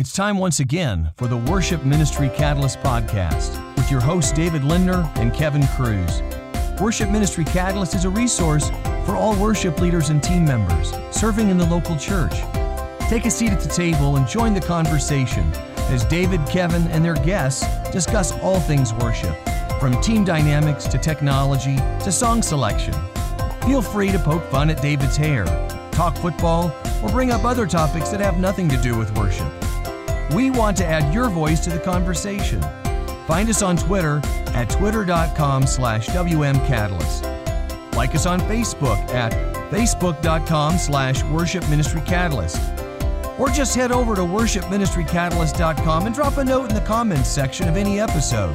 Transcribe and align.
It's 0.00 0.14
time 0.14 0.38
once 0.38 0.60
again 0.60 1.10
for 1.18 1.28
the 1.28 1.36
Worship 1.36 1.84
Ministry 1.84 2.30
Catalyst 2.30 2.80
podcast 2.80 3.76
with 3.76 3.90
your 3.90 4.00
hosts 4.00 4.32
David 4.32 4.64
Lindner 4.64 5.06
and 5.16 5.30
Kevin 5.34 5.66
Cruz. 5.76 6.22
Worship 6.80 7.10
Ministry 7.10 7.44
Catalyst 7.44 7.94
is 7.94 8.06
a 8.06 8.08
resource 8.08 8.70
for 9.04 9.14
all 9.14 9.36
worship 9.36 9.78
leaders 9.78 10.08
and 10.08 10.22
team 10.22 10.46
members 10.46 10.94
serving 11.10 11.50
in 11.50 11.58
the 11.58 11.66
local 11.66 11.98
church. 11.98 12.32
Take 13.10 13.26
a 13.26 13.30
seat 13.30 13.50
at 13.50 13.60
the 13.60 13.68
table 13.68 14.16
and 14.16 14.26
join 14.26 14.54
the 14.54 14.60
conversation 14.62 15.44
as 15.90 16.02
David, 16.06 16.40
Kevin, 16.46 16.86
and 16.92 17.04
their 17.04 17.16
guests 17.16 17.66
discuss 17.90 18.32
all 18.38 18.58
things 18.58 18.94
worship, 18.94 19.36
from 19.78 20.00
team 20.00 20.24
dynamics 20.24 20.86
to 20.86 20.96
technology 20.96 21.76
to 22.02 22.10
song 22.10 22.40
selection. 22.40 22.94
Feel 23.66 23.82
free 23.82 24.10
to 24.12 24.18
poke 24.18 24.50
fun 24.50 24.70
at 24.70 24.80
David's 24.80 25.18
hair, 25.18 25.44
talk 25.92 26.16
football, 26.16 26.74
or 27.02 27.10
bring 27.10 27.32
up 27.32 27.44
other 27.44 27.66
topics 27.66 28.08
that 28.08 28.20
have 28.20 28.38
nothing 28.38 28.66
to 28.70 28.80
do 28.80 28.96
with 28.96 29.14
worship. 29.18 29.52
We 30.34 30.50
want 30.50 30.76
to 30.76 30.86
add 30.86 31.12
your 31.12 31.28
voice 31.28 31.60
to 31.60 31.70
the 31.70 31.80
conversation. 31.80 32.62
Find 33.26 33.48
us 33.48 33.62
on 33.62 33.76
Twitter 33.76 34.20
at 34.54 34.70
twitter.com 34.70 35.66
slash 35.66 36.06
wmcatalyst. 36.08 37.94
Like 37.96 38.14
us 38.14 38.26
on 38.26 38.40
Facebook 38.40 38.98
at 39.10 39.32
facebook.com 39.70 40.78
slash 40.78 41.24
worship 41.24 41.68
ministry 41.68 42.02
catalyst. 42.06 42.60
Or 43.38 43.48
just 43.48 43.74
head 43.74 43.90
over 43.90 44.14
to 44.14 44.20
worshipministrycatalyst.com 44.20 46.06
and 46.06 46.14
drop 46.14 46.36
a 46.36 46.44
note 46.44 46.68
in 46.68 46.74
the 46.74 46.82
comments 46.82 47.28
section 47.28 47.68
of 47.68 47.76
any 47.76 47.98
episode. 47.98 48.54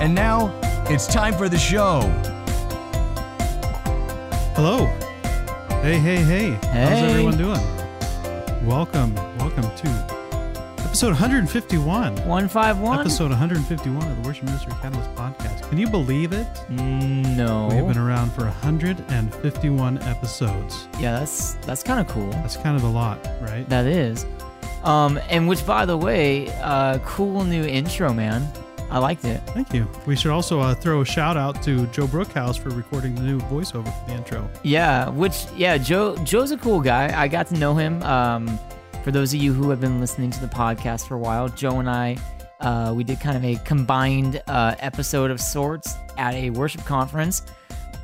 And 0.00 0.14
now, 0.14 0.58
it's 0.88 1.06
time 1.06 1.34
for 1.34 1.48
the 1.48 1.58
show. 1.58 2.00
Hello. 4.54 4.86
Hey, 5.82 5.98
hey, 5.98 6.16
hey. 6.16 6.50
hey. 6.50 6.58
How's 6.62 7.10
everyone 7.10 7.38
doing? 7.38 8.66
Welcome, 8.66 9.14
welcome 9.38 9.74
to 9.76 10.19
episode 10.90 11.12
151. 11.12 12.16
151? 12.16 12.98
Episode 12.98 13.30
151 13.30 14.10
of 14.10 14.16
the 14.20 14.28
Worship 14.28 14.42
Ministry 14.46 14.72
Catalyst 14.82 15.14
podcast. 15.14 15.68
Can 15.68 15.78
you 15.78 15.88
believe 15.88 16.32
it? 16.32 16.48
No. 16.68 17.68
We've 17.70 17.86
been 17.86 17.96
around 17.96 18.32
for 18.32 18.42
151 18.42 20.02
episodes. 20.02 20.88
yeah, 20.98 21.20
that's 21.20 21.54
that's 21.64 21.84
kind 21.84 22.00
of 22.00 22.12
cool. 22.12 22.28
That's 22.30 22.56
kind 22.56 22.76
of 22.76 22.82
a 22.82 22.88
lot, 22.88 23.24
right? 23.40 23.64
That 23.68 23.86
is. 23.86 24.26
Um, 24.82 25.20
and 25.30 25.46
which, 25.46 25.64
by 25.64 25.84
the 25.86 25.96
way, 25.96 26.48
uh, 26.60 26.98
cool 27.04 27.44
new 27.44 27.62
intro, 27.64 28.12
man. 28.12 28.44
I 28.90 28.98
liked 28.98 29.24
it. 29.24 29.40
Thank 29.46 29.72
you. 29.72 29.88
We 30.06 30.16
should 30.16 30.32
also 30.32 30.58
uh, 30.58 30.74
throw 30.74 31.02
a 31.02 31.04
shout 31.04 31.36
out 31.36 31.62
to 31.62 31.86
Joe 31.88 32.08
Brookhouse 32.08 32.58
for 32.58 32.70
recording 32.70 33.14
the 33.14 33.22
new 33.22 33.38
voiceover 33.42 33.96
for 33.96 34.10
the 34.10 34.16
intro. 34.16 34.50
Yeah, 34.64 35.08
which 35.10 35.46
yeah, 35.54 35.78
Joe 35.78 36.16
Joe's 36.24 36.50
a 36.50 36.56
cool 36.56 36.80
guy. 36.80 37.16
I 37.16 37.28
got 37.28 37.46
to 37.46 37.54
know 37.56 37.76
him. 37.76 38.02
Um, 38.02 38.58
for 39.02 39.10
those 39.10 39.32
of 39.34 39.40
you 39.40 39.52
who 39.52 39.70
have 39.70 39.80
been 39.80 40.00
listening 40.00 40.30
to 40.30 40.40
the 40.40 40.46
podcast 40.46 41.06
for 41.08 41.14
a 41.14 41.18
while, 41.18 41.48
Joe 41.48 41.78
and 41.80 41.88
I, 41.88 42.16
uh, 42.60 42.92
we 42.94 43.04
did 43.04 43.20
kind 43.20 43.36
of 43.36 43.44
a 43.44 43.56
combined 43.64 44.42
uh, 44.46 44.74
episode 44.80 45.30
of 45.30 45.40
sorts 45.40 45.94
at 46.18 46.34
a 46.34 46.50
worship 46.50 46.84
conference 46.84 47.42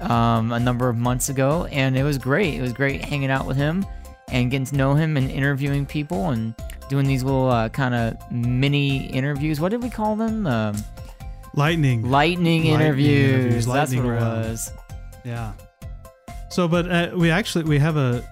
um, 0.01 0.53
a 0.53 0.61
number 0.61 0.89
of 0.89 0.97
months 0.97 1.29
ago, 1.29 1.67
and 1.67 1.97
it 1.97 2.03
was 2.03 2.17
great. 2.19 2.55
It 2.55 2.63
was 2.63 2.73
great 2.73 3.05
hanging 3.05 3.31
out 3.31 3.47
with 3.47 3.57
him 3.57 3.85
and 4.29 4.51
getting 4.51 4.67
to 4.67 4.77
know 4.77 4.95
him 4.95 5.17
and 5.17 5.31
interviewing 5.31 5.87
people 5.87 6.31
and 6.31 6.55
doing 6.89 7.07
these 7.07 7.23
little 7.23 7.49
uh, 7.51 7.69
kind 7.69 7.95
of 7.95 8.33
mini 8.33 9.07
interviews. 9.09 9.61
What 9.61 9.71
did 9.71 9.83
we 9.83 9.91
call 9.91 10.17
them? 10.17 10.47
Um, 10.47 10.77
Lightning. 11.55 12.03
lightning, 12.11 12.11
Lightning 12.11 12.67
interviews. 12.67 13.35
interviews, 13.35 13.67
That's 13.67 13.93
lightning 13.93 14.05
what 14.05 14.17
it 14.17 14.25
round. 14.25 14.45
was. 14.51 14.73
Yeah. 15.25 15.53
So, 16.51 16.69
but 16.69 16.91
uh, 16.91 17.11
we 17.15 17.31
actually 17.31 17.65
we 17.65 17.79
have 17.79 17.97
a 17.97 18.23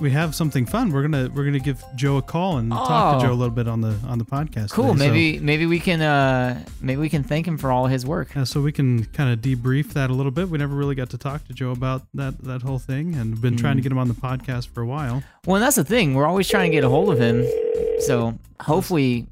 we 0.00 0.10
have 0.10 0.34
something 0.34 0.66
fun. 0.66 0.90
We're 0.90 1.02
gonna 1.02 1.30
we're 1.34 1.44
gonna 1.44 1.58
give 1.60 1.82
Joe 1.94 2.16
a 2.16 2.22
call 2.22 2.58
and 2.58 2.70
talk 2.72 3.20
to 3.20 3.24
Oh. 3.24 3.28
Joe 3.28 3.32
a 3.32 3.38
little 3.38 3.54
bit 3.54 3.68
on 3.68 3.80
the 3.80 3.94
on 4.06 4.18
the 4.18 4.24
podcast. 4.24 4.70
Cool. 4.70 4.92
today. 4.94 5.06
So- 5.06 5.12
Maybe 5.12 5.38
maybe 5.38 5.66
we 5.66 5.78
can 5.78 6.00
uh 6.02 6.64
maybe 6.80 7.00
we 7.00 7.08
can 7.08 7.22
thank 7.22 7.46
him 7.46 7.56
for 7.58 7.70
all 7.70 7.86
his 7.86 8.04
work. 8.04 8.34
Yeah, 8.34 8.44
so 8.44 8.60
we 8.60 8.72
can 8.72 9.04
kind 9.06 9.32
of 9.32 9.40
debrief 9.40 9.92
that 9.92 10.10
a 10.10 10.12
little 10.12 10.32
bit. 10.32 10.48
We 10.48 10.58
never 10.58 10.74
really 10.74 10.94
got 10.94 11.10
to 11.10 11.18
talk 11.18 11.46
to 11.48 11.52
Joe 11.54 11.70
about 11.70 12.02
that 12.14 12.42
that 12.44 12.62
whole 12.62 12.78
thing, 12.78 13.14
and 13.14 13.40
been 13.40 13.56
trying 13.56 13.74
Mm. 13.74 13.78
to 13.78 13.82
get 13.82 13.92
him 13.92 13.98
on 13.98 14.08
the 14.08 14.14
podcast 14.14 14.68
for 14.68 14.80
a 14.82 14.86
while. 14.86 15.22
Well, 15.46 15.56
and 15.56 15.62
that's 15.62 15.76
the 15.76 15.84
thing. 15.84 16.14
We're 16.14 16.26
always 16.26 16.48
trying 16.48 16.70
to 16.70 16.74
get 16.76 16.84
a 16.84 16.88
hold 16.88 17.12
of 17.12 17.18
him. 17.20 17.44
So 18.00 18.38
hopefully, 18.60 19.26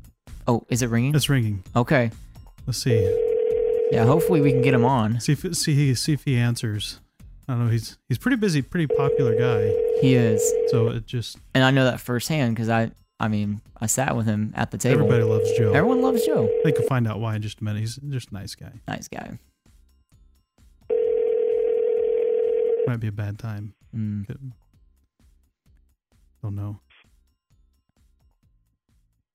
oh, 0.46 0.64
is 0.68 0.82
it 0.82 0.90
ringing? 0.90 1.14
It's 1.14 1.28
ringing. 1.28 1.62
Okay. 1.74 2.10
Let's 2.66 2.78
see, 2.82 3.00
Yeah. 3.90 4.04
Hopefully 4.04 4.40
we 4.40 4.52
can 4.52 4.62
get 4.62 4.74
him 4.74 4.84
on. 4.84 5.18
see 5.20 5.32
if 5.32 5.56
see 5.56 5.94
see 5.94 6.12
if 6.12 6.24
he 6.24 6.36
answers. 6.36 7.00
I 7.50 7.54
don't 7.54 7.64
know. 7.66 7.70
He's 7.72 7.98
he's 8.08 8.18
pretty 8.18 8.36
busy, 8.36 8.62
pretty 8.62 8.86
popular 8.86 9.36
guy. 9.36 9.74
He 10.00 10.14
is, 10.14 10.40
So 10.68 10.88
it 10.88 11.06
just 11.06 11.36
and 11.54 11.64
I 11.64 11.70
know 11.72 11.84
that 11.84 11.98
firsthand 12.00 12.54
because 12.54 12.68
I 12.68 12.92
I 13.18 13.26
mean 13.26 13.60
I 13.80 13.86
sat 13.86 14.14
with 14.16 14.26
him 14.26 14.52
at 14.54 14.70
the 14.70 14.78
table. 14.78 15.00
everybody 15.04 15.24
loves 15.24 15.50
Joe. 15.58 15.72
Everyone 15.72 16.00
loves 16.00 16.24
Joe. 16.24 16.44
I 16.44 16.62
think 16.62 16.78
you'll 16.78 16.86
find 16.86 17.08
out 17.08 17.18
why 17.18 17.34
in 17.34 17.42
just 17.42 17.60
a 17.60 17.64
minute. 17.64 17.80
He's 17.80 17.96
just 17.96 18.30
a 18.30 18.34
nice 18.34 18.54
guy. 18.54 18.70
Nice 18.86 19.08
guy. 19.08 19.38
Might 22.86 23.00
be 23.00 23.08
a 23.08 23.12
bad 23.12 23.38
time. 23.38 23.74
Mm. 23.96 24.26
Could- 24.26 24.52
Don't 26.42 26.54
know. 26.56 26.80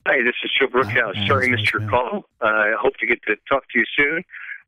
Hi, 0.08 0.18
this 0.24 0.36
is 0.44 0.52
Joe 0.60 0.68
Brookhouse. 0.68 1.14
Ah, 1.18 1.28
Sorry, 1.28 1.48
Mr. 1.50 1.52
missed 1.58 1.74
your 1.74 1.90
call. 1.90 2.26
Uh, 2.42 2.46
I 2.46 2.74
hope 2.80 2.96
to 2.98 3.08
get 3.08 3.22
to 3.24 3.36
talk 3.50 3.64
to 3.72 3.80
you 3.80 3.86
soon. 3.98 4.24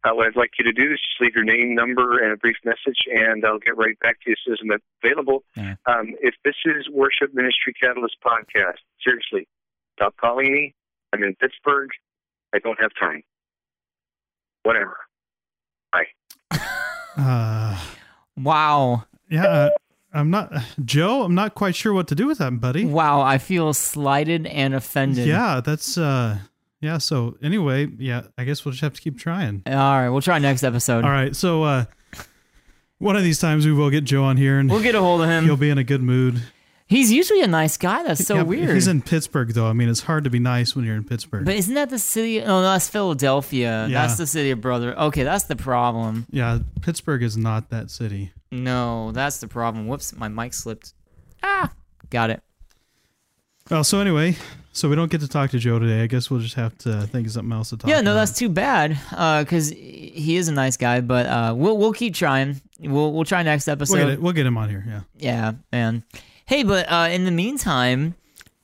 Uh, 0.08 0.16
what 0.16 0.28
I'd 0.28 0.36
like 0.36 0.52
you 0.58 0.64
to 0.66 0.72
do 0.72 0.94
is 0.94 1.00
just 1.02 1.20
leave 1.20 1.36
your 1.36 1.44
name, 1.44 1.76
number, 1.76 2.24
and 2.24 2.32
a 2.32 2.38
brief 2.38 2.56
message, 2.64 3.00
and 3.14 3.44
I'll 3.46 3.60
get 3.60 3.76
right 3.76 4.00
back 4.00 4.22
to 4.22 4.30
you 4.30 4.34
as 4.34 4.38
soon 4.46 4.54
as 4.54 4.60
I'm 4.64 4.80
available. 5.04 5.44
Yeah. 5.56 5.76
Um, 5.86 6.14
if 6.22 6.36
this 6.46 6.56
is 6.66 6.88
Worship 6.90 7.34
Ministry 7.34 7.74
Catalyst 7.82 8.16
podcast, 8.26 8.78
seriously, 9.04 9.48
stop 9.98 10.16
calling 10.18 10.54
me. 10.54 10.74
I'm 11.14 11.24
in 11.24 11.36
Pittsburgh. 11.36 11.90
I 12.54 12.60
don't 12.60 12.80
have 12.80 12.92
time. 13.00 13.24
Whatever. 14.64 14.98
Uh, 17.18 17.76
Wow. 18.38 19.06
yeah, 19.28 19.44
uh, 19.48 19.70
I'm 20.14 20.30
not 20.30 20.54
Joe. 20.86 21.24
I'm 21.24 21.34
not 21.34 21.56
quite 21.56 21.76
sure 21.76 21.92
what 21.92 22.08
to 22.10 22.16
do 22.16 22.28
with 22.28 22.38
that, 22.38 22.60
buddy. 22.62 22.86
Wow. 22.86 23.22
I 23.22 23.40
feel 23.40 23.74
slighted 23.74 24.46
and 24.46 24.76
offended. 24.76 25.28
Yeah, 25.28 25.60
that's 25.60 25.98
uh, 25.98 26.38
yeah. 26.82 26.98
So 26.98 27.38
anyway, 27.42 27.88
yeah, 27.98 28.24
I 28.38 28.44
guess 28.44 28.64
we'll 28.66 28.72
just 28.72 28.82
have 28.82 28.94
to 28.94 29.02
keep 29.02 29.18
trying. 29.18 29.64
All 29.68 29.74
right. 29.74 30.10
We'll 30.10 30.22
try 30.22 30.40
next 30.40 30.64
episode. 30.64 31.04
All 31.04 31.12
right, 31.12 31.36
so 31.36 31.64
uh, 31.64 31.86
one 33.00 33.16
of 33.16 33.24
these 33.24 33.40
times 33.40 33.66
we 33.66 33.72
will 33.74 33.90
get 33.90 34.04
Joe 34.04 34.24
on 34.24 34.38
here 34.38 34.60
and 34.60 34.70
We'll 34.70 34.82
get 34.84 34.96
a 34.96 35.02
hold 35.02 35.22
of 35.22 35.30
him. 35.30 35.46
he'll 35.46 35.58
be 35.58 35.70
in 35.70 35.78
a 35.78 35.84
good 35.84 36.02
mood. 36.02 36.42
He's 36.90 37.12
usually 37.12 37.42
a 37.42 37.48
nice 37.48 37.76
guy. 37.76 38.04
That's 38.04 38.26
so 38.26 38.36
Yeah, 38.36 38.42
weird. 38.44 38.70
He's 38.74 38.88
in 38.88 39.02
Pittsburgh 39.02 39.50
though. 39.54 39.68
I 39.68 39.74
mean, 39.74 39.90
it's 39.90 40.00
hard 40.04 40.24
to 40.24 40.30
be 40.30 40.40
nice 40.40 40.74
when 40.74 40.86
you're 40.86 40.96
in 40.96 41.04
Pittsburgh. 41.04 41.44
But 41.46 41.56
isn't 41.56 41.74
that 41.76 41.90
the 41.90 42.00
city? 42.00 42.42
Oh, 42.42 42.46
no, 42.48 42.62
that's 42.62 42.88
Philadelphia. 42.88 43.88
Yeah. 43.90 44.02
That's 44.08 44.16
the 44.18 44.26
city 44.26 44.52
of 44.52 44.62
brother. 44.62 44.98
Okay, 44.98 45.24
that's 45.24 45.44
the 45.44 45.58
problem. 45.58 46.26
yeah, 46.32 46.60
Pittsburgh 46.82 47.24
is 47.24 47.36
not 47.36 47.70
that 47.72 47.92
city. 47.92 48.32
No, 48.54 49.12
that's 49.12 49.40
the 49.40 49.50
problem. 49.50 49.88
Whoops, 49.88 50.16
my 50.16 50.30
mic 50.30 50.54
slipped. 50.54 50.94
Ah, 51.44 51.74
got 52.10 52.30
it. 52.30 52.42
Well, 53.70 53.84
so 53.84 54.00
anyway, 54.00 54.38
so 54.78 54.88
we 54.90 54.96
don't 54.96 55.10
get 55.12 55.22
to 55.22 55.28
talk 55.28 55.50
to 55.52 55.60
Joe 55.60 55.80
today. 55.80 56.04
I 56.04 56.08
guess 56.08 56.30
we'll 56.30 56.40
just 56.40 56.54
have 56.56 56.78
to 56.80 57.02
think 57.08 57.26
of 57.28 57.34
something 57.34 57.52
else 57.52 57.70
to 57.72 57.78
talk. 57.78 57.90
Yeah, 57.90 58.02
no, 58.02 58.12
about. 58.12 58.20
that's 58.20 58.38
too 58.38 58.50
bad. 58.50 58.98
Uh, 59.12 59.44
cause 59.44 59.70
he 59.70 60.36
is 60.38 60.48
a 60.48 60.52
nice 60.52 60.78
guy, 60.78 61.02
but 61.02 61.26
uh, 61.26 61.54
we'll 61.58 61.78
we'll 61.78 61.94
keep 61.94 62.14
trying. 62.14 62.62
We'll 62.80 63.12
we'll 63.12 63.26
try 63.26 63.42
next 63.44 63.68
episode. 63.68 63.96
We'll 63.96 64.06
get, 64.06 64.14
it, 64.14 64.22
we'll 64.22 64.34
get 64.34 64.46
him 64.46 64.58
on 64.58 64.70
here. 64.70 64.86
Yeah. 64.88 65.02
Yeah, 65.18 65.52
man. 65.72 66.04
Hey, 66.46 66.64
but 66.64 66.90
uh, 66.92 67.08
in 67.10 67.26
the 67.26 67.32
meantime, 67.32 68.16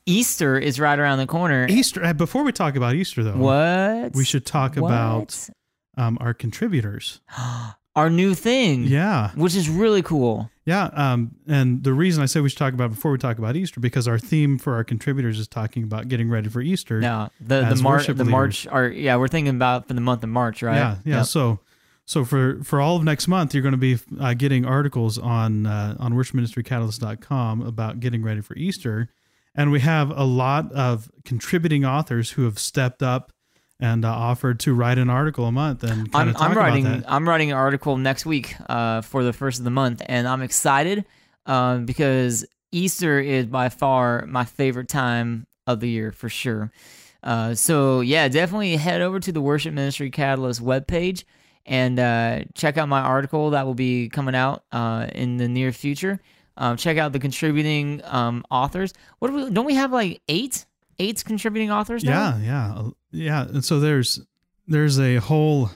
Easter 0.05 0.57
is 0.57 0.79
right 0.79 0.97
around 0.99 1.17
the 1.17 1.27
corner. 1.27 1.65
Easter. 1.69 2.03
uh, 2.03 2.13
Before 2.13 2.43
we 2.43 2.51
talk 2.51 2.75
about 2.75 2.93
Easter 2.95 3.23
though, 3.23 3.35
What? 3.37 4.13
we 4.15 4.23
should 4.23 4.45
talk 4.45 4.75
What? 4.75 4.89
about 4.89 5.49
um, 5.97 6.17
our 6.21 6.33
contributors. 6.33 7.21
our 7.95 8.09
new 8.09 8.33
thing. 8.33 8.83
Yeah. 8.83 9.31
Which 9.35 9.55
is 9.55 9.69
really 9.69 10.01
cool. 10.01 10.49
Yeah, 10.65 10.85
um, 10.93 11.35
and 11.45 11.83
the 11.83 11.91
reason 11.91 12.23
I 12.23 12.25
say 12.25 12.39
we 12.39 12.47
should 12.47 12.57
talk 12.57 12.73
about 12.73 12.91
before 12.91 13.11
we 13.11 13.17
talk 13.17 13.37
about 13.37 13.57
Easter 13.57 13.81
because 13.81 14.07
our 14.07 14.17
theme 14.17 14.57
for 14.57 14.75
our 14.75 14.83
contributors 14.85 15.37
is 15.37 15.47
talking 15.47 15.83
about 15.83 16.07
getting 16.07 16.29
ready 16.29 16.47
for 16.47 16.61
Easter. 16.61 17.01
No, 17.01 17.29
the 17.41 17.65
the 17.65 17.75
March 17.75 18.07
the 18.07 18.13
leaders. 18.13 18.27
March 18.29 18.67
are 18.67 18.87
yeah 18.87 19.17
we're 19.17 19.27
thinking 19.27 19.55
about 19.55 19.89
for 19.89 19.93
the 19.93 19.99
month 19.99 20.23
of 20.23 20.29
March, 20.29 20.63
right? 20.63 20.75
Yeah, 20.75 20.95
yeah. 21.03 21.17
Yep. 21.17 21.25
So, 21.25 21.59
so 22.05 22.23
for 22.23 22.63
for 22.63 22.79
all 22.79 22.95
of 22.95 23.03
next 23.03 23.27
month, 23.27 23.53
you're 23.53 23.61
going 23.61 23.73
to 23.73 23.77
be 23.77 23.97
uh, 24.21 24.35
getting 24.35 24.65
articles 24.65 25.17
on 25.17 25.65
uh, 25.65 25.97
on 25.99 26.13
worshipministrycatalyst.com 26.13 27.61
about 27.61 27.99
getting 27.99 28.23
ready 28.23 28.39
for 28.39 28.55
Easter, 28.55 29.09
and 29.53 29.69
we 29.69 29.81
have 29.81 30.17
a 30.17 30.23
lot 30.23 30.71
of 30.71 31.11
contributing 31.25 31.83
authors 31.83 32.31
who 32.31 32.45
have 32.45 32.57
stepped 32.57 33.03
up 33.03 33.32
and 33.83 34.05
uh, 34.05 34.09
offered 34.09 34.61
to 34.61 34.73
write 34.73 34.97
an 34.97 35.09
article 35.09 35.45
a 35.45 35.51
month 35.51 35.83
and 35.83 36.09
kind 36.09 36.23
I'm, 36.23 36.29
of 36.29 36.37
talk 36.37 36.49
I'm 36.51 36.57
writing 36.57 36.85
about 36.87 37.01
that. 37.01 37.11
I'm 37.11 37.27
writing 37.27 37.51
an 37.51 37.57
article 37.57 37.97
next 37.97 38.25
week 38.25 38.55
uh, 38.69 39.01
for 39.01 39.25
the 39.25 39.33
first 39.33 39.59
of 39.59 39.65
the 39.65 39.71
month, 39.71 40.01
and 40.05 40.25
I'm 40.25 40.41
excited 40.41 41.03
um, 41.45 41.85
because 41.85 42.45
Easter 42.71 43.19
is 43.19 43.45
by 43.45 43.67
far 43.67 44.25
my 44.25 44.45
favorite 44.45 44.87
time 44.87 45.47
of 45.67 45.81
the 45.81 45.89
year 45.89 46.13
for 46.13 46.29
sure. 46.29 46.71
Uh, 47.21 47.55
so 47.55 47.99
yeah, 47.99 48.29
definitely 48.29 48.77
head 48.77 49.01
over 49.01 49.19
to 49.19 49.33
the 49.33 49.41
Worship 49.41 49.73
Ministry 49.73 50.09
Catalyst 50.09 50.63
webpage 50.63 51.25
and 51.65 51.99
uh, 51.99 52.39
check 52.55 52.77
out 52.77 52.87
my 52.87 53.01
article 53.01 53.49
that 53.49 53.65
will 53.65 53.73
be 53.73 54.07
coming 54.07 54.33
out 54.35 54.63
uh, 54.71 55.07
in 55.13 55.35
the 55.35 55.49
near 55.49 55.73
future. 55.73 56.21
Um, 56.55 56.77
check 56.77 56.97
out 56.97 57.11
the 57.11 57.19
contributing 57.19 58.01
um, 58.05 58.45
authors. 58.49 58.93
What 59.19 59.27
do 59.27 59.33
we? 59.33 59.49
Don't 59.49 59.65
we 59.65 59.75
have 59.75 59.91
like 59.91 60.21
eight? 60.29 60.65
Eight 60.99 61.23
contributing 61.25 61.71
authors 61.71 62.03
now. 62.03 62.37
Yeah, 62.37 62.45
yeah, 62.45 62.73
uh, 62.75 62.89
yeah. 63.11 63.41
And 63.47 63.63
so 63.65 63.79
there's 63.79 64.19
there's 64.67 64.99
a 64.99 65.17
whole 65.17 65.69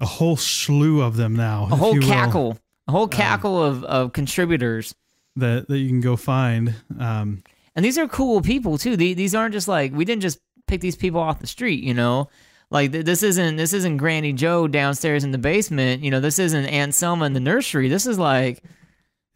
a 0.00 0.06
whole 0.06 0.36
slew 0.36 1.00
of 1.02 1.16
them 1.16 1.34
now. 1.34 1.64
a 1.70 1.76
whole 1.76 1.94
you 1.94 2.00
will, 2.00 2.08
cackle, 2.08 2.58
a 2.86 2.90
Um, 2.90 2.94
whole 2.94 3.08
cackle 3.08 3.62
of, 3.62 3.84
of 3.84 4.12
contributors. 4.12 4.94
that 5.36 5.68
that 5.68 5.78
you 5.78 5.88
can 5.88 6.00
go 6.00 6.16
find. 6.16 6.74
Um, 6.98 7.42
And 7.76 7.84
these 7.84 7.98
are 7.98 8.08
cool 8.08 8.40
people 8.40 8.76
too. 8.78 8.96
The- 8.96 9.14
These 9.14 9.34
aren't 9.34 9.54
just 9.54 9.68
like 9.68 9.92
we 9.92 10.04
didn't 10.04 10.22
just 10.22 10.38
pick 10.66 10.80
these 10.80 10.96
people 10.96 11.20
off 11.20 11.38
the 11.40 11.46
street, 11.46 11.82
you 11.84 11.94
know. 11.94 12.28
Like 12.70 12.92
th- 12.92 13.04
this 13.06 13.22
isn't 13.22 13.56
this 13.56 13.72
isn't 13.72 13.96
Granny 13.96 14.32
Joe 14.32 14.68
downstairs 14.68 15.24
in 15.24 15.30
the 15.32 15.38
basement. 15.38 16.02
You 16.02 16.10
know, 16.10 16.20
this 16.20 16.38
isn't 16.38 16.66
Aunt 16.66 16.92
Selma 16.94 17.24
in 17.24 17.32
the 17.32 17.40
nursery. 17.40 17.88
This 17.88 18.06
is 18.06 18.18
like 18.18 18.62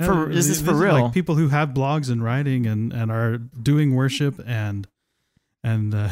For- 0.01 0.27
this 0.33 0.49
is 0.49 0.61
for 0.63 0.73
like 0.73 0.83
real. 0.95 1.11
people 1.11 1.35
who 1.37 1.49
have 1.49 1.71
blogs 1.71 2.11
and 2.11 2.25
writing 2.25 2.67
and 2.67 2.93
and 2.93 3.11
are 3.13 3.39
doing 3.39 3.95
worship 3.95 4.41
and 4.47 4.89
and 5.63 5.95
uh, 5.95 6.09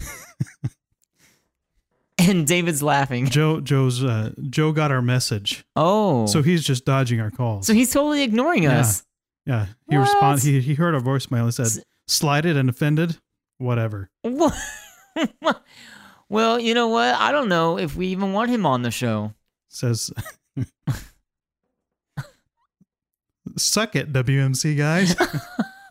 and 2.18 2.46
David's 2.46 2.82
laughing. 2.82 3.26
Joe 3.26 3.60
Joe's 3.60 4.02
uh, 4.04 4.32
Joe 4.48 4.72
got 4.72 4.90
our 4.90 5.02
message, 5.02 5.64
Oh, 5.76 6.26
so 6.26 6.42
he's 6.42 6.64
just 6.64 6.84
dodging 6.84 7.20
our 7.20 7.30
calls. 7.30 7.66
so 7.66 7.74
he's 7.74 7.92
totally 7.92 8.22
ignoring 8.22 8.64
Yeah. 8.64 8.80
us. 8.80 9.04
yeah, 9.46 9.66
he 9.90 9.96
What? 9.96 10.02
respond. 10.04 10.42
He 10.42 10.60
he 10.60 10.74
heard 10.74 10.94
our 10.94 11.00
voicemail 11.00 11.40
and 11.40 11.48
S- 11.48 11.56
said, 11.74 11.84
"Slighted 12.06 12.56
and 12.56 12.68
offended, 12.68 13.18
whatever." 13.58 14.10
What? 14.22 14.54
well, 16.28 16.60
you 16.60 16.74
know 16.74 16.88
what? 16.88 17.14
I 17.14 17.32
don't 17.32 17.48
know 17.48 17.78
if 17.78 17.96
we 17.96 18.08
even 18.08 18.32
want 18.32 18.50
him 18.50 18.66
on 18.66 18.82
the 18.82 18.90
show. 18.90 19.34
Says, 19.68 20.10
"Suck 23.56 23.96
it, 23.96 24.12
WMC 24.12 24.76
guys. 24.76 25.14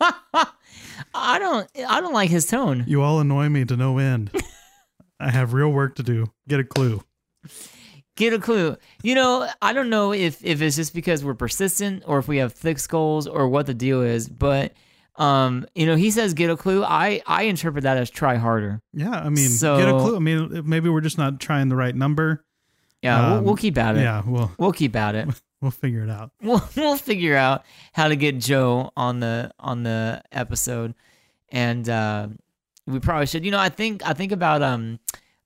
I 1.14 1.38
don't. 1.38 1.68
I 1.88 2.00
don't 2.00 2.14
like 2.14 2.30
his 2.30 2.46
tone. 2.46 2.84
You 2.86 3.02
all 3.02 3.20
annoy 3.20 3.48
me 3.48 3.64
to 3.66 3.76
no 3.76 3.98
end. 3.98 4.30
I 5.20 5.30
have 5.30 5.52
real 5.52 5.70
work 5.70 5.94
to 5.96 6.02
do. 6.02 6.26
Get 6.48 6.60
a 6.60 6.64
clue." 6.64 7.02
Get 8.14 8.34
a 8.34 8.38
clue. 8.38 8.76
You 9.02 9.14
know, 9.14 9.48
I 9.62 9.72
don't 9.72 9.88
know 9.88 10.12
if 10.12 10.44
if 10.44 10.60
it's 10.60 10.76
just 10.76 10.92
because 10.94 11.24
we're 11.24 11.32
persistent 11.34 12.02
or 12.06 12.18
if 12.18 12.28
we 12.28 12.36
have 12.38 12.52
thick 12.52 12.78
skulls 12.78 13.26
or 13.26 13.48
what 13.48 13.64
the 13.66 13.72
deal 13.72 14.02
is, 14.02 14.28
but 14.28 14.74
um, 15.16 15.66
you 15.74 15.86
know, 15.86 15.96
he 15.96 16.10
says 16.10 16.34
get 16.34 16.50
a 16.50 16.56
clue. 16.56 16.84
I 16.84 17.22
I 17.26 17.44
interpret 17.44 17.84
that 17.84 17.96
as 17.96 18.10
try 18.10 18.36
harder. 18.36 18.82
Yeah, 18.92 19.10
I 19.12 19.30
mean, 19.30 19.46
get 19.48 19.54
a 19.54 19.58
So- 19.58 19.98
clue. 20.00 20.16
I 20.16 20.18
mean, 20.18 20.62
maybe 20.66 20.90
we're 20.90 21.00
just 21.00 21.16
not 21.16 21.40
trying 21.40 21.68
the 21.70 21.74
right 21.76 21.96
number. 21.96 22.44
Yeah, 23.02 23.28
we'll, 23.30 23.38
Um, 23.38 23.44
we'll 23.44 23.56
keep 23.56 23.78
at 23.78 23.96
it. 23.96 24.02
Yeah, 24.02 24.22
we'll 24.26 24.52
We'll 24.58 24.72
keep 24.72 24.94
at 24.94 25.14
it. 25.14 25.28
We'll 25.62 25.70
figure 25.70 26.02
it 26.04 26.10
out. 26.10 26.32
we'll 26.42 26.62
we'll 26.76 26.96
figure 26.98 27.36
out 27.36 27.64
how 27.94 28.08
to 28.08 28.16
get 28.16 28.38
Joe 28.38 28.90
on 28.96 29.20
the 29.20 29.50
on 29.58 29.82
the 29.84 30.22
episode, 30.32 30.92
and 31.50 31.88
uh, 31.88 32.28
we 32.86 32.98
probably 32.98 33.26
should. 33.26 33.44
You 33.44 33.50
know, 33.52 33.58
I 33.58 33.70
think 33.70 34.02
I 34.06 34.12
think 34.12 34.32
about 34.32 34.60
um 34.62 34.98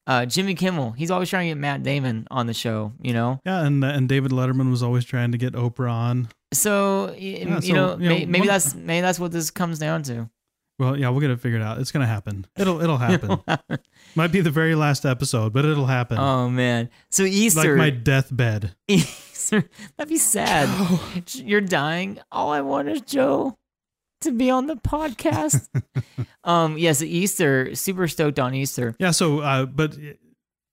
uh 0.09 0.27
Jimmy 0.27 0.55
Kimmel. 0.55 0.93
He's 0.93 1.11
always 1.11 1.29
trying 1.31 1.45
to 1.47 1.51
get 1.51 1.59
Matt 1.59 1.83
Damon 1.83 2.27
on 2.31 2.47
the 2.47 2.55
show. 2.55 2.93
You 3.01 3.13
know, 3.13 3.41
Yeah, 3.45 3.65
and 3.65 3.85
and 3.85 4.09
David 4.09 4.33
Letterman 4.33 4.71
was 4.71 4.83
always 4.83 5.05
trying 5.05 5.33
to 5.33 5.39
get 5.39 5.53
Oprah 5.53 5.91
on. 5.93 6.29
so, 6.53 7.07
y- 7.09 7.15
you 7.17 7.61
so, 7.61 7.73
know, 7.75 7.97
you 7.99 8.09
know, 8.09 8.15
may, 8.15 8.25
maybe 8.27 8.39
one- 8.41 8.47
that's 8.49 8.75
maybe 8.75 9.01
that's 9.03 9.19
what 9.21 9.33
this 9.33 9.51
comes 9.51 9.79
down 9.79 10.03
to. 10.05 10.29
Well, 10.79 10.97
yeah, 10.97 11.09
we'll 11.09 11.21
get 11.21 11.31
it 11.31 11.41
figured 11.41 11.63
out. 11.63 11.79
It's 11.79 11.91
gonna 11.91 12.07
happen. 12.07 12.47
It'll 12.57 12.83
it'll 12.83 12.99
happen. 12.99 13.39
Might 14.15 14.33
be 14.33 14.41
the 14.43 14.51
very 14.51 14.75
last 14.75 15.07
episode, 15.07 15.53
but 15.53 15.65
it'll 15.65 15.87
happen. 15.87 16.19
Oh 16.19 16.51
man! 16.51 16.91
So 17.11 17.23
Easter, 17.23 17.61
like 17.61 17.65
Easter, 17.67 17.77
my 17.77 17.91
deathbed. 17.91 18.75
Easter, 18.89 19.65
that'd 19.97 20.11
be 20.11 20.19
sad. 20.19 20.69
You're 21.35 21.63
dying. 21.63 22.19
All 22.31 22.51
I 22.51 22.61
want 22.61 22.89
is 22.89 23.01
Joe 23.01 23.57
to 24.21 24.33
be 24.33 24.51
on 24.51 24.67
the 24.67 24.77
podcast. 24.77 25.69
um, 26.45 26.77
yes, 26.77 27.01
Easter. 27.03 27.75
Super 27.75 28.07
stoked 28.09 28.39
on 28.39 28.55
Easter. 28.55 28.95
Yeah. 28.99 29.13
So, 29.13 29.41
uh, 29.41 29.65
but 29.67 29.97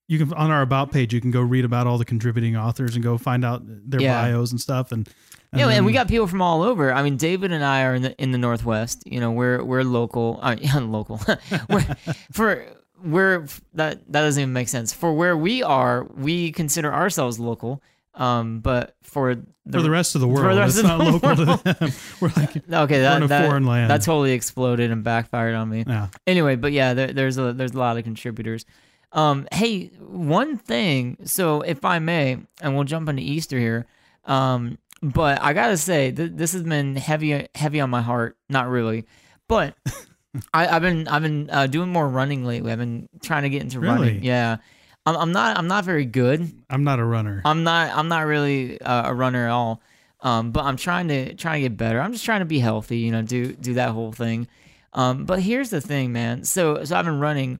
you 0.09 0.19
can 0.19 0.33
on 0.33 0.51
our 0.51 0.61
about 0.61 0.91
page, 0.91 1.13
you 1.13 1.21
can 1.21 1.31
go 1.31 1.41
read 1.41 1.63
about 1.63 1.87
all 1.87 1.97
the 1.97 2.05
contributing 2.05 2.57
authors 2.57 2.95
and 2.95 3.03
go 3.03 3.17
find 3.17 3.45
out 3.45 3.61
their 3.65 4.01
Yeah. 4.01 4.21
bios 4.21 4.51
and 4.51 4.59
stuff. 4.59 4.91
And, 4.91 5.07
and 5.53 5.59
Yeah, 5.59 5.69
and 5.69 5.85
we 5.85 5.93
got 5.93 6.07
people 6.07 6.27
from 6.27 6.41
all 6.41 6.63
over. 6.63 6.91
I 6.91 7.03
mean, 7.03 7.17
David 7.17 7.51
and 7.51 7.63
I 7.63 7.83
are 7.83 7.95
in 7.95 8.01
the 8.01 8.21
in 8.21 8.31
the 8.31 8.37
Northwest. 8.37 9.03
You 9.05 9.19
know, 9.19 9.31
we're 9.31 9.63
we're 9.63 9.83
local. 9.83 10.39
I 10.41 10.55
mean, 10.55 10.91
local. 10.91 11.21
we're, 11.69 11.81
for 12.31 12.65
we're 13.03 13.45
that 13.73 13.99
that 14.11 14.21
doesn't 14.21 14.41
even 14.41 14.53
make 14.53 14.67
sense. 14.67 14.93
For 14.93 15.13
where 15.13 15.37
we 15.37 15.63
are, 15.63 16.05
we 16.15 16.51
consider 16.51 16.93
ourselves 16.93 17.39
local. 17.39 17.81
Um, 18.15 18.59
but 18.59 18.95
for 19.01 19.33
the, 19.33 19.43
for 19.71 19.81
the 19.81 19.89
rest 19.89 20.13
of 20.13 20.21
the 20.21 20.27
world. 20.27 20.57
it's 20.59 20.83
not 20.83 20.99
local 20.99 21.19
world. 21.19 21.37
to 21.39 21.45
them. 21.45 21.91
We're 22.21 22.31
like, 22.35 22.55
okay, 22.57 23.01
that 23.01 23.17
in 23.17 23.23
a 23.23 23.27
that, 23.27 23.47
foreign 23.47 23.65
land. 23.65 23.89
that 23.89 24.03
totally 24.03 24.33
exploded 24.33 24.91
and 24.91 25.03
backfired 25.03 25.55
on 25.55 25.69
me. 25.69 25.83
yeah. 25.87 26.09
Anyway, 26.27 26.55
but 26.55 26.73
yeah, 26.73 26.93
there, 26.93 27.11
there's 27.11 27.39
a 27.39 27.53
there's 27.53 27.71
a 27.71 27.79
lot 27.79 27.97
of 27.97 28.03
contributors. 28.03 28.65
Um, 29.13 29.47
hey, 29.51 29.87
one 29.99 30.57
thing. 30.57 31.17
So, 31.25 31.61
if 31.61 31.85
I 31.85 31.99
may, 31.99 32.37
and 32.61 32.75
we'll 32.75 32.83
jump 32.83 33.09
into 33.09 33.21
Easter 33.21 33.57
here. 33.57 33.85
Um, 34.25 34.77
but 35.03 35.41
I 35.41 35.53
gotta 35.53 35.77
say, 35.77 36.11
th- 36.11 36.31
this 36.33 36.53
has 36.53 36.63
been 36.63 36.95
heavy 36.95 37.47
heavy 37.53 37.79
on 37.81 37.89
my 37.89 38.01
heart. 38.01 38.37
Not 38.49 38.69
really, 38.69 39.05
but 39.47 39.75
I, 40.53 40.67
I've 40.67 40.81
been 40.81 41.07
I've 41.07 41.21
been 41.21 41.49
uh, 41.51 41.67
doing 41.67 41.89
more 41.89 42.07
running 42.07 42.45
lately. 42.45 42.71
I've 42.71 42.79
been 42.79 43.09
trying 43.21 43.43
to 43.43 43.49
get 43.49 43.61
into 43.61 43.79
Really? 43.79 43.93
running. 43.95 44.23
Yeah, 44.23 44.57
I'm, 45.05 45.15
I'm 45.15 45.31
not 45.31 45.57
I'm 45.57 45.67
not 45.67 45.85
very 45.85 46.05
good. 46.05 46.49
I'm 46.69 46.83
not 46.83 46.99
a 46.99 47.05
runner. 47.05 47.41
I'm 47.45 47.63
not 47.63 47.95
I'm 47.95 48.07
not 48.07 48.25
really 48.25 48.81
uh, 48.81 49.09
a 49.09 49.13
runner 49.13 49.45
at 49.45 49.51
all. 49.51 49.81
Um, 50.21 50.51
but 50.51 50.63
I'm 50.63 50.77
trying 50.77 51.09
to 51.09 51.33
trying 51.35 51.61
to 51.61 51.69
get 51.69 51.77
better. 51.77 51.99
I'm 51.99 52.13
just 52.13 52.23
trying 52.23 52.39
to 52.39 52.45
be 52.45 52.59
healthy, 52.59 52.99
you 52.99 53.11
know, 53.11 53.21
do 53.21 53.51
do 53.51 53.73
that 53.73 53.89
whole 53.89 54.13
thing. 54.13 54.47
Um, 54.93 55.25
but 55.25 55.41
here's 55.41 55.69
the 55.69 55.81
thing, 55.81 56.13
man. 56.13 56.45
So 56.45 56.85
so 56.85 56.95
I've 56.95 57.03
been 57.03 57.19
running, 57.19 57.59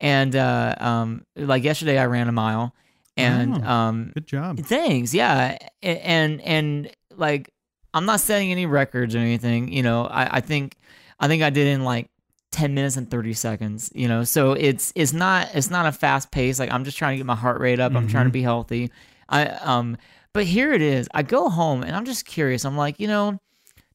and 0.00 0.36
uh, 0.36 0.76
um, 0.78 1.26
like 1.34 1.64
yesterday 1.64 1.98
I 1.98 2.06
ran 2.06 2.28
a 2.28 2.32
mile, 2.32 2.72
and 3.16 3.62
Oh. 3.64 3.68
um, 3.68 4.10
Good 4.14 4.26
job. 4.26 4.58
Thanks, 4.60 5.14
yeah, 5.14 5.56
and 5.82 6.40
and 6.40 6.90
like 7.16 7.50
I'm 7.92 8.06
not 8.06 8.20
setting 8.20 8.50
any 8.50 8.66
records 8.66 9.14
or 9.14 9.18
anything. 9.18 9.72
You 9.72 9.82
know, 9.82 10.06
I, 10.06 10.36
I 10.38 10.40
think 10.40 10.76
I 11.20 11.28
think 11.28 11.42
I 11.42 11.50
did 11.50 11.66
in 11.68 11.84
like 11.84 12.10
10 12.52 12.74
minutes 12.74 12.96
and 12.96 13.10
30 13.10 13.32
seconds. 13.34 13.90
You 13.94 14.08
know, 14.08 14.24
so 14.24 14.52
it's 14.52 14.92
it's 14.96 15.12
not 15.12 15.54
it's 15.54 15.70
not 15.70 15.86
a 15.86 15.92
fast 15.92 16.30
pace. 16.32 16.58
Like 16.58 16.72
I'm 16.72 16.84
just 16.84 16.98
trying 16.98 17.12
to 17.14 17.16
get 17.18 17.26
my 17.26 17.36
heart 17.36 17.60
rate 17.60 17.80
up. 17.80 17.94
I'm 17.94 18.08
trying 18.08 18.26
to 18.26 18.32
be 18.32 18.42
healthy. 18.42 18.90
I 19.28 19.46
um, 19.46 19.96
but 20.32 20.44
here 20.44 20.72
it 20.72 20.82
is. 20.82 21.08
I 21.14 21.22
go 21.22 21.48
home 21.48 21.82
and 21.84 21.94
I'm 21.94 22.04
just 22.04 22.26
curious. 22.26 22.64
I'm 22.64 22.76
like, 22.76 22.98
you 22.98 23.06
know, 23.06 23.38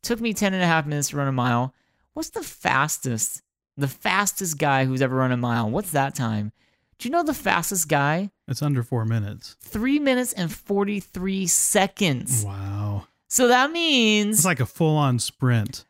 took 0.01 0.21
me 0.21 0.33
10 0.33 0.53
and 0.53 0.63
a 0.63 0.65
half 0.65 0.85
minutes 0.85 1.09
to 1.09 1.17
run 1.17 1.27
a 1.27 1.31
mile. 1.33 1.73
What's 2.13 2.29
the 2.29 2.41
fastest? 2.43 3.41
The 3.77 3.87
fastest 3.89 4.57
guy 4.57 4.85
who's 4.85 5.01
ever 5.01 5.15
run 5.17 5.31
a 5.33 5.37
mile. 5.37 5.69
What's 5.69 5.91
that 5.91 6.15
time? 6.15 6.51
Do 6.99 7.07
you 7.07 7.11
know 7.11 7.23
the 7.23 7.33
fastest 7.33 7.87
guy? 7.87 8.29
It's 8.47 8.61
under 8.61 8.83
four 8.83 9.05
minutes. 9.05 9.55
three 9.61 9.99
minutes 9.99 10.33
and 10.33 10.51
43 10.51 11.47
seconds. 11.47 12.43
Wow. 12.45 13.07
So 13.27 13.47
that 13.47 13.71
means. 13.71 14.39
It's 14.39 14.45
like 14.45 14.59
a 14.59 14.65
full 14.65 14.97
on 14.97 15.19
sprint 15.19 15.85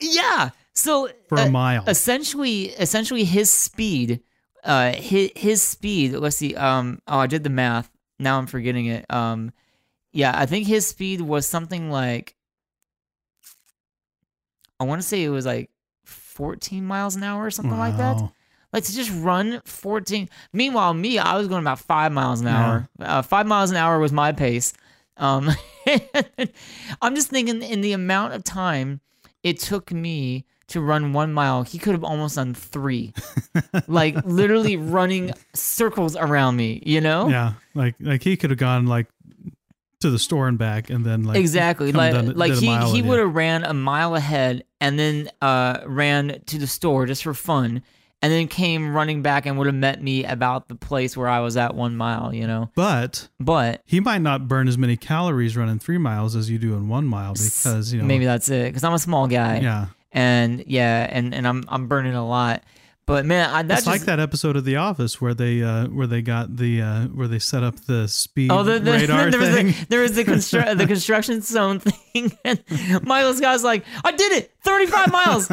yeah. 0.00 0.50
So 0.72 1.10
for 1.28 1.38
uh, 1.38 1.46
a 1.46 1.50
mile. 1.50 1.84
essentially, 1.86 2.66
essentially 2.70 3.24
his 3.24 3.50
speed, 3.50 4.20
uh, 4.64 4.92
his, 4.92 5.30
his 5.36 5.62
speed, 5.62 6.12
let's 6.12 6.36
see. 6.36 6.54
Um, 6.54 7.00
oh, 7.06 7.18
I 7.18 7.26
did 7.26 7.44
the 7.44 7.50
math. 7.50 7.90
Now 8.18 8.38
I'm 8.38 8.46
forgetting 8.46 8.86
it. 8.86 9.06
Um, 9.10 9.52
yeah, 10.12 10.32
I 10.34 10.46
think 10.46 10.66
his 10.66 10.86
speed 10.86 11.20
was 11.20 11.46
something 11.46 11.90
like, 11.90 12.34
I 14.78 14.84
want 14.84 15.02
to 15.02 15.06
say 15.06 15.22
it 15.22 15.28
was 15.28 15.46
like 15.46 15.70
14 16.04 16.84
miles 16.84 17.16
an 17.16 17.22
hour 17.22 17.44
or 17.44 17.50
something 17.50 17.78
like 17.78 17.96
that. 17.98 18.32
Like 18.72 18.84
to 18.84 18.94
just 18.94 19.10
run 19.12 19.60
14. 19.64 20.28
Meanwhile, 20.52 20.94
me, 20.94 21.18
I 21.18 21.36
was 21.36 21.48
going 21.48 21.60
about 21.62 21.80
five 21.80 22.12
miles 22.12 22.40
an 22.40 22.46
Yeah. 22.46 22.64
hour. 22.64 22.88
Uh, 23.00 23.22
five 23.22 23.46
miles 23.46 23.70
an 23.70 23.76
hour 23.76 23.98
was 23.98 24.12
my 24.12 24.32
pace. 24.32 24.72
Um, 25.16 25.50
I'm 27.02 27.14
just 27.14 27.28
thinking 27.28 27.62
in 27.62 27.80
the 27.80 27.92
amount 27.92 28.34
of 28.34 28.44
time 28.44 29.00
it 29.42 29.58
took 29.58 29.92
me 29.92 30.44
to 30.68 30.80
run 30.80 31.12
one 31.12 31.32
mile, 31.32 31.64
he 31.64 31.78
could 31.78 31.92
have 31.94 32.04
almost 32.04 32.36
done 32.36 32.54
three. 32.54 33.12
like 33.88 34.14
literally 34.24 34.76
running 34.76 35.32
circles 35.52 36.14
around 36.16 36.56
me, 36.56 36.80
you 36.86 37.00
know? 37.00 37.28
Yeah. 37.28 37.54
Like 37.74 37.96
like 38.00 38.22
he 38.22 38.36
could 38.36 38.50
have 38.50 38.58
gone 38.58 38.86
like 38.86 39.08
to 40.00 40.10
the 40.10 40.18
store 40.18 40.46
and 40.48 40.56
back 40.58 40.88
and 40.88 41.04
then 41.04 41.24
like 41.24 41.36
exactly 41.38 41.92
like 41.92 42.12
done- 42.14 42.34
like 42.36 42.54
he 42.54 42.74
he 42.86 43.02
would 43.02 43.18
have 43.18 43.34
ran 43.34 43.64
a 43.64 43.74
mile 43.74 44.14
ahead 44.14 44.64
and 44.80 44.98
then 44.98 45.28
uh 45.42 45.80
ran 45.84 46.40
to 46.46 46.56
the 46.58 46.66
store 46.66 47.04
just 47.04 47.22
for 47.22 47.34
fun 47.34 47.82
and 48.22 48.32
then 48.32 48.48
came 48.48 48.94
running 48.94 49.22
back 49.22 49.46
and 49.46 49.56
would 49.58 49.66
have 49.66 49.74
met 49.74 50.02
me 50.02 50.24
about 50.24 50.68
the 50.68 50.74
place 50.74 51.16
where 51.16 51.28
I 51.28 51.40
was 51.40 51.56
at 51.56 51.74
one 51.74 51.96
mile 51.96 52.34
you 52.34 52.46
know? 52.46 52.70
But 52.74 53.28
but 53.38 53.82
he 53.86 54.00
might 54.00 54.22
not 54.22 54.48
burn 54.48 54.68
as 54.68 54.76
many 54.78 54.96
calories 54.96 55.56
running 55.56 55.78
three 55.78 55.98
miles 55.98 56.36
as 56.36 56.50
you 56.50 56.58
do 56.58 56.74
in 56.74 56.88
one 56.88 57.06
mile 57.06 57.34
because 57.34 57.92
you 57.92 58.00
know 58.00 58.06
maybe 58.06 58.24
that's 58.24 58.48
it 58.48 58.66
because 58.66 58.84
I'm 58.84 58.94
a 58.94 58.98
small 58.98 59.26
guy. 59.26 59.60
Yeah. 59.60 59.86
and 60.12 60.64
yeah 60.66 61.08
and 61.10 61.34
and 61.34 61.46
I'm 61.46 61.64
I'm 61.68 61.86
burning 61.88 62.14
a 62.14 62.26
lot 62.26 62.62
but 63.06 63.24
man 63.26 63.50
I, 63.50 63.62
that 63.62 63.78
It's 63.78 63.86
just, 63.86 63.86
like 63.86 64.06
that 64.06 64.20
episode 64.20 64.56
of 64.56 64.64
The 64.64 64.76
Office 64.76 65.20
where 65.20 65.34
they 65.34 65.62
uh, 65.62 65.86
where 65.88 66.06
they 66.06 66.22
got 66.22 66.56
the 66.56 66.80
uh, 66.82 67.04
where 67.06 67.26
they 67.28 67.38
set 67.38 67.62
up 67.62 67.76
the 67.86 68.06
speed 68.08 68.50
Oh, 68.52 68.62
the, 68.62 68.78
the, 68.78 68.92
radar 68.92 69.30
there, 69.30 69.40
was 69.40 69.48
thing. 69.50 69.66
the, 69.68 69.86
there 69.88 70.00
was 70.02 70.14
the 70.14 70.24
constru- 70.24 70.76
the 70.78 70.86
construction 70.94 71.40
zone 71.42 71.80
thing. 71.80 72.32
and 72.44 72.62
Michael 73.02 73.34
Scott's 73.34 73.64
like, 73.64 73.84
I 74.04 74.12
did 74.12 74.32
it, 74.32 74.52
35 74.64 75.12
miles. 75.12 75.50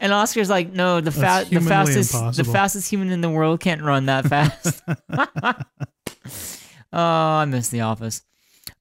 and 0.00 0.12
Oscar's 0.12 0.50
like, 0.50 0.72
no, 0.72 1.00
the 1.00 1.10
That's 1.10 1.48
fast, 1.48 1.50
the 1.50 1.60
fastest, 1.60 2.36
the 2.36 2.44
fastest 2.44 2.88
human 2.90 3.10
in 3.10 3.20
the 3.20 3.30
world 3.30 3.60
can't 3.60 3.82
run 3.82 4.06
that 4.06 4.26
fast. 4.26 4.82
oh, 6.92 6.98
I 7.00 7.44
miss 7.46 7.68
The 7.68 7.80
Office. 7.82 8.22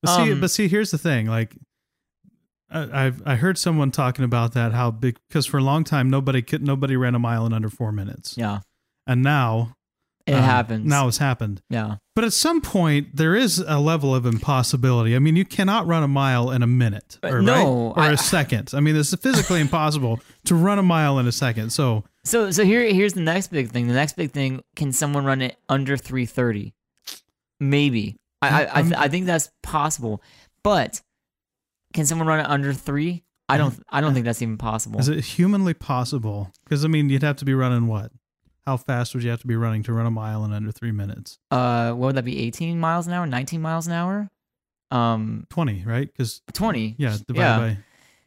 But 0.02 0.16
see, 0.18 0.32
Um, 0.34 0.42
but 0.42 0.52
see, 0.52 0.68
here's 0.68 0.92
the 0.92 0.98
thing. 0.98 1.28
Like, 1.28 1.56
I, 2.74 3.06
I've 3.06 3.22
I 3.26 3.36
heard 3.36 3.58
someone 3.58 3.92
talking 3.92 4.26
about 4.26 4.54
that 4.54 4.72
how 4.74 4.92
big 4.92 5.18
because 5.30 5.46
for 5.46 5.58
a 5.60 5.64
long 5.64 5.84
time 5.84 6.10
nobody 6.10 6.42
could 6.42 6.62
nobody 6.64 6.96
ran 6.96 7.16
a 7.16 7.20
mile 7.20 7.46
in 7.46 7.54
under 7.54 7.70
four 7.70 7.92
minutes, 7.92 8.36
Yeah, 8.38 8.60
and 9.08 9.22
now 9.22 9.76
it 10.26 10.34
um, 10.36 10.44
happens. 10.44 10.86
Now 10.86 11.08
it's 11.08 11.18
happened. 11.18 11.62
yeah. 11.70 11.98
But 12.16 12.24
at 12.26 12.32
some 12.34 12.62
point, 12.62 13.16
there 13.16 13.36
is 13.36 13.58
a 13.60 13.80
level 13.80 14.14
of 14.16 14.26
impossibility. 14.26 15.16
I 15.16 15.20
mean, 15.20 15.36
you 15.36 15.44
cannot 15.46 15.88
run 15.88 16.04
a 16.04 16.08
mile 16.08 16.52
in 16.52 16.62
a 16.64 16.68
minute, 16.68 17.18
Uh, 17.24 17.28
or, 17.30 17.42
no, 17.42 17.54
right? 17.54 17.98
or 17.98 18.00
I- 18.10 18.12
a 18.14 18.18
second. 18.18 18.72
I 18.74 18.80
mean, 18.80 18.96
it's 18.96 19.14
physically 19.16 19.60
impossible 19.60 20.20
to 20.46 20.56
run 20.56 20.78
a 20.80 20.84
mile 20.84 21.18
in 21.20 21.28
a 21.28 21.32
second. 21.32 21.72
So, 21.72 22.04
So, 22.24 22.52
so 22.52 22.64
here, 22.64 22.84
here's 22.94 23.14
the 23.14 23.22
next 23.22 23.48
big 23.48 23.72
thing. 23.72 23.88
The 23.88 23.96
next 23.96 24.16
big 24.16 24.32
thing: 24.32 24.62
can 24.76 24.92
someone 24.94 25.26
run 25.26 25.42
it 25.42 25.58
under 25.68 25.98
330? 25.98 26.74
Maybe. 27.60 28.16
I, 28.42 28.48
I, 28.66 28.80
I, 28.82 28.92
I 28.98 29.08
think 29.08 29.26
that's 29.26 29.50
possible. 29.62 30.22
But 30.64 31.02
can 31.94 32.06
someone 32.06 32.28
run 32.28 32.40
it 32.40 32.48
under 32.50 32.74
three? 32.74 33.24
I 33.50 33.58
don't. 33.58 33.76
I 33.90 34.02
don't 34.02 34.14
think 34.14 34.26
that's 34.26 34.42
even 34.42 34.58
possible. 34.58 35.00
is 35.00 35.10
it 35.10 35.24
humanly 35.24 35.74
possible? 35.74 36.52
Because 36.64 36.84
I 36.84 36.88
mean, 36.88 37.10
you'd 37.10 37.24
have 37.24 37.36
to 37.38 37.46
be 37.46 37.54
running 37.54 37.88
what? 37.88 38.12
How 38.66 38.78
fast 38.78 39.14
would 39.14 39.24
you 39.24 39.30
have 39.30 39.42
to 39.42 39.48
be 39.48 39.56
running 39.58 39.84
to 39.84 39.94
run 39.94 40.06
a 40.06 40.12
mile 40.12 40.46
in 40.46 40.54
under 40.54 40.72
three 40.72 40.92
minutes? 40.94 41.38
Uh, 41.52 41.92
what 41.92 42.08
would 42.08 42.16
that 42.16 42.24
be? 42.24 42.40
18 42.40 42.80
miles 42.80 43.08
an 43.08 43.14
hour? 43.14 43.26
19 43.28 43.62
miles 43.62 43.88
an 43.88 43.94
hour? 43.94 44.30
Um, 44.90 45.46
Twenty, 45.50 45.84
right? 45.86 46.08
Because 46.12 46.42
20. 46.54 46.96
yeah, 46.98 47.18
divided 47.28 47.78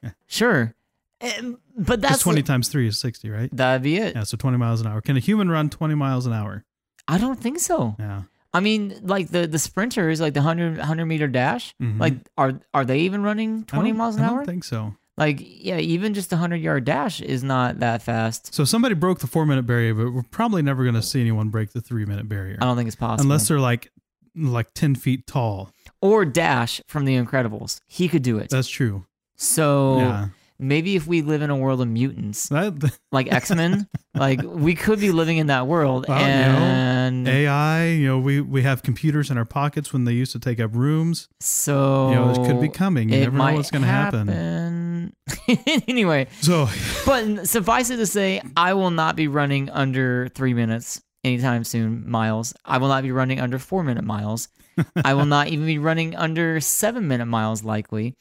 Yeah. 0.03 0.11
by 0.11 0.13
Sure. 0.27 0.75
Um, 1.23 1.59
but 1.77 2.03
that's 2.03 2.13
that's 2.15 2.23
twenty 2.23 2.43
times 2.43 2.69
three 2.69 2.87
is 2.87 2.99
sixty, 3.01 3.31
right? 3.31 3.49
That'd 3.57 3.83
be 3.83 3.97
it. 3.97 4.15
Yeah, 4.15 4.25
so 4.25 4.37
twenty 4.37 4.59
miles 4.59 4.83
an 4.83 4.87
hour. 4.87 5.01
Can 5.01 5.17
a 5.17 5.21
human 5.21 5.49
run 5.51 5.71
twenty 5.71 5.95
miles 5.95 6.27
an 6.27 6.33
hour? 6.35 6.65
I 7.09 7.17
don't 7.17 7.41
think 7.41 7.59
so. 7.61 7.97
Yeah. 7.99 8.23
I 8.57 8.61
mean, 8.61 8.99
like 9.03 9.29
the 9.29 9.47
the 9.47 9.59
sprinters, 9.59 10.21
like 10.21 10.35
the 10.35 10.41
100 10.41 10.79
100 10.79 11.07
meter 11.07 11.29
dash. 11.29 11.75
Mhm. 11.83 12.01
Like, 12.01 12.15
are 12.39 12.59
are 12.73 12.85
they 12.85 13.01
even 13.01 13.23
running 13.23 13.65
20 13.65 13.93
miles 13.93 14.17
an 14.17 14.23
I 14.23 14.27
hour? 14.29 14.33
I 14.33 14.37
don't 14.39 14.47
think 14.47 14.65
so. 14.65 14.95
Like, 15.19 15.39
yeah, 15.43 15.79
even 15.79 16.13
just 16.15 16.33
a 16.33 16.37
hundred 16.37 16.57
yard 16.57 16.85
dash 16.85 17.21
is 17.23 17.43
not 17.43 17.81
that 17.81 18.03
fast. 18.03 18.55
So 18.55 18.65
somebody 18.65 18.95
broke 18.95 19.21
the 19.21 19.27
four 19.27 19.47
minute 19.47 19.67
barrier, 19.67 19.95
but 19.95 20.11
we're 20.13 20.23
probably 20.31 20.61
never 20.63 20.83
going 20.85 20.95
to 20.95 21.03
see 21.03 21.21
anyone 21.23 21.49
break 21.49 21.73
the 21.73 21.81
three 21.81 22.05
minute 22.05 22.29
barrier 22.29 22.59
I 22.61 22.65
don't 22.67 22.77
think 22.77 22.87
it's 22.89 22.97
possible. 22.97 23.23
unless 23.23 23.49
they're 23.49 23.61
like 23.61 23.91
like 24.35 24.75
ten 24.75 24.95
feet 24.95 25.27
tall. 25.27 25.71
or 26.03 26.25
Dash 26.27 26.83
from 26.87 27.05
The 27.07 27.15
Incredibles, 27.17 27.81
he 27.87 28.09
could 28.09 28.23
do 28.23 28.37
it. 28.39 28.51
That's 28.51 28.69
true. 28.69 29.07
so 29.37 29.99
yeah. 29.99 30.29
Maybe 30.59 30.97
if 30.97 31.07
we 31.07 31.23
live 31.23 31.43
in 31.43 31.51
a 31.51 31.57
world 31.57 31.81
of 31.81 31.89
mutants, 31.89 32.51
like 33.13 33.33
X 33.33 33.51
Men, 33.51 33.89
like 34.15 34.41
we 34.43 34.75
could 34.75 35.01
be 35.01 35.11
living 35.11 35.39
in 35.39 35.49
that 35.49 35.67
world. 35.67 36.07
Well, 36.09 36.21
you 36.21 36.27
know, 36.27 36.59
and 36.59 37.29
AI, 37.29 37.89
you 37.89 38.07
know, 38.07 38.19
we 38.19 38.41
we 38.41 38.63
have 38.63 38.83
computers 38.83 39.31
in 39.31 39.39
our 39.39 39.45
pockets 39.45 39.93
when 39.93 40.05
they 40.05 40.13
used 40.13 40.33
to 40.33 40.39
take 40.39 40.61
up 40.61 40.75
rooms. 40.75 41.29
so 41.41 42.09
You 42.11 42.15
know, 42.17 42.31
it 42.31 42.47
could 42.47 42.61
be 42.61 42.69
coming. 42.69 43.09
You 43.11 43.21
never 43.21 43.37
know 43.37 43.55
what's 43.55 43.71
going 43.71 43.83
to 43.83 43.89
happen. 43.89 44.29
happen. 44.29 45.13
anyway, 45.89 46.27
So, 46.41 46.69
but 47.05 47.47
suffice 47.49 47.91
it 47.91 47.97
to 47.97 48.07
say, 48.07 48.41
I 48.57 48.75
will 48.75 48.91
not 48.91 49.17
be 49.17 49.29
running 49.29 49.71
under 49.71 50.29
three 50.35 50.55
minutes 50.55 51.03
anytime 51.25 51.65
soon. 51.65 52.09
Miles. 52.09 52.55
I 52.65 52.79
will 52.79 52.89
not 52.89 53.03
be 53.03 53.13
running 53.13 53.41
under 53.41 53.59
four 53.59 53.83
minute 53.83 54.05
miles. 54.05 54.49
I 55.05 55.15
will 55.15 55.27
not 55.27 55.49
even 55.49 55.67
be 55.67 55.79
running 55.79 56.15
under 56.17 56.61
seven 56.61 57.09
minute 57.09 57.27
miles. 57.27 57.65
Likely, 57.65 58.15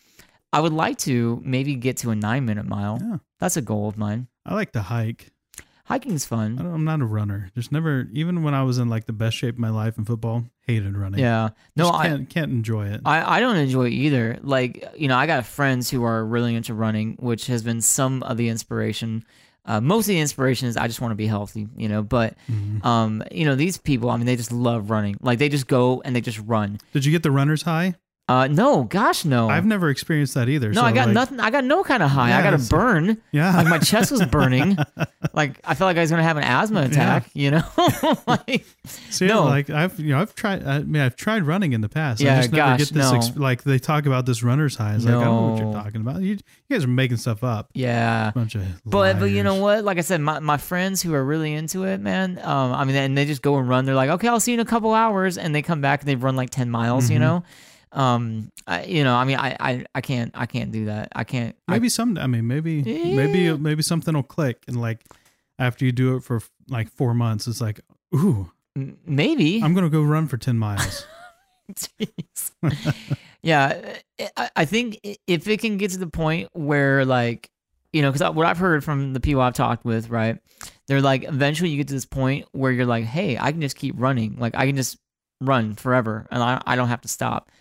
I 0.54 0.60
would 0.62 0.74
like 0.74 0.98
to 1.00 1.42
maybe 1.44 1.76
get 1.76 1.98
to 1.98 2.12
a 2.12 2.16
nine 2.16 2.46
minute 2.46 2.66
mile. 2.66 3.00
Yeah. 3.02 3.18
That's 3.40 3.58
a 3.58 3.62
goal 3.62 3.88
of 3.90 3.98
mine. 3.98 4.28
I 4.46 4.54
like 4.54 4.72
to 4.74 4.82
hike. 4.82 5.32
Hiking's 5.86 6.26
I 6.26 6.30
fun. 6.30 6.56
don't, 6.56 6.74
I'm 6.74 6.84
not 6.84 7.02
a 7.02 7.06
runner. 7.06 7.52
Just 7.54 7.72
never, 7.72 8.08
even 8.12 8.42
when 8.42 8.54
I 8.56 8.64
was 8.64 8.80
in 8.80 8.90
like 8.90 9.06
the 9.06 9.14
best 9.14 9.38
shape 9.38 9.56
of 9.56 9.60
my 9.60 9.70
life 9.70 9.98
in 10.00 10.06
football, 10.06 10.46
hated 10.66 10.98
running. 10.98 11.20
Yeah. 11.20 11.50
No, 11.76 11.86
Just 11.86 11.94
I, 12.00 12.08
can't 12.08 12.30
can't 12.30 12.52
enjoy 12.52 12.88
it. 12.88 13.02
I, 13.06 13.38
I 13.38 13.40
don't 13.40 13.58
enjoy 13.58 13.88
it 13.88 13.94
either. 13.94 14.40
Like, 14.42 14.84
you 14.98 15.08
know, 15.08 15.16
I 15.16 15.28
got 15.28 15.46
friends 15.46 15.90
who 15.92 16.04
are 16.04 16.26
really 16.26 16.56
into 16.56 16.74
running, 16.74 17.18
which 17.20 17.46
has 17.48 17.62
been 17.62 17.82
some 17.82 18.24
of 18.24 18.38
the 18.38 18.50
inspiration. 18.50 19.26
Uh, 19.64 19.80
most 19.82 20.06
of 20.06 20.10
the 20.10 20.20
inspiration 20.20 20.68
is 20.68 20.76
I 20.78 20.88
just 20.88 21.02
want 21.02 21.12
to 21.12 21.16
be 21.16 21.28
healthy, 21.28 21.68
you 21.76 21.88
know. 21.90 22.02
But, 22.02 22.36
Mhm. 22.52 22.84
um, 22.86 23.24
you 23.32 23.46
know, 23.46 23.56
these 23.56 23.78
people, 23.78 24.10
I 24.10 24.18
mean, 24.18 24.26
they 24.26 24.36
just 24.36 24.52
love 24.52 24.90
running. 24.90 25.18
Like, 25.22 25.38
they 25.40 25.50
just 25.50 25.68
go 25.68 26.02
and 26.06 26.16
they 26.16 26.22
just 26.22 26.40
run. 26.40 26.80
Did 26.94 27.06
you 27.06 27.12
get 27.12 27.22
the 27.24 27.32
runner's 27.32 27.62
high? 27.64 27.96
Uh, 28.28 28.48
no, 28.48 28.84
gosh, 28.86 29.24
no. 29.24 29.50
I've 29.50 29.66
never 29.68 29.92
experienced 29.92 30.34
that 30.34 30.50
either. 30.50 30.70
no, 30.70 30.82
so, 30.82 30.86
I 30.88 30.92
got 30.94 31.06
like, 31.06 31.14
nothing. 31.14 31.40
I 31.40 31.52
got 31.52 31.64
no 31.64 31.84
kind 31.84 32.02
of 32.02 32.10
high. 32.10 32.36
I 32.36 32.42
got 32.42 32.56
a 32.56 32.58
burn. 32.58 33.22
Yeah. 33.32 33.56
Like 33.56 33.68
my 33.68 33.78
chest 33.78 34.12
was 34.12 34.26
burning. 34.26 34.78
like 35.34 35.60
I 35.64 35.76
felt 35.76 35.88
like 35.90 35.98
I 35.98 36.02
was 36.02 36.10
gonna 36.10 36.24
have 36.24 36.38
an 36.38 36.44
asthma 36.44 36.82
attack. 36.86 37.30
You 37.36 37.52
know, 37.52 37.64
like 38.28 38.66
See, 38.86 39.28
No. 39.28 39.44
like 39.44 39.70
I've 39.70 40.00
you 40.00 40.10
know 40.10 40.20
I've 40.22 40.34
tried. 40.34 40.64
I 40.66 40.80
mean, 40.80 41.04
I've 41.04 41.16
tried 41.16 41.44
running 41.44 41.74
in 41.74 41.82
the 41.82 41.90
past. 41.90 42.20
Yeah, 42.20 42.34
I 42.34 42.38
just 42.38 42.52
never 42.52 42.58
gosh, 42.72 42.80
get 42.80 42.94
this. 42.96 43.12
no. 43.12 43.16
Ex- 43.18 43.38
like 43.38 43.64
they 43.64 43.78
talk 43.78 44.08
about 44.08 44.26
this 44.26 44.42
runner's 44.42 44.76
high. 44.76 44.96
It's 44.96 45.06
like 45.06 45.14
I 45.14 45.24
don't 45.24 45.26
know 45.26 45.48
what 45.52 45.62
you're 45.62 45.74
talking 45.84 46.02
about. 46.02 46.22
You, 46.22 46.30
you 46.34 46.38
guys 46.72 46.84
are 46.84 46.88
making 46.88 47.18
stuff 47.18 47.44
up. 47.44 47.70
yeah. 47.76 48.32
Bunch 48.34 48.56
of. 48.56 48.64
But 48.86 49.20
but 49.20 49.26
you 49.26 49.44
know 49.44 49.56
what? 49.62 49.84
Like 49.84 50.00
I 50.00 50.02
said, 50.02 50.20
my, 50.22 50.40
my 50.40 50.58
friends 50.58 51.00
who 51.00 51.14
are 51.14 51.24
really 51.24 51.54
into 51.54 51.84
it, 51.84 52.00
man. 52.02 52.40
Um, 52.42 52.74
I 52.74 52.86
mean, 52.86 52.96
and 52.96 53.16
they 53.16 53.26
just 53.26 53.44
go 53.44 53.58
and 53.58 53.70
run. 53.70 53.86
They're 53.86 53.94
like, 53.94 54.10
okay, 54.10 54.28
I'll 54.30 54.40
see 54.40 54.54
you 54.54 54.60
in 54.60 54.66
a 54.66 54.70
couple 54.70 54.96
hours, 54.96 55.38
and 55.38 55.54
they 55.54 55.62
come 55.62 55.82
back 55.82 56.00
and 56.02 56.10
they've 56.10 56.24
run 56.24 56.36
like 56.36 56.50
ten 56.50 56.72
miles. 56.72 57.12
You 57.12 57.18
Mhm. 57.18 57.22
know, 57.22 57.44
um, 57.96 58.52
I, 58.68 58.84
you 58.86 59.04
know, 59.04 59.16
I 59.16 59.24
mean, 59.24 59.38
I, 59.38 59.56
I 59.60 59.86
I 59.96 60.02
can't 60.02 60.32
I 60.36 60.46
can't 60.46 60.72
do 60.72 60.86
that. 60.86 61.10
I 61.16 61.24
can't. 61.24 61.56
I- 61.68 61.72
Maybe 61.74 61.90
some. 61.90 62.18
I 62.18 62.28
mean, 62.28 62.46
maybe 62.48 62.80
Eh. 62.86 63.16
maybe 63.16 63.58
maybe 63.58 63.82
something 63.82 64.14
will 64.14 64.22
click, 64.24 64.64
and 64.68 64.80
like 64.80 65.04
after 65.58 65.86
you 65.86 65.92
do 65.92 66.16
it 66.18 66.24
for 66.24 66.42
like 66.70 66.90
four 66.92 67.14
months, 67.14 67.48
it's 67.48 67.62
like, 67.62 67.80
ooh, 68.14 68.52
maybe. 68.76 69.62
I'm 69.64 69.74
gonna 69.74 69.90
go 69.90 70.04
run 70.04 70.28
for 70.28 70.38
ten 70.38 70.58
miles. 70.60 71.08
Yeah, 73.42 73.96
I, 74.38 74.50
I 74.56 74.66
think 74.66 75.00
if 75.28 75.48
it 75.48 75.60
can 75.60 75.78
get 75.78 75.92
to 75.92 76.00
the 76.00 76.08
point 76.08 76.50
where, 76.54 77.06
like, 77.06 77.52
you 77.94 78.02
know, 78.02 78.12
because 78.12 78.34
what 78.34 78.48
I've 78.48 78.58
heard 78.58 78.84
from 78.84 79.14
the 79.14 79.20
people 79.20 79.42
I've 79.42 79.54
talked 79.54 79.86
with, 79.86 80.10
right? 80.10 80.40
They're 80.88 81.02
like, 81.02 81.24
eventually 81.26 81.70
you 81.70 81.78
get 81.78 81.88
to 81.90 81.94
this 81.94 82.06
point 82.08 82.48
where 82.54 82.72
you're 82.72 82.88
like, 82.88 83.06
hey, 83.06 83.38
I 83.38 83.52
can 83.52 83.62
just 83.62 83.76
keep 83.76 83.94
running. 84.00 84.38
Like, 84.40 84.56
I 84.56 84.66
can 84.66 84.76
just 84.76 84.98
run 85.42 85.76
forever 85.76 86.26
and 86.32 86.42
I, 86.42 86.60
I 86.66 86.76
don't 86.76 86.88
have 86.88 87.02
to 87.02 87.08
stop. 87.08 87.52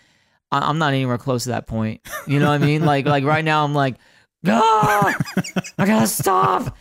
I, 0.54 0.68
I'm 0.68 0.78
not 0.78 0.92
anywhere 0.94 1.18
close 1.18 1.44
to 1.44 1.50
that 1.50 1.66
point. 1.66 2.00
You 2.26 2.38
know 2.38 2.48
what 2.48 2.62
I 2.62 2.64
mean? 2.66 2.84
Like, 2.84 3.06
like 3.06 3.24
right 3.24 3.44
now, 3.44 3.64
I'm 3.64 3.74
like, 3.74 3.96
ah, 4.46 5.14
I 5.78 5.86
gotta 5.86 6.06
stop. 6.06 6.76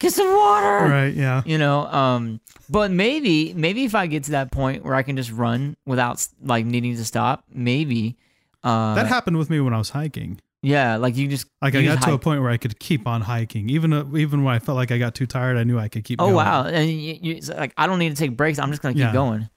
Get 0.00 0.12
some 0.12 0.34
water 0.34 0.88
right? 0.90 1.14
Yeah. 1.14 1.42
you 1.46 1.58
know 1.58 1.86
um 1.86 2.40
but 2.68 2.90
maybe 2.90 3.54
maybe 3.54 3.84
if 3.84 3.94
i 3.94 4.08
get 4.08 4.24
to 4.24 4.32
that 4.32 4.50
point 4.50 4.84
where 4.84 4.96
i 4.96 5.04
can 5.04 5.16
just 5.16 5.30
run 5.30 5.76
without 5.86 6.26
like 6.42 6.66
needing 6.66 6.96
to 6.96 7.04
stop 7.04 7.44
maybe 7.54 8.16
uh 8.64 8.96
That 8.96 9.06
happened 9.06 9.38
with 9.38 9.48
me 9.48 9.60
when 9.60 9.72
I 9.72 9.78
was 9.78 9.90
hiking. 9.90 10.40
yeah 10.60 10.96
like 10.96 11.16
you 11.16 11.28
just 11.28 11.46
Like 11.62 11.74
you 11.74 11.80
I 11.80 11.84
just 11.84 12.00
got 12.00 12.08
to 12.08 12.14
a 12.14 12.18
point 12.18 12.40
where 12.42 12.50
I 12.50 12.56
could 12.56 12.80
keep 12.80 13.06
on 13.06 13.20
hiking, 13.20 13.70
even 13.70 13.92
uh, 13.92 14.04
even 14.16 14.42
when 14.42 14.52
I 14.56 14.58
felt 14.58 14.74
like 14.74 14.90
I 14.90 14.98
got 14.98 15.14
too 15.14 15.26
tired. 15.26 15.56
I 15.56 15.62
knew 15.62 15.78
I 15.78 15.86
could 15.86 16.02
keep. 16.02 16.20
oh 16.20 16.24
going. 16.24 16.34
wow 16.34 16.64
and 16.64 16.90
you, 16.90 17.18
you 17.22 17.40
like 17.56 17.72
i 17.76 17.86
don't 17.86 18.00
need 18.00 18.10
to 18.10 18.16
take 18.16 18.36
breaks 18.36 18.58
i'm 18.58 18.70
just 18.70 18.82
gonna 18.82 18.94
keep 18.94 19.02
Yeah. 19.02 19.12
going 19.12 19.48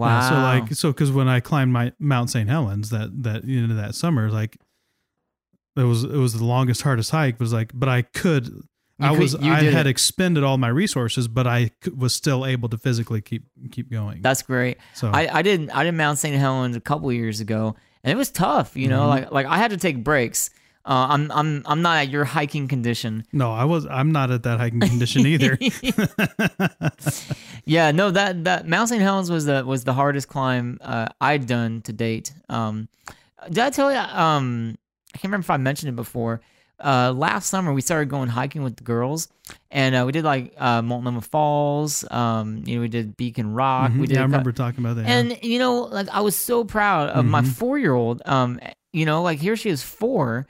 wow 0.00 0.08
Yeah, 0.20 0.28
so 0.28 0.34
like 0.34 0.74
so 0.74 0.92
because 0.92 1.12
when 1.12 1.28
I 1.28 1.40
climbed 1.40 1.72
my 1.72 1.92
Mount 1.98 2.30
St. 2.30 2.48
Helens 2.48 2.90
that 2.90 3.22
that 3.22 3.44
you 3.44 3.66
know 3.66 3.74
that 3.76 3.94
summer, 3.94 4.30
like 4.30 4.56
it 5.76 5.84
was 5.84 6.04
it 6.04 6.10
was 6.10 6.34
the 6.34 6.44
longest 6.44 6.82
hardest 6.82 7.10
hike. 7.10 7.38
Was 7.38 7.52
like, 7.52 7.70
but 7.74 7.88
I 7.88 8.02
could. 8.02 8.62
I 9.02 9.10
could- 9.10 9.18
was 9.20 9.34
I 9.36 9.62
had 9.62 9.86
it. 9.86 9.90
expended 9.90 10.44
all 10.44 10.58
my 10.58 10.68
resources, 10.68 11.26
but 11.26 11.46
I 11.46 11.70
was 11.96 12.12
still 12.14 12.44
able 12.44 12.68
to 12.68 12.76
physically 12.76 13.22
keep 13.22 13.44
keep 13.70 13.90
going. 13.90 14.20
that's 14.20 14.42
great 14.42 14.76
so 14.94 15.08
I, 15.10 15.38
I 15.38 15.42
did 15.42 15.70
I 15.70 15.84
did 15.84 15.94
Mount 15.94 16.18
St. 16.18 16.36
Helens 16.36 16.76
a 16.76 16.80
couple 16.80 17.10
years 17.12 17.40
ago, 17.40 17.76
and 18.04 18.12
it 18.12 18.16
was 18.16 18.30
tough. 18.30 18.76
You 18.76 18.88
know, 18.88 19.02
Mhm. 19.02 19.08
like 19.08 19.30
like 19.32 19.46
I 19.46 19.56
had 19.56 19.70
to 19.70 19.78
take 19.78 20.04
breaks. 20.04 20.50
Uh, 20.84 21.06
I'm 21.10 21.30
I'm 21.32 21.62
I'm 21.66 21.82
not 21.82 21.98
at 21.98 22.08
your 22.08 22.24
hiking 22.24 22.66
condition. 22.66 23.24
no, 23.32 23.52
I 23.52 23.64
was 23.64 23.86
I'm 23.86 24.12
not 24.12 24.30
at 24.30 24.42
that 24.44 24.58
hiking 24.58 24.80
condition 24.80 25.26
either. 25.26 25.58
yeah, 27.64 27.90
no, 27.90 28.10
that 28.10 28.44
that 28.44 28.66
Mount 28.68 28.88
St. 28.88 29.02
Helens 29.02 29.30
was 29.30 29.44
the 29.44 29.64
was 29.64 29.84
the 29.84 29.92
hardest 29.92 30.28
climb 30.28 30.78
uh, 30.80 31.06
I'd 31.20 31.46
done 31.46 31.82
to 31.82 31.92
date. 31.92 32.32
Um, 32.48 32.88
did 33.48 33.58
I 33.58 33.70
tell 33.70 33.90
you? 33.92 33.98
Um, 33.98 34.76
I 35.14 35.18
can't 35.18 35.24
remember 35.24 35.44
if 35.44 35.50
I 35.50 35.56
mentioned 35.56 35.90
it 35.90 35.96
before. 35.96 36.40
Uh, 36.82 37.12
last 37.14 37.50
summer 37.50 37.74
we 37.74 37.82
started 37.82 38.08
going 38.08 38.30
hiking 38.30 38.62
with 38.62 38.76
the 38.76 38.84
girls, 38.84 39.28
and 39.70 39.94
uh, 39.94 40.04
we 40.06 40.12
did 40.12 40.24
like 40.24 40.54
uh, 40.56 40.80
Multnomah 40.80 41.20
Falls. 41.20 42.10
Um, 42.10 42.62
you 42.66 42.76
know, 42.76 42.80
we 42.80 42.88
did 42.88 43.18
Beacon 43.18 43.52
Rock. 43.52 43.90
Mhm. 43.92 44.00
We 44.00 44.06
did 44.06 44.14
yeah, 44.14 44.20
I 44.20 44.22
remember 44.22 44.52
talking 44.52 44.82
about 44.82 44.96
that. 44.96 45.02
yeah. 45.06 45.18
and 45.18 45.38
you 45.42 45.58
know, 45.58 45.82
like 45.82 46.08
I 46.08 46.22
was 46.22 46.34
so 46.36 46.64
proud 46.64 47.10
of 47.10 47.26
my 47.26 47.42
Mhm. 47.42 47.48
four 47.48 47.78
year 47.78 47.92
old. 47.92 48.22
Um, 48.24 48.58
you 48.94 49.04
know, 49.04 49.22
like 49.22 49.40
here 49.40 49.56
she 49.56 49.68
is 49.68 49.82
four, 49.82 50.46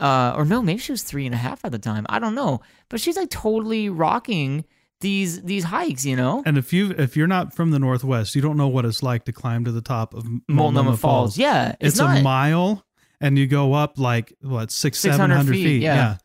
uh, 0.00 0.32
or 0.36 0.44
no, 0.44 0.62
maybe 0.62 0.78
she 0.78 0.92
was 0.92 1.02
three 1.02 1.26
and 1.26 1.34
a 1.34 1.38
half 1.38 1.64
at 1.64 1.72
the 1.72 1.78
time. 1.78 2.06
I 2.08 2.18
don't 2.18 2.34
know, 2.34 2.60
but 2.88 3.00
she's 3.00 3.16
like 3.16 3.30
totally 3.30 3.88
rocking 3.88 4.64
these 5.00 5.42
these 5.42 5.64
hikes. 5.64 6.04
You 6.04 6.16
know, 6.16 6.42
And 6.46 6.58
if 6.58 6.72
you 6.72 6.90
if 6.96 7.16
you're 7.16 7.26
not 7.26 7.54
from 7.54 7.70
the 7.70 7.78
Northwest, 7.78 8.34
you 8.34 8.42
don't 8.42 8.56
know 8.56 8.68
what 8.68 8.84
it's 8.84 9.02
like 9.02 9.24
to 9.26 9.32
climb 9.32 9.64
to 9.64 9.72
the 9.72 9.80
top 9.82 10.14
of 10.14 10.24
Multnomah, 10.24 10.52
Multnomah 10.54 10.96
Falls. 10.96 11.38
Yeah, 11.38 11.74
It's, 11.80 11.98
not, 11.98 12.18
a 12.18 12.22
mile, 12.22 12.84
and 13.20 13.38
you 13.38 13.46
go 13.46 13.74
up 13.74 13.98
like 13.98 14.32
what 14.40 14.70
six, 14.70 14.98
600 14.98 15.16
seven 15.22 15.36
hundred 15.36 15.52
feet, 15.52 15.64
feet. 15.64 15.82
yeah. 15.82 16.16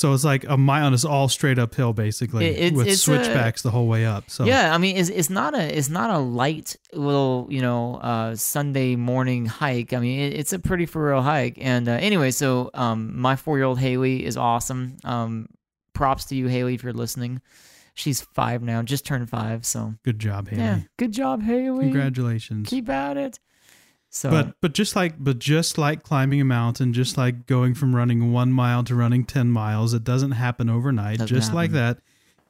So 0.00 0.14
it's 0.14 0.24
like 0.24 0.44
a 0.48 0.56
mile, 0.56 0.86
and 0.86 0.94
it's 0.94 1.04
all 1.04 1.28
straight 1.28 1.58
uphill 1.58 1.92
basically, 1.92 2.46
It- 2.46 2.72
with 2.74 2.86
it's 2.86 2.96
a- 2.96 3.00
switchbacks 3.00 3.60
the 3.62 3.70
whole 3.70 3.86
way 3.86 4.06
up. 4.06 4.30
So 4.30 4.44
Yeah, 4.44 4.74
I 4.74 4.78
mean, 4.78 4.96
it's 4.96 5.10
it's 5.10 5.28
not 5.28 5.54
a 5.54 5.76
it's 5.78 5.90
not 5.90 6.10
a 6.10 6.18
light 6.18 6.74
little 6.94 7.46
you 7.50 7.60
know 7.60 7.96
uh, 7.96 8.34
Sunday 8.34 8.96
morning 8.96 9.44
hike. 9.46 9.92
I 9.92 9.98
mean, 9.98 10.20
it, 10.20 10.32
it's 10.38 10.52
a 10.54 10.58
pretty 10.58 10.86
for 10.86 11.06
real 11.10 11.20
hike. 11.22 11.58
And 11.60 11.86
uh, 11.88 11.92
anyway, 11.92 12.30
so 12.30 12.70
um, 12.72 13.20
my 13.20 13.36
four 13.36 13.58
year 13.58 13.66
old 13.66 13.78
Haley 13.78 14.24
is 14.24 14.36
awesome. 14.36 14.96
Um, 15.04 15.46
props 15.92 16.24
to 16.26 16.34
you, 16.34 16.46
Haley, 16.48 16.74
if 16.74 16.82
you're 16.82 16.92
listening. 16.94 17.42
She's 17.94 18.22
five 18.22 18.62
now, 18.62 18.82
just 18.82 19.04
turned 19.04 19.28
five. 19.28 19.66
So 19.66 19.94
good 20.04 20.18
job, 20.18 20.48
Haley. 20.48 20.62
yeah, 20.62 20.80
good 20.96 21.12
job, 21.12 21.42
Haley. 21.42 21.84
Congratulations. 21.90 22.68
Keep 22.70 22.88
at 22.88 23.18
it. 23.18 23.38
So 24.12 24.28
But 24.28 24.54
but 24.60 24.72
just 24.72 24.96
like 24.96 25.22
but 25.22 25.38
just 25.38 25.78
like 25.78 26.02
climbing 26.02 26.40
a 26.40 26.44
mountain, 26.44 26.92
just 26.92 27.16
like 27.16 27.46
going 27.46 27.74
from 27.74 27.94
running 27.94 28.32
one 28.32 28.52
mile 28.52 28.82
to 28.84 28.94
running 28.96 29.24
ten 29.24 29.50
miles, 29.50 29.94
it 29.94 30.02
doesn't 30.02 30.32
happen 30.32 30.68
overnight. 30.68 31.18
Doesn't 31.18 31.34
just 31.34 31.54
like 31.54 31.70
that, 31.72 31.98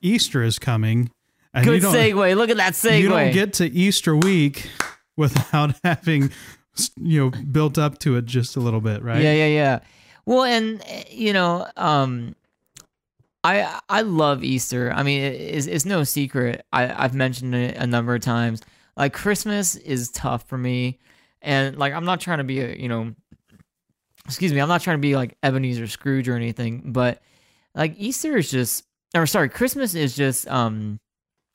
Easter 0.01 0.43
is 0.43 0.59
coming, 0.59 1.11
and 1.53 1.67
good 1.67 1.83
segue. 1.83 2.35
Look 2.35 2.49
at 2.49 2.57
that 2.57 2.73
segue. 2.73 3.01
you 3.01 3.09
don't 3.11 3.33
get 3.33 3.53
to 3.55 3.67
Easter 3.67 4.17
week 4.17 4.71
without 5.17 5.75
having 5.85 6.31
you 6.97 7.21
know 7.21 7.31
built 7.31 7.77
up 7.77 7.99
to 7.99 8.17
it 8.17 8.25
just 8.25 8.57
a 8.57 8.61
little 8.61 8.81
bit, 8.81 9.03
right? 9.03 9.23
Yeah, 9.23 9.35
yeah, 9.35 9.47
yeah. 9.47 9.79
Well, 10.25 10.45
and 10.45 10.83
you 11.11 11.35
know, 11.35 11.67
um, 11.77 12.35
I 13.45 13.81
I 13.89 14.01
love 14.01 14.43
Easter. 14.43 14.93
I 14.95 15.03
mean, 15.03 15.23
it, 15.23 15.35
it's, 15.41 15.67
it's 15.67 15.85
no 15.85 16.05
secret. 16.05 16.65
I 16.73 17.05
I've 17.05 17.15
mentioned 17.15 17.55
it 17.55 17.77
a 17.77 17.87
number 17.87 18.15
of 18.15 18.23
times. 18.23 18.63
Like 18.97 19.13
Christmas 19.13 19.77
is 19.77 20.11
tough 20.11 20.49
for 20.49 20.57
me, 20.59 20.99
and 21.43 21.77
like 21.79 21.93
I'm 21.93 22.05
not 22.05 22.21
trying 22.21 22.39
to 22.39 22.45
be 22.45 22.61
a 22.61 22.75
you 22.75 22.89
know, 22.89 23.15
excuse 24.27 24.53
me, 24.53 24.61
I'm 24.61 24.69
not 24.69 24.81
trying 24.83 24.97
to 24.97 25.01
be 25.01 25.17
like 25.17 25.37
Ebenezer 25.43 25.87
Scrooge 25.87 26.29
or 26.29 26.37
anything, 26.37 26.83
but 26.93 27.23
like 27.75 27.95
Easter 27.99 28.37
is 28.37 28.51
just, 28.51 28.85
or 29.15 29.27
sorry, 29.27 29.49
Christmas 29.49 29.95
is 29.95 30.17
just 30.17 30.49
um, 30.49 31.01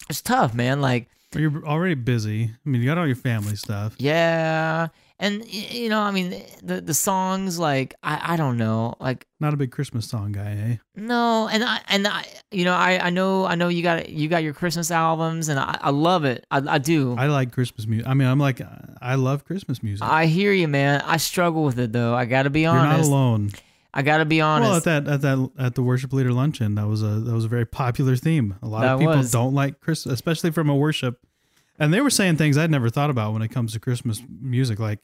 it's 0.10 0.22
tough, 0.22 0.54
man. 0.54 0.82
Like 0.82 1.08
Well, 1.34 1.42
You're 1.42 1.66
already 1.66 1.96
busy. 1.96 2.44
I 2.44 2.70
mean, 2.70 2.82
you 2.82 2.88
got 2.88 2.98
all 2.98 3.08
your 3.08 3.16
family 3.16 3.56
stuff. 3.56 3.96
yeah. 3.98 4.88
And 5.18 5.46
you 5.48 5.88
know, 5.88 6.02
I 6.02 6.12
mean, 6.12 6.44
the 6.62 6.82
the 6.82 6.94
songs, 6.94 7.58
like 7.58 7.96
I, 8.04 8.34
I 8.34 8.36
don't 8.36 8.58
know, 8.58 8.96
like 9.00 9.26
Not 9.40 9.54
a 9.54 9.58
big 9.58 9.72
Christmas 9.72 10.10
song 10.10 10.34
guy, 10.34 10.52
eh? 10.52 10.76
No, 10.96 11.48
and 11.48 11.64
I 11.64 11.80
and 11.88 12.06
I, 12.06 12.26
you 12.52 12.66
know, 12.66 12.74
I 12.74 13.00
I 13.06 13.10
know 13.12 13.46
I 13.46 13.56
know 13.56 13.70
you 13.70 13.82
got 13.82 14.10
you 14.10 14.28
got 14.28 14.44
your 14.44 14.54
Christmas 14.54 14.92
albums, 14.92 15.48
and 15.48 15.58
I, 15.58 15.78
I 15.80 15.92
love 15.92 16.26
it. 16.26 16.46
I, 16.52 16.62
I 16.68 16.78
do. 16.80 17.16
I, 17.18 17.28
like 17.28 17.54
Christmas 17.54 17.88
music. 17.88 18.08
I 18.08 18.14
mean, 18.14 18.28
I'm 18.28 18.40
like, 18.40 18.60
I 19.02 19.16
love 19.16 19.46
Christmas 19.46 19.82
music. 19.82 20.06
I 20.06 20.26
hear 20.26 20.52
you, 20.52 20.68
man. 20.68 21.02
I 21.06 21.16
struggle 21.16 21.64
with 21.64 21.80
it 21.80 21.94
though. 21.94 22.14
I 22.14 22.26
got 22.26 22.44
to 22.44 22.50
be 22.50 22.66
honest. 22.66 23.10
You're 23.10 23.18
not 23.18 23.24
alone. 23.24 23.52
I 23.94 24.02
got 24.02 24.18
to 24.18 24.26
be 24.26 24.42
honest. 24.42 24.68
Well, 24.68 24.78
at 24.98 25.06
that 25.06 25.08
at 25.08 25.22
that 25.22 25.52
at 25.58 25.76
the 25.76 25.82
worship 25.82 26.12
leader 26.12 26.34
luncheon, 26.34 26.76
that 26.76 26.88
was 26.88 27.02
a 27.02 27.22
that 27.22 27.34
was 27.34 27.46
a 27.46 27.48
very 27.48 27.66
popular 27.66 28.18
theme. 28.18 28.56
A 28.62 28.68
lot 28.68 28.84
of 28.84 29.00
people 29.00 29.16
was. 29.16 29.32
don't 29.32 29.54
like 29.54 29.80
Christmas, 29.80 30.14
especially 30.16 30.52
from 30.52 30.70
a 30.70 30.76
worship, 30.76 31.26
and 31.80 31.94
they 31.94 32.02
were 32.02 32.10
saying 32.10 32.38
things 32.38 32.58
I'd 32.58 32.72
never 32.72 32.90
thought 32.90 33.10
about 33.10 33.34
when 33.34 33.42
it 33.42 33.50
comes 33.50 33.74
to 33.74 33.80
Christmas 33.80 34.22
music, 34.42 34.80
like 34.80 35.00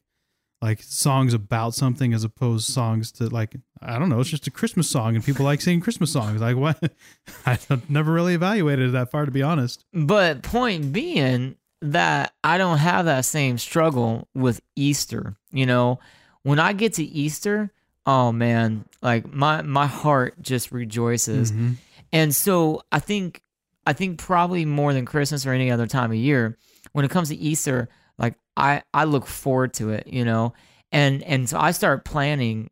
like 0.61 0.83
songs 0.83 1.33
about 1.33 1.73
something 1.73 2.13
as 2.13 2.23
opposed 2.23 2.67
to 2.67 2.71
songs 2.71 3.11
to 3.13 3.27
like 3.27 3.55
I 3.81 3.97
don't 3.97 4.09
know, 4.09 4.19
it's 4.19 4.29
just 4.29 4.47
a 4.47 4.51
Christmas 4.51 4.89
song, 4.89 5.15
and 5.15 5.23
people 5.25 5.43
like 5.45 5.59
singing 5.61 5.81
Christmas 5.81 6.11
songs. 6.11 6.39
Like 6.41 6.55
what? 6.55 6.77
I 7.45 7.57
never 7.89 8.11
really 8.13 8.35
evaluated 8.35 8.89
it 8.89 8.91
that 8.93 9.09
far, 9.11 9.25
to 9.25 9.31
be 9.31 9.41
honest. 9.41 9.85
but 9.93 10.43
point 10.43 10.93
being 10.93 11.55
that 11.81 12.33
I 12.43 12.59
don't 12.59 12.77
have 12.77 13.05
that 13.05 13.25
same 13.25 13.57
struggle 13.57 14.27
with 14.35 14.61
Easter. 14.75 15.35
You 15.51 15.65
know, 15.65 15.99
when 16.43 16.59
I 16.59 16.73
get 16.73 16.93
to 16.95 17.03
Easter, 17.03 17.71
oh 18.05 18.31
man, 18.31 18.85
like 19.01 19.33
my 19.33 19.63
my 19.63 19.87
heart 19.87 20.35
just 20.41 20.71
rejoices. 20.71 21.51
Mhm. 21.51 21.77
And 22.13 22.35
so 22.35 22.83
I 22.91 22.99
think 22.99 23.41
I 23.87 23.93
think 23.93 24.19
probably 24.19 24.65
more 24.65 24.93
than 24.93 25.05
Christmas 25.05 25.45
or 25.45 25.51
any 25.53 25.71
other 25.71 25.87
time 25.87 26.11
of 26.11 26.17
year, 26.17 26.57
when 26.91 27.03
it 27.05 27.11
comes 27.11 27.29
to 27.29 27.35
Easter, 27.35 27.89
like 28.17 28.35
I 28.57 28.83
I 28.93 29.05
look 29.05 29.25
forward 29.27 29.73
to 29.75 29.89
it, 29.91 30.07
you 30.07 30.23
know. 30.25 30.53
And 30.91 31.23
and 31.23 31.49
so 31.49 31.59
I 31.59 31.71
start 31.71 32.05
planning 32.05 32.69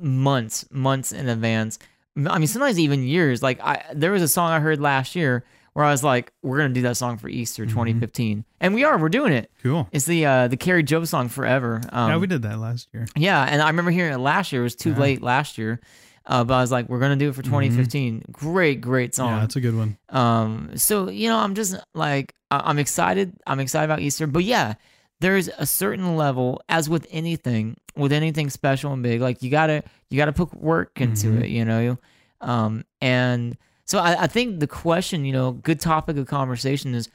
months 0.00 0.64
months 0.70 1.12
in 1.12 1.28
advance. 1.28 1.78
I 2.16 2.38
mean 2.38 2.46
sometimes 2.46 2.78
even 2.78 3.02
years. 3.02 3.42
Like 3.42 3.60
I 3.60 3.84
there 3.94 4.12
was 4.12 4.22
a 4.22 4.28
song 4.28 4.50
I 4.50 4.60
heard 4.60 4.80
last 4.80 5.14
year 5.16 5.44
where 5.74 5.84
I 5.84 5.90
was 5.90 6.02
like 6.02 6.32
we're 6.42 6.56
going 6.58 6.70
to 6.70 6.74
do 6.74 6.82
that 6.82 6.96
song 6.96 7.18
for 7.18 7.28
Easter 7.28 7.66
2015. 7.66 8.44
And 8.60 8.72
we 8.74 8.84
are, 8.84 8.96
we're 8.96 9.10
doing 9.10 9.32
it. 9.34 9.50
Cool. 9.62 9.86
It's 9.92 10.06
the 10.06 10.24
uh 10.24 10.48
the 10.48 10.56
Kari 10.56 10.84
Jobe 10.84 11.06
song 11.06 11.28
Forever. 11.28 11.82
Um, 11.92 12.10
yeah, 12.10 12.16
we 12.16 12.26
did 12.26 12.42
that 12.42 12.58
last 12.58 12.88
year. 12.94 13.06
yeah, 13.16 13.42
and 13.44 13.60
I 13.60 13.66
remember 13.68 13.90
hearing 13.90 14.14
it 14.14 14.18
last 14.18 14.52
year. 14.52 14.62
It 14.62 14.64
was 14.64 14.76
too 14.76 14.90
Yeah. 14.92 14.98
late 15.00 15.22
last 15.22 15.58
year. 15.58 15.80
Uh, 16.26 16.42
but 16.44 16.54
I 16.54 16.60
was 16.60 16.72
like, 16.72 16.88
we're 16.88 16.98
gonna 16.98 17.16
do 17.16 17.28
it 17.28 17.34
for 17.34 17.42
2015. 17.42 18.24
Great, 18.32 18.80
great 18.80 19.14
song. 19.14 19.30
Yeah, 19.34 19.40
that's 19.40 19.56
a 19.56 19.60
good 19.60 19.76
one. 19.76 19.96
Um, 20.08 20.70
so 20.76 21.08
you 21.08 21.28
know, 21.28 21.38
I'm 21.38 21.54
just 21.54 21.76
like 21.94 22.34
I- 22.50 22.62
I'm 22.64 22.78
excited. 22.78 23.32
I'm 23.46 23.60
excited 23.60 23.84
about 23.84 24.00
Easter, 24.00 24.26
but 24.26 24.42
yeah, 24.44 24.74
there's 25.20 25.48
a 25.58 25.64
certain 25.66 26.16
level, 26.16 26.60
as 26.68 26.88
with 26.88 27.06
anything, 27.10 27.76
with 27.96 28.12
anything 28.12 28.50
special 28.50 28.92
and 28.92 29.02
big, 29.02 29.20
like 29.20 29.42
you 29.42 29.50
gotta 29.50 29.82
you 30.10 30.16
gotta 30.16 30.32
put 30.32 30.52
work 30.54 31.00
into 31.00 31.28
Mhm. 31.28 31.42
it, 31.42 31.50
you 31.50 31.64
know. 31.64 31.96
Um, 32.40 32.84
and 33.00 33.56
so 33.84 33.98
I, 33.98 34.24
I 34.24 34.26
think 34.26 34.58
the 34.60 34.66
question, 34.66 35.24
you 35.24 35.32
know, 35.32 35.52
good 35.52 35.80
topic 35.80 36.16
of 36.16 36.26
conversation 36.26 36.94
is 36.94 37.08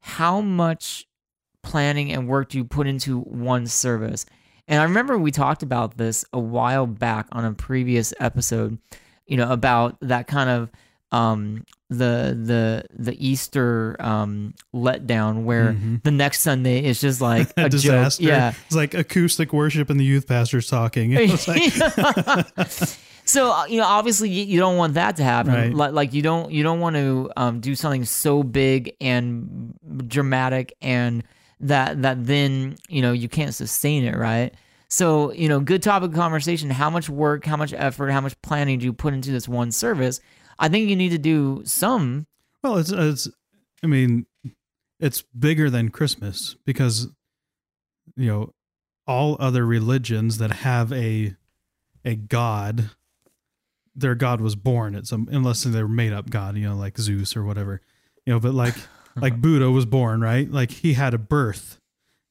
how 0.00 0.40
much 0.40 1.06
planning 1.62 2.12
and 2.12 2.26
work 2.28 2.48
do 2.50 2.58
you 2.58 2.64
put 2.64 2.86
into 2.86 3.20
one 3.20 3.66
service? 3.66 4.24
And 4.68 4.80
I 4.80 4.84
remember 4.84 5.18
we 5.18 5.30
talked 5.32 5.62
about 5.62 5.96
this 5.96 6.24
a 6.32 6.38
while 6.38 6.86
back 6.86 7.26
on 7.32 7.44
a 7.44 7.52
previous 7.52 8.14
episode, 8.20 8.78
you 9.26 9.36
know, 9.36 9.50
about 9.50 9.96
that 10.00 10.26
kind 10.26 10.48
of 10.50 10.70
um 11.10 11.64
the 11.90 12.34
the 12.42 12.84
the 12.98 13.14
Easter 13.28 13.96
um 14.00 14.54
letdown 14.74 15.42
where 15.44 15.72
Mhm. 15.74 16.02
the 16.02 16.10
next 16.10 16.40
Sunday 16.40 16.82
is 16.84 17.00
just 17.02 17.20
like 17.20 17.52
a 17.58 17.68
disaster. 17.68 18.22
joke. 18.22 18.28
Yeah. 18.30 18.54
It's 18.66 18.74
like 18.74 18.94
acoustic 18.94 19.52
worship 19.52 19.90
and 19.90 20.00
the 20.00 20.04
youth 20.04 20.26
pastors 20.26 20.68
talking. 20.68 21.12
Like, 21.46 21.72
so 23.24 23.52
uh, 23.52 23.66
you 23.66 23.78
know 23.78 23.86
obviously 23.86 24.30
you, 24.30 24.44
you 24.44 24.58
don't 24.58 24.76
want 24.76 24.94
that 24.94 25.16
to 25.16 25.24
happen 25.24 25.52
Right. 25.52 25.74
like, 25.74 25.92
like 25.92 26.12
you 26.14 26.22
don't 26.22 26.50
you 26.50 26.62
don't 26.62 26.80
want 26.80 26.96
to 26.96 27.30
um, 27.36 27.60
do 27.60 27.74
something 27.74 28.04
so 28.04 28.42
big 28.42 28.94
and 29.00 29.74
dramatic 30.08 30.74
and 30.80 31.22
that 31.62 32.02
that 32.02 32.26
then 32.26 32.76
you 32.88 33.00
know 33.00 33.12
you 33.12 33.28
can't 33.28 33.54
sustain 33.54 34.04
it 34.04 34.16
right 34.16 34.54
so 34.88 35.32
you 35.32 35.48
know 35.48 35.60
good 35.60 35.82
topic 35.82 36.10
of 36.10 36.14
conversation 36.14 36.68
how 36.68 36.90
much 36.90 37.08
work 37.08 37.44
how 37.44 37.56
much 37.56 37.72
effort 37.72 38.10
how 38.10 38.20
much 38.20 38.40
planning 38.42 38.78
do 38.78 38.84
you 38.84 38.92
put 38.92 39.14
into 39.14 39.30
this 39.30 39.48
one 39.48 39.70
service 39.72 40.20
i 40.58 40.68
think 40.68 40.88
you 40.88 40.96
need 40.96 41.10
to 41.10 41.18
do 41.18 41.62
some 41.64 42.26
well, 42.62 42.78
it's 42.78 42.92
it's. 42.92 43.28
I 43.82 43.88
mean, 43.88 44.26
it's 45.00 45.22
bigger 45.36 45.68
than 45.68 45.90
Christmas 45.90 46.56
because 46.64 47.08
you 48.16 48.28
know 48.28 48.54
all 49.06 49.36
other 49.40 49.66
religions 49.66 50.38
that 50.38 50.52
have 50.52 50.92
a 50.92 51.34
a 52.04 52.14
god, 52.14 52.90
their 53.94 54.14
god 54.14 54.40
was 54.40 54.54
born 54.54 54.94
at 54.94 55.06
some 55.06 55.28
unless 55.30 55.64
they're 55.64 55.88
made 55.88 56.12
up 56.12 56.30
god, 56.30 56.56
you 56.56 56.68
know, 56.68 56.76
like 56.76 56.98
Zeus 56.98 57.36
or 57.36 57.42
whatever, 57.42 57.80
you 58.24 58.32
know. 58.32 58.38
But 58.38 58.54
like 58.54 58.76
like 59.16 59.40
Buddha 59.40 59.70
was 59.70 59.86
born, 59.86 60.20
right? 60.20 60.50
Like 60.50 60.70
he 60.70 60.94
had 60.94 61.14
a 61.14 61.18
birth. 61.18 61.78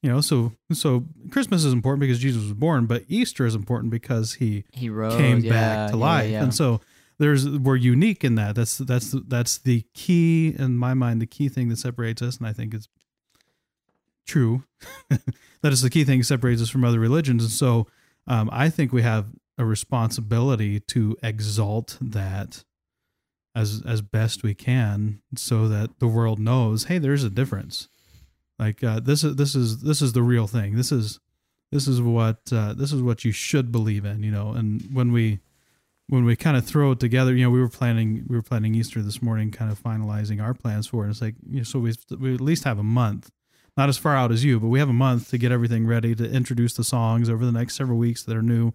You 0.02 0.10
know, 0.10 0.22
so 0.22 0.54
so 0.74 1.06
Christmas 1.30 1.63
is 1.63 1.74
important 1.74 2.02
because 2.02 2.17
Jesus 2.17 2.41
was 2.41 2.54
born, 2.54 2.88
but 2.88 3.04
Easter 3.08 3.46
is 3.46 3.54
important 3.54 3.91
because 3.91 4.34
he 4.34 4.63
he 4.72 4.89
wrote 4.89 5.17
came 5.17 5.39
yeah, 5.39 5.52
back 5.52 5.91
to 5.91 5.98
yeah, 5.98 6.04
life 6.04 6.32
yeah. 6.32 6.44
and 6.44 6.54
so 6.54 6.82
there's 7.22 7.48
we're 7.48 7.76
unique 7.76 8.24
in 8.24 8.34
that 8.34 8.56
that's 8.56 8.80
that's 8.80 9.15
that's 9.28 9.60
the 9.60 9.86
key 9.94 10.56
in 10.58 10.76
my 10.76 10.96
mind 10.96 11.22
the 11.22 11.28
key 11.28 11.48
thing 11.48 11.70
that 11.70 11.78
separates 11.78 12.20
us 12.22 12.38
and 12.38 12.48
i 12.48 12.52
think 12.52 12.74
it's 12.74 12.89
true 14.26 14.63
that 15.62 15.72
is 15.72 15.84
the 15.84 15.89
key 15.89 16.04
thing 16.04 16.17
that 16.17 16.26
separates 16.26 16.63
us 16.63 16.70
from 16.70 16.84
other 16.84 17.00
religions 17.00 17.44
and 17.44 17.52
so 17.52 17.86
um, 18.28 18.50
i 18.52 18.70
think 18.70 18.91
we 18.91 19.04
have 19.04 19.28
a 19.60 19.63
responsibility 19.63 20.80
to 20.80 21.15
exalt 21.22 21.98
that 22.02 22.63
as 23.56 23.82
as 23.86 24.02
best 24.02 24.44
we 24.44 24.54
can 24.54 25.22
so 25.36 25.68
that 25.68 26.00
the 26.00 26.08
world 26.08 26.40
knows 26.40 26.86
hey 26.86 26.98
there's 26.98 27.24
a 27.24 27.30
difference. 27.30 27.90
Like 28.58 28.84
uh, 28.84 29.00
this 29.00 29.24
is 29.24 29.36
this 29.36 29.56
is 29.56 29.82
this 29.82 30.02
is 30.02 30.14
the 30.14 30.22
real 30.22 30.48
thing. 30.48 30.76
This 30.76 30.92
is 30.92 31.20
this 31.72 31.88
is 31.88 32.02
what 32.02 32.40
uh, 32.52 32.74
this 32.74 32.94
is 32.94 33.02
what 33.02 33.26
you 33.26 33.32
should 33.32 33.72
believe 33.72 34.06
in 34.06 34.24
you 34.24 34.32
know? 34.32 34.52
And 34.52 34.88
when 34.94 35.12
we 35.12 35.40
when 36.08 36.26
we 36.26 36.36
kind 36.36 36.58
of 36.58 36.66
throw 36.66 36.92
it 36.92 37.00
together 37.00 37.34
you 37.34 37.44
know 37.44 37.50
we 37.50 37.62
were 37.62 37.70
planning 37.70 38.26
we 38.28 38.36
were 38.36 38.42
planning 38.42 38.76
easter 38.76 39.02
this 39.02 39.22
morning 39.22 39.50
kind 39.50 39.72
of 39.72 39.82
finalizing 39.82 40.42
our 40.42 40.54
plans 40.54 40.88
for 40.88 41.06
it. 41.06 41.10
It's 41.10 41.22
like 41.22 41.36
you 41.50 41.58
know, 41.58 41.64
so 41.64 41.80
we 41.80 41.94
we 42.20 42.34
at 42.34 42.42
least 42.42 42.64
have 42.64 42.80
a 42.80 42.84
month. 42.84 43.32
Not 43.78 43.90
as 43.90 43.98
far 43.98 44.16
out 44.16 44.32
as 44.32 44.44
you 44.44 44.60
but 44.60 44.68
we 44.68 44.80
have 44.80 44.90
a 44.90 44.94
month 44.94 45.30
to 45.32 45.38
get 45.38 45.52
everything 45.52 45.88
ready 45.88 46.14
to 46.16 46.30
introduce 46.30 46.74
the 46.74 46.84
songs 46.84 47.30
over 47.30 47.46
the 47.46 47.52
next 47.52 47.76
several 47.76 47.98
weeks 47.98 48.24
that 48.24 48.38
are 48.38 48.44
new 48.44 48.74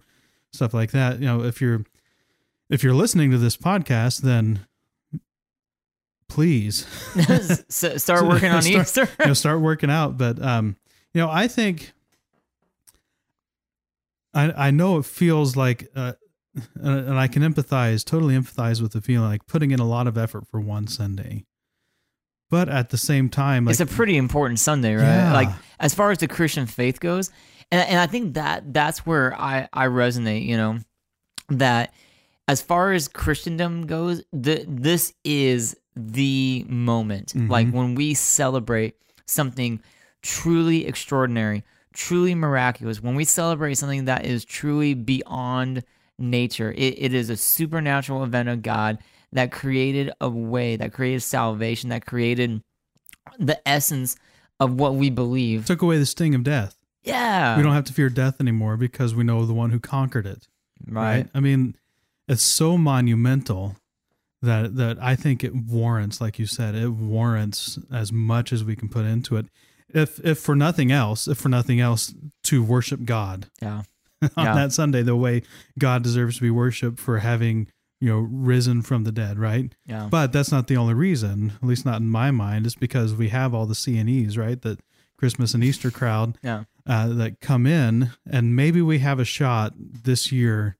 stuff 0.51 0.73
like 0.73 0.91
that. 0.91 1.19
You 1.19 1.25
know 1.27 1.43
if 1.43 1.61
you're 1.61 1.85
if 2.69 2.83
you're 2.83 2.93
listening 2.93 3.31
to 3.31 3.37
this 3.37 3.57
podcast 3.57 4.21
then 4.21 4.65
please 6.29 6.85
S- 7.17 8.03
start 8.03 8.25
working 8.27 8.51
on 8.51 8.61
Start- 8.63 8.81
easter 8.81 9.09
you 9.19 9.27
know, 9.27 9.33
start 9.33 9.61
working 9.61 9.89
out. 9.89 10.17
But 10.17 10.41
um, 10.41 10.75
you 11.13 11.21
know, 11.21 11.29
I 11.29 11.47
think 11.47 11.93
I 14.33 14.67
I 14.67 14.71
know 14.71 14.97
it 14.99 15.05
feels 15.05 15.55
like, 15.55 15.89
uh, 15.95 16.13
and 16.75 17.09
and 17.09 17.17
I 17.19 17.27
can 17.27 17.41
empathize, 17.43 18.03
totally 18.05 18.35
empathize 18.35 18.81
with 18.81 18.91
the 18.91 19.01
feeling 19.01 19.27
like 19.29 19.47
putting 19.47 19.71
in 19.71 19.79
a 19.79 19.87
lot 19.87 20.07
of 20.07 20.17
effort 20.17 20.47
for 20.47 20.59
one 20.59 20.87
Sunday, 20.87 21.45
but 22.49 22.69
at 22.69 22.89
the 22.89 22.97
same 22.97 23.29
time, 23.29 23.65
like 23.65 23.71
it's 23.73 23.79
a 23.81 23.85
pretty 23.85 24.17
important 24.17 24.59
Sunday, 24.59 24.95
right? 24.95 25.03
Yeah. 25.03 25.33
Like 25.33 25.49
as 25.79 25.93
far 25.95 26.11
as 26.11 26.17
the 26.19 26.27
Christian 26.27 26.65
faith 26.65 26.99
goes, 26.99 27.31
and 27.71 27.87
and 27.89 27.99
I 27.99 28.07
think 28.07 28.33
that 28.35 28.73
that's 28.73 29.05
where 29.05 29.33
I 29.39 29.69
I 29.71 29.87
resonate. 29.87 30.45
You 30.45 30.57
know, 30.57 30.79
that 31.49 31.93
as 32.47 32.61
far 32.61 32.93
as 32.93 33.07
Christendom 33.07 33.85
goes, 33.87 34.23
the 34.31 34.65
this 34.67 35.13
is 35.23 35.75
the 35.95 36.65
moment. 36.69 37.33
Mhm. 37.33 37.49
Like 37.49 37.71
when 37.71 37.95
we 37.95 38.13
celebrate 38.13 38.95
something 39.25 39.81
truly 40.21 40.85
extraordinary, 40.85 41.63
truly 41.93 42.35
miraculous. 42.35 43.01
When 43.01 43.15
we 43.15 43.25
celebrate 43.25 43.75
something 43.75 44.05
that 44.05 44.25
is 44.25 44.45
truly 44.45 44.93
beyond 44.93 45.83
nature, 46.19 46.71
it, 46.71 46.95
it 46.97 47.13
is 47.13 47.29
a 47.29 47.37
supernatural 47.37 48.23
event 48.23 48.49
of 48.49 48.61
God 48.61 48.99
that 49.33 49.51
created 49.51 50.11
a 50.21 50.29
way, 50.29 50.75
that 50.77 50.93
created 50.93 51.21
salvation, 51.21 51.89
that 51.89 52.05
created 52.05 52.61
the 53.39 53.59
essence 53.67 54.15
of 54.59 54.73
what 54.79 54.95
we 54.95 55.09
believe. 55.09 55.65
took 55.65 55.81
away 55.81 55.97
the 55.97 56.05
sting 56.05 56.33
of 56.33 56.43
death. 56.43 56.75
Yeah. 57.03 57.55
we 57.57 57.63
don't 57.63 57.73
have 57.73 57.85
to 57.85 57.93
fear 57.93 58.09
death 58.09 58.39
anymore 58.41 58.75
because 58.77 59.15
we 59.15 59.23
know 59.23 59.45
the 59.45 59.53
one 59.53 59.69
who 59.71 59.79
conquered 59.79 60.25
it. 60.25 60.47
right. 60.87 61.27
I 61.33 61.39
mean, 61.39 61.75
it's 62.27 62.43
so 62.43 62.77
monumental 62.77 63.75
that 64.41 64.75
that 64.75 64.97
I 65.01 65.15
think 65.15 65.43
it 65.43 65.55
warrants, 65.55 66.21
like 66.21 66.37
you 66.39 66.45
said, 66.45 66.75
it 66.75 66.89
warrants 66.89 67.79
as 67.91 68.11
much 68.11 68.53
as 68.53 68.63
we 68.63 68.75
can 68.75 68.89
put 68.89 69.05
into 69.05 69.35
it. 69.37 69.47
If 69.93 70.19
if 70.25 70.39
for 70.39 70.55
nothing 70.55 70.91
else, 70.91 71.27
if 71.27 71.37
for 71.37 71.49
nothing 71.49 71.79
else, 71.79 72.13
to 72.43 72.61
worship 72.63 73.05
God 73.05 73.47
Yeah. 73.61 73.83
on 74.37 74.45
Yeah. 74.45 74.53
that 74.55 74.73
Sunday, 74.73 75.01
the 75.01 75.15
way 75.15 75.41
God 75.79 76.03
deserves 76.03 76.35
to 76.37 76.41
be 76.41 76.49
worshipped 76.51 76.99
for 76.99 77.19
having 77.19 77.67
you 77.99 78.09
know 78.09 78.19
risen 78.19 78.81
from 78.83 79.05
the 79.05 79.11
dead, 79.11 79.39
right? 79.39 79.73
Yeah. 79.85 80.07
But 80.11 80.31
that's 80.33 80.51
not 80.51 80.67
the 80.67 80.77
only 80.77 80.93
reason, 80.93 81.53
at 81.61 81.67
least 81.67 81.85
not 81.85 82.01
in 82.01 82.09
my 82.09 82.29
mind. 82.31 82.65
It's 82.65 82.75
because 82.75 83.15
we 83.15 83.29
have 83.29 83.53
all 83.55 83.65
the 83.65 83.73
CNEs, 83.73 84.37
right? 84.37 84.61
That 84.61 84.79
Christmas 85.17 85.55
and 85.55 85.63
Easter 85.63 85.89
crowd 85.89 86.37
Yeah. 86.43 86.65
uh, 86.85 87.07
that 87.13 87.39
come 87.41 87.65
in, 87.65 88.11
and 88.29 88.55
maybe 88.55 88.83
we 88.83 88.99
have 88.99 89.19
a 89.19 89.25
shot 89.25 89.73
this 89.77 90.31
year 90.31 90.77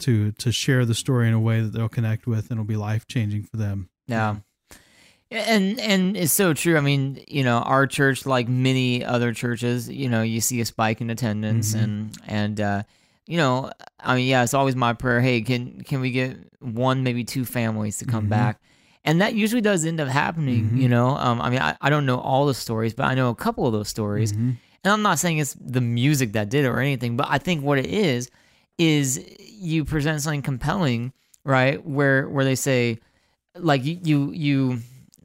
to 0.00 0.32
to 0.32 0.52
share 0.52 0.84
the 0.84 0.94
story 0.94 1.28
in 1.28 1.34
a 1.34 1.40
way 1.40 1.60
that 1.60 1.72
they'll 1.72 1.88
connect 1.88 2.26
with, 2.26 2.50
and 2.50 2.52
it'll 2.52 2.64
be 2.64 2.76
life 2.76 3.06
changing 3.06 3.42
for 3.44 3.56
them. 3.56 3.88
Yeah. 4.06 4.36
And 5.30 5.78
and 5.78 6.16
it's 6.16 6.32
so 6.32 6.54
true. 6.54 6.78
I 6.78 6.80
mean, 6.80 7.22
you 7.28 7.44
know, 7.44 7.58
our 7.58 7.86
church, 7.86 8.24
like 8.24 8.48
many 8.48 9.04
other 9.04 9.34
churches, 9.34 9.86
you 9.88 10.08
know, 10.08 10.22
you 10.22 10.40
see 10.40 10.60
a 10.62 10.64
spike 10.64 11.02
in 11.02 11.10
attendance, 11.10 11.74
Mhm. 11.74 11.82
and 11.84 12.18
and 12.26 12.60
uh, 12.60 12.82
you 13.26 13.36
know, 13.36 13.70
I 14.00 14.16
mean, 14.16 14.26
yeah, 14.26 14.42
it's 14.42 14.54
always 14.54 14.74
my 14.74 14.94
prayer. 14.94 15.20
Hey, 15.20 15.42
can 15.42 15.82
can 15.82 16.00
we 16.00 16.12
get 16.12 16.38
one, 16.60 17.02
maybe 17.02 17.24
two 17.24 17.44
families 17.44 17.98
to 17.98 18.06
come 18.06 18.26
Mhm. 18.26 18.30
back? 18.30 18.60
And 19.04 19.20
that 19.20 19.34
usually 19.34 19.60
does 19.60 19.84
end 19.84 20.00
up 20.00 20.08
happening. 20.08 20.70
Mhm. 20.70 20.80
You 20.80 20.88
know, 20.88 21.08
um, 21.16 21.40
I 21.42 21.50
mean, 21.50 21.60
I, 21.60 21.76
I 21.80 21.90
don't 21.90 22.06
know 22.06 22.18
all 22.18 22.46
the 22.46 22.54
stories, 22.54 22.94
but 22.94 23.04
I 23.04 23.14
know 23.14 23.28
a 23.28 23.34
couple 23.34 23.66
of 23.66 23.72
those 23.74 23.88
stories. 23.88 24.32
Mhm. 24.32 24.56
And 24.82 24.92
I'm 24.92 25.02
not 25.02 25.18
saying 25.18 25.38
it's 25.38 25.54
the 25.60 25.80
music 25.82 26.32
that 26.32 26.48
did 26.48 26.64
it 26.64 26.68
or 26.68 26.80
anything, 26.80 27.16
but 27.18 27.26
I 27.28 27.36
think 27.38 27.62
what 27.62 27.78
it 27.78 27.86
is 27.86 28.30
is 28.78 29.22
you 29.38 29.84
present 29.84 30.22
something 30.22 30.42
compelling, 30.42 31.12
right? 31.44 31.84
Where 31.84 32.28
where 32.28 32.44
they 32.44 32.54
say, 32.54 32.98
like 33.56 33.84
you 33.84 33.98
you, 34.02 34.30
you 34.32 34.78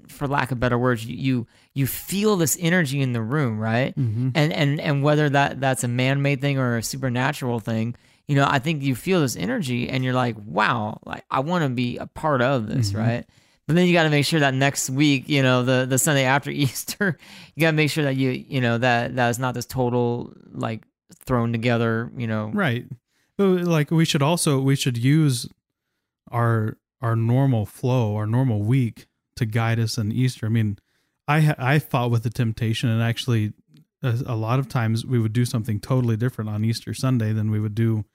for 0.07 0.27
lack 0.27 0.51
of 0.51 0.59
better 0.59 0.77
words, 0.77 1.05
you, 1.05 1.47
you 1.73 1.87
feel 1.87 2.35
this 2.35 2.55
energy 2.59 3.01
in 3.01 3.13
the 3.13 3.21
room, 3.21 3.57
right? 3.59 3.95
Mhm. 3.97 4.31
And 4.35 4.53
and 4.53 4.79
and 4.79 5.03
whether 5.03 5.29
that 5.29 5.59
that's 5.59 5.83
a 5.83 5.87
man 5.87 6.21
made 6.21 6.41
thing 6.41 6.57
or 6.59 6.77
a 6.77 6.83
supernatural 6.83 7.59
thing, 7.59 7.95
you 8.27 8.35
know, 8.35 8.45
I 8.47 8.59
think 8.59 8.83
you 8.83 8.95
feel 8.95 9.21
this 9.21 9.35
energy 9.35 9.89
and 9.89 10.03
you're 10.03 10.13
like, 10.13 10.35
wow, 10.45 10.99
like 11.05 11.23
I 11.31 11.39
want 11.39 11.63
to 11.63 11.69
be 11.69 11.97
a 11.97 12.05
part 12.07 12.41
of 12.41 12.67
this, 12.67 12.91
Mhm. 12.91 12.97
right? 12.99 13.25
But 13.65 13.75
then 13.75 13.87
you 13.87 13.93
got 13.93 14.03
to 14.03 14.09
make 14.09 14.25
sure 14.25 14.41
that 14.41 14.53
next 14.53 14.89
week, 14.89 15.29
you 15.29 15.41
know, 15.41 15.63
the 15.63 15.85
the 15.89 15.97
Sunday 15.97 16.25
after 16.25 16.51
Easter, 16.63 17.17
you 17.55 17.61
got 17.61 17.71
to 17.71 17.77
make 17.77 17.89
sure 17.91 18.03
that 18.03 18.15
you 18.15 18.29
you 18.31 18.61
know 18.61 18.77
that 18.77 19.15
that 19.15 19.29
is 19.29 19.39
not 19.39 19.53
this 19.55 19.65
total 19.65 20.33
like 20.51 20.83
thrown 21.25 21.51
together, 21.51 22.11
you 22.17 22.27
know. 22.27 22.51
Right. 22.53 22.85
Like 23.37 23.91
we 23.91 24.05
should 24.05 24.21
also 24.21 24.59
we 24.59 24.75
should 24.75 24.97
use 24.97 25.47
our 26.31 26.77
our 27.01 27.15
normal 27.15 27.65
flow, 27.65 28.15
our 28.15 28.27
normal 28.27 28.61
week 28.61 29.07
to 29.35 29.45
guide 29.45 29.79
us 29.79 29.97
in 29.97 30.11
Easter. 30.11 30.45
I 30.45 30.49
mean, 30.49 30.77
I 31.27 31.55
I 31.57 31.79
fought 31.79 32.11
with 32.11 32.23
the 32.23 32.29
temptation, 32.29 32.89
and 32.89 33.01
actually, 33.01 33.53
a, 34.01 34.19
a 34.27 34.35
lot 34.35 34.59
of 34.59 34.69
times 34.69 35.05
we 35.05 35.19
would 35.19 35.33
do 35.33 35.45
something 35.45 35.79
totally 35.79 36.15
different 36.15 36.49
on 36.49 36.63
Easter 36.63 36.93
Sunday 36.93 37.33
than 37.33 37.49
we 37.49 37.59
would 37.59 37.75
do 37.75 38.05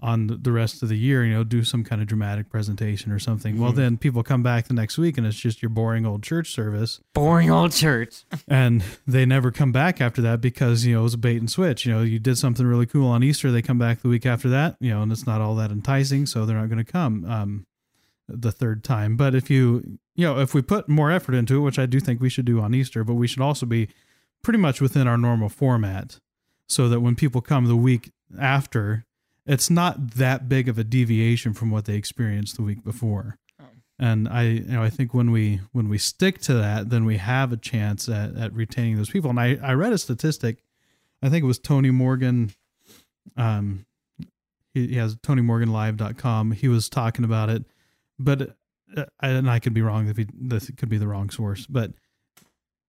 on 0.00 0.28
the- 0.42 0.52
rest 0.52 0.82
of 0.82 0.88
the 0.88 0.96
year. 0.96 1.24
You 1.24 1.32
know, 1.34 1.42
do 1.44 1.64
some 1.64 1.82
kind 1.82 2.00
of 2.00 2.06
dramatic 2.06 2.48
presentation 2.48 3.10
or 3.10 3.18
something. 3.18 3.58
Well, 3.58 3.72
Mhm. 3.72 3.76
then 3.76 3.96
people 3.98 4.22
come 4.22 4.42
back 4.44 4.68
the 4.68 4.74
next 4.74 4.96
week, 4.96 5.18
and 5.18 5.26
it's 5.26 5.38
just 5.38 5.60
your 5.60 5.70
boring 5.70 6.06
old 6.06 6.22
church 6.22 6.52
service 6.52 7.00
Boring 7.14 7.50
old 7.50 7.72
church. 7.72 8.24
and 8.48 8.84
they 9.06 9.26
never 9.26 9.50
come 9.50 9.72
back 9.72 10.00
after 10.00 10.22
that 10.22 10.40
because 10.40 10.84
you 10.86 10.94
know 10.94 11.00
it 11.00 11.04
was 11.04 11.14
a 11.14 11.18
bait 11.18 11.38
and 11.38 11.50
switch. 11.50 11.84
You 11.84 11.92
know, 11.92 12.02
you 12.02 12.18
did 12.18 12.38
something 12.38 12.64
really 12.66 12.86
cool 12.86 13.08
on 13.08 13.22
Easter, 13.24 13.50
they 13.50 13.60
come 13.62 13.78
back 13.78 14.00
the 14.02 14.08
week 14.08 14.24
after 14.24 14.48
that, 14.50 14.76
you 14.80 14.90
know, 14.90 15.02
and 15.02 15.10
it's 15.10 15.26
not 15.26 15.40
all 15.40 15.54
that 15.56 15.70
enticing, 15.72 16.26
so 16.26 16.46
they're 16.46 16.56
not 16.58 16.68
going 16.68 16.84
to 16.84 16.90
come 16.92 17.24
um, 17.24 17.66
the 18.28 18.52
third 18.52 18.84
time. 18.84 19.16
But 19.16 19.34
if 19.34 19.50
you, 19.50 19.98
you 20.14 20.24
know, 20.26 20.38
if 20.38 20.54
we 20.54 20.62
put 20.62 20.88
more 20.88 21.10
effort 21.10 21.34
into 21.34 21.56
it, 21.56 21.60
which 21.60 21.78
I 21.78 21.86
do 21.86 21.98
think 21.98 22.20
we 22.20 22.28
should 22.28 22.44
do 22.44 22.60
on 22.60 22.74
Easter, 22.74 23.02
but 23.02 23.14
we 23.14 23.26
should 23.26 23.42
also 23.42 23.66
be 23.66 23.88
pretty 24.42 24.58
much 24.58 24.80
within 24.80 25.06
our 25.08 25.18
normal 25.18 25.48
format, 25.48 26.20
so 26.68 26.88
that 26.88 27.00
when 27.00 27.14
people 27.16 27.40
come 27.40 27.64
the 27.66 27.74
week 27.76 28.10
after, 28.38 29.04
it's 29.48 29.70
not 29.70 30.12
that 30.12 30.48
big 30.48 30.68
of 30.68 30.78
a 30.78 30.84
deviation 30.84 31.52
from 31.52 31.70
what 31.70 31.86
they 31.86 31.94
experienced 31.94 32.56
the 32.56 32.62
week 32.62 32.84
before 32.84 33.38
and 33.98 34.28
I 34.28 34.42
you 34.42 34.60
know 34.62 34.82
I 34.82 34.90
think 34.90 35.12
when 35.12 35.30
we 35.30 35.60
when 35.72 35.88
we 35.88 35.98
stick 35.98 36.40
to 36.42 36.54
that, 36.54 36.90
then 36.90 37.04
we 37.04 37.16
have 37.16 37.52
a 37.52 37.56
chance 37.56 38.08
at, 38.08 38.36
at 38.36 38.52
retaining 38.52 38.96
those 38.96 39.10
people. 39.10 39.30
And 39.30 39.40
I 39.40 39.58
I 39.62 39.72
read 39.72 39.92
a 39.92 39.98
statistic, 39.98 40.62
I 41.22 41.28
think 41.28 41.42
it 41.42 41.46
was 41.46 41.58
Tony 41.58 41.90
Morgan, 41.90 42.52
um, 43.36 43.86
he, 44.74 44.88
he 44.88 44.94
has 44.96 45.16
TonyMorganLive.com. 45.16 46.52
He 46.52 46.68
was 46.68 46.88
talking 46.88 47.24
about 47.24 47.50
it, 47.50 47.64
but 48.18 48.56
uh, 48.96 49.04
and 49.20 49.50
I 49.50 49.58
could 49.58 49.74
be 49.74 49.82
wrong 49.82 50.08
if 50.08 50.16
he 50.16 50.26
this 50.32 50.70
could 50.76 50.88
be 50.88 50.98
the 50.98 51.08
wrong 51.08 51.30
source, 51.30 51.66
but 51.66 51.92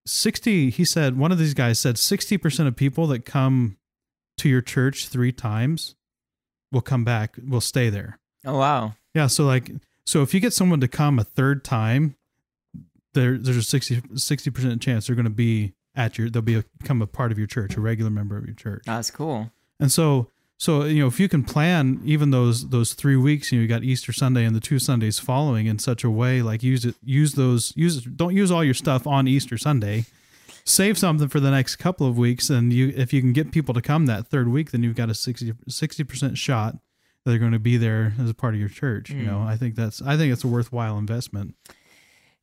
sixty 0.06 0.70
he 0.70 0.84
said 0.84 1.18
one 1.18 1.32
of 1.32 1.38
these 1.38 1.54
guys 1.54 1.80
said 1.80 1.98
sixty 1.98 2.38
percent 2.38 2.68
of 2.68 2.76
people 2.76 3.06
that 3.08 3.24
come 3.24 3.78
to 4.38 4.48
your 4.48 4.62
church 4.62 5.08
three 5.08 5.32
times 5.32 5.96
will 6.72 6.80
come 6.80 7.04
back 7.04 7.36
will 7.46 7.60
stay 7.60 7.90
there. 7.90 8.18
Oh 8.44 8.58
wow. 8.58 8.94
Yeah, 9.14 9.26
so 9.26 9.44
like 9.44 9.70
so 10.06 10.22
if 10.22 10.34
you 10.34 10.40
get 10.40 10.52
someone 10.52 10.80
to 10.80 10.88
come 10.88 11.18
a 11.18 11.24
third 11.24 11.64
time, 11.64 12.16
there 13.14 13.36
there's 13.38 13.56
a 13.56 13.62
60 13.62 14.50
percent 14.50 14.82
chance 14.82 15.06
they're 15.06 15.16
going 15.16 15.24
to 15.24 15.30
be 15.30 15.72
at 15.94 16.18
your 16.18 16.30
they'll 16.30 16.42
be 16.42 16.56
a, 16.56 16.64
become 16.78 17.02
a 17.02 17.06
part 17.06 17.32
of 17.32 17.38
your 17.38 17.46
church, 17.46 17.76
a 17.76 17.80
regular 17.80 18.10
member 18.10 18.36
of 18.36 18.46
your 18.46 18.54
church. 18.54 18.82
That's 18.86 19.10
cool. 19.10 19.50
And 19.78 19.90
so 19.90 20.28
so 20.58 20.84
you 20.84 21.00
know 21.00 21.06
if 21.06 21.18
you 21.18 21.28
can 21.28 21.42
plan 21.42 22.00
even 22.04 22.30
those 22.30 22.68
those 22.68 22.94
3 22.94 23.16
weeks, 23.16 23.50
you 23.50 23.58
know 23.58 23.62
you 23.62 23.68
got 23.68 23.82
Easter 23.82 24.12
Sunday 24.12 24.44
and 24.44 24.54
the 24.54 24.60
two 24.60 24.78
Sundays 24.78 25.18
following 25.18 25.66
in 25.66 25.78
such 25.78 26.04
a 26.04 26.10
way 26.10 26.42
like 26.42 26.62
use 26.62 26.84
it 26.84 26.94
use 27.02 27.32
those 27.32 27.72
use 27.76 28.02
don't 28.02 28.36
use 28.36 28.50
all 28.50 28.64
your 28.64 28.74
stuff 28.74 29.06
on 29.06 29.26
Easter 29.26 29.58
Sunday. 29.58 30.06
Save 30.64 30.98
something 30.98 31.28
for 31.28 31.40
the 31.40 31.50
next 31.50 31.76
couple 31.76 32.06
of 32.06 32.16
weeks 32.18 32.50
and 32.50 32.72
you 32.72 32.92
if 32.96 33.12
you 33.12 33.20
can 33.20 33.32
get 33.32 33.50
people 33.50 33.74
to 33.74 33.82
come 33.82 34.06
that 34.06 34.26
third 34.28 34.48
week 34.48 34.70
then 34.70 34.82
you've 34.82 34.94
got 34.96 35.10
a 35.10 35.14
60 35.14 35.52
percent 36.04 36.38
shot 36.38 36.74
that 36.74 37.30
they're 37.32 37.38
going 37.38 37.52
to 37.52 37.58
be 37.58 37.76
there 37.76 38.14
as 38.20 38.30
a 38.30 38.34
part 38.34 38.54
of 38.54 38.60
your 38.60 38.68
church. 38.68 39.10
You 39.10 39.24
know, 39.24 39.40
I 39.42 39.56
think 39.56 39.74
that's 39.74 40.00
I 40.02 40.16
think 40.16 40.32
it's 40.32 40.44
a 40.44 40.48
worthwhile 40.48 40.98
investment. 40.98 41.54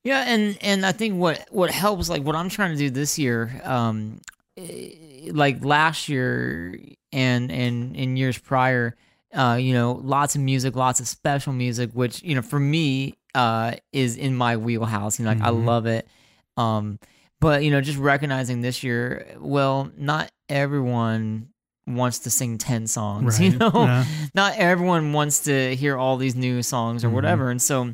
Yeah, 0.03 0.23
and 0.27 0.57
and 0.61 0.85
I 0.85 0.91
think 0.91 1.15
what 1.19 1.45
what 1.51 1.71
helps, 1.71 2.09
like 2.09 2.23
what 2.23 2.35
I'm 2.35 2.49
trying 2.49 2.71
to 2.71 2.77
do 2.77 2.89
this 2.89 3.17
year, 3.19 3.59
um, 3.63 4.21
eh, 4.55 5.31
like 5.31 5.65
last 5.65 6.07
year 6.09 6.79
and 7.11 7.51
and 7.51 7.95
in 7.95 8.15
years 8.15 8.37
prior, 8.37 8.95
uh, 9.33 9.57
you 9.59 9.73
know, 9.73 9.93
lots 10.03 10.35
of 10.35 10.41
music, 10.41 10.75
lots 10.75 10.99
of 10.99 11.07
special 11.07 11.51
music, 11.53 11.91
which 11.93 12.21
you 12.23 12.35
know 12.35 12.41
for 12.41 12.59
me 12.59 13.15
uh 13.35 13.73
is 13.91 14.15
in 14.15 14.35
my 14.35 14.55
wheelhouse. 14.57 15.19
You 15.19 15.25
know, 15.25 15.31
like 15.31 15.41
I 15.41 15.49
Mhm. 15.49 15.65
love 15.65 15.85
it. 15.87 16.07
Um, 16.55 16.99
but 17.39 17.63
you 17.63 17.71
know, 17.71 17.81
just 17.81 17.97
recognizing 17.99 18.61
this 18.61 18.83
year, 18.83 19.27
well, 19.39 19.91
not 19.97 20.31
everyone 20.49 21.49
wants 21.85 22.19
to 22.19 22.29
sing 22.29 22.57
10 22.57 22.85
songs 22.87 23.39
you 23.41 23.57
know 23.57 23.71
Yeah. 23.73 24.03
not 24.35 24.57
everyone 24.57 25.13
wants 25.13 25.43
to 25.45 25.73
hear 25.73 25.95
all 25.95 26.17
these 26.17 26.35
new 26.35 26.61
songs 26.61 27.05
or 27.05 27.09
Mhm. 27.09 27.13
whatever 27.13 27.49
and 27.49 27.61
so 27.61 27.93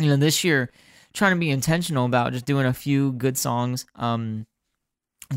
you 0.00 0.08
know 0.08 0.16
this 0.16 0.42
year 0.42 0.70
trying 1.12 1.32
to 1.34 1.38
be 1.38 1.50
intentional 1.50 2.04
about 2.04 2.32
just 2.32 2.46
doing 2.46 2.66
a 2.66 2.72
few 2.72 3.12
good 3.12 3.38
songs 3.38 3.86
um 3.94 4.44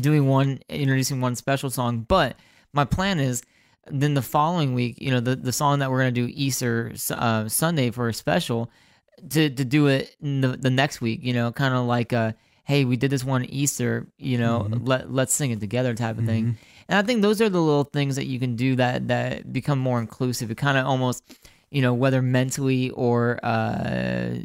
doing 0.00 0.26
one 0.26 0.58
introducing 0.68 1.20
one 1.20 1.36
special 1.36 1.70
song 1.70 2.00
but 2.08 2.36
my 2.72 2.84
plan 2.84 3.20
is 3.20 3.42
then 3.88 4.14
the 4.14 4.22
following 4.22 4.74
week 4.74 4.96
you 5.00 5.12
know 5.12 5.20
the, 5.20 5.36
the 5.36 5.52
song 5.52 5.78
that 5.78 5.88
we're 5.88 6.00
going 6.00 6.12
to 6.12 6.20
do 6.26 6.32
easter 6.34 6.92
uh, 7.10 7.48
sunday 7.48 7.90
for 7.92 8.08
a 8.08 8.12
special 8.14 8.68
to, 9.30 9.48
to 9.48 9.64
do 9.64 9.86
it 9.86 10.16
in 10.20 10.40
the, 10.40 10.48
the 10.48 10.70
next 10.70 11.00
week 11.00 11.20
you 11.22 11.32
know 11.32 11.52
kind 11.52 11.72
of 11.72 11.86
like 11.86 12.12
uh 12.12 12.32
hey 12.66 12.84
we 12.84 12.96
did 12.96 13.10
this 13.10 13.24
one 13.24 13.44
easter 13.46 14.06
you 14.18 14.36
know 14.38 14.66
Mhm. 14.68 14.86
let, 14.86 15.10
let's 15.12 15.32
sing 15.32 15.50
it 15.50 15.60
together 15.60 15.94
type 15.94 16.18
of 16.18 16.26
thing 16.26 16.44
Mhm. 16.44 16.56
And 16.88 16.96
I 17.00 17.02
think 17.02 17.20
those 17.20 17.40
are 17.40 17.48
the 17.48 17.60
little 17.60 17.82
things 17.82 18.14
that 18.14 18.26
you 18.26 18.38
can 18.38 18.54
do 18.54 18.76
that 18.76 19.08
that 19.08 19.52
become 19.52 19.80
more 19.80 19.98
inclusive. 19.98 20.52
It 20.52 20.56
kind 20.56 20.78
of 20.78 20.86
almost, 20.86 21.24
you 21.68 21.82
know, 21.82 21.92
whether 21.92 22.22
mentally 22.22 22.90
or 22.90 23.40
uh, 23.44 24.36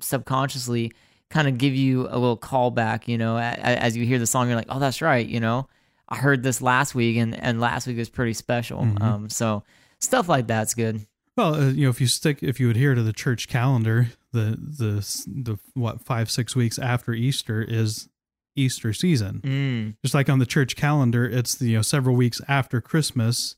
subconsciously, 0.00 0.92
kind 1.30 1.48
of 1.48 1.58
give 1.58 1.74
you 1.74 2.02
a 2.08 2.18
little 2.18 2.36
callback. 2.36 3.08
You 3.08 3.18
know, 3.18 3.36
as 3.38 3.96
you 3.96 4.04
hear 4.06 4.18
the 4.18 4.26
song, 4.26 4.46
you're 4.48 4.56
like, 4.56 4.66
oh, 4.68 4.78
that's 4.78 5.02
right. 5.02 5.26
You 5.26 5.40
know, 5.40 5.68
I 6.08 6.16
heard 6.16 6.42
this 6.42 6.60
last 6.62 6.94
week, 6.94 7.16
and 7.16 7.34
and 7.34 7.60
last 7.60 7.86
week 7.86 7.96
was 7.96 8.08
pretty 8.10 8.34
special. 8.34 8.80
Mhm. 8.82 9.02
Um, 9.02 9.28
so 9.30 9.64
stuff 9.98 10.28
like 10.28 10.46
that's 10.46 10.74
good. 10.74 11.06
Well, 11.36 11.54
uh, 11.54 11.70
you 11.70 11.84
know, 11.84 11.90
if 11.90 12.00
you 12.00 12.06
stick, 12.06 12.42
if 12.42 12.60
you 12.60 12.70
adhere 12.70 12.94
to 12.94 13.02
the 13.02 13.12
church 13.12 13.48
calendar, 13.48 14.10
the 14.32 14.56
the 14.60 15.24
the 15.26 15.58
what 15.74 16.00
five 16.00 16.30
six 16.30 16.56
weeks 16.56 16.78
after 16.78 17.12
Easter 17.12 17.62
is 17.62 18.08
Easter 18.56 18.92
season. 18.92 19.40
Mm, 19.44 19.96
Just 20.02 20.14
like 20.14 20.28
on 20.28 20.38
the 20.38 20.46
church 20.46 20.76
calendar, 20.76 21.24
it's 21.24 21.54
the 21.54 21.66
you 21.70 21.76
know 21.78 21.82
several 21.82 22.16
weeks 22.16 22.40
after 22.48 22.80
Christmas, 22.80 23.56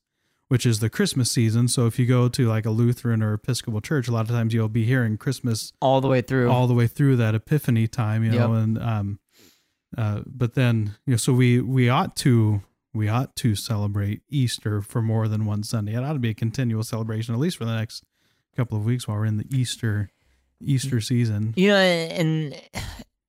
which 0.48 0.64
is 0.66 0.78
the 0.80 0.90
Christmas 0.90 1.30
season. 1.32 1.66
So 1.68 1.86
if 1.86 1.98
you 1.98 2.06
go 2.06 2.28
to 2.28 2.46
like 2.48 2.64
a 2.66 2.70
Lutheran 2.70 3.22
or 3.22 3.34
Episcopal 3.34 3.80
church, 3.80 4.06
a 4.08 4.12
lot 4.12 4.22
of 4.22 4.28
times 4.28 4.54
you'll 4.54 4.68
be 4.68 4.84
hearing 4.84 5.16
Christmas 5.16 5.72
all 5.80 6.00
the 6.00 6.08
way 6.08 6.20
through. 6.20 6.50
all 6.50 6.66
the 6.66 6.74
way 6.74 6.86
through 6.86 7.16
that 7.16 7.34
Epiphany 7.34 7.88
time, 7.88 8.22
you 8.24 8.30
know, 8.32 8.52
Yep. 8.54 8.62
and 8.64 8.78
um, 8.78 9.18
uh, 9.96 10.20
but 10.26 10.54
then 10.54 10.94
you 11.06 11.12
know, 11.12 11.16
so 11.16 11.32
we 11.32 11.60
we 11.60 11.88
ought 11.88 12.14
to 12.16 12.62
we 12.92 13.08
ought 13.08 13.34
to 13.36 13.56
celebrate 13.56 14.22
Easter 14.28 14.80
for 14.80 15.02
more 15.02 15.26
than 15.26 15.44
one 15.46 15.64
Sunday. 15.64 15.94
It 15.94 16.04
ought 16.04 16.12
to 16.12 16.18
be 16.20 16.30
a 16.30 16.34
continual 16.34 16.84
celebration, 16.84 17.34
at 17.34 17.40
least 17.40 17.56
for 17.58 17.64
the 17.64 17.74
next 17.74 18.04
couple 18.56 18.78
of 18.78 18.84
weeks 18.84 19.08
while 19.08 19.16
we're 19.16 19.24
in 19.24 19.36
the 19.38 19.46
Easter 19.50 20.10
Easter 20.64 21.00
season. 21.00 21.52
You 21.56 21.68
know, 21.68 21.76
and, 21.76 22.60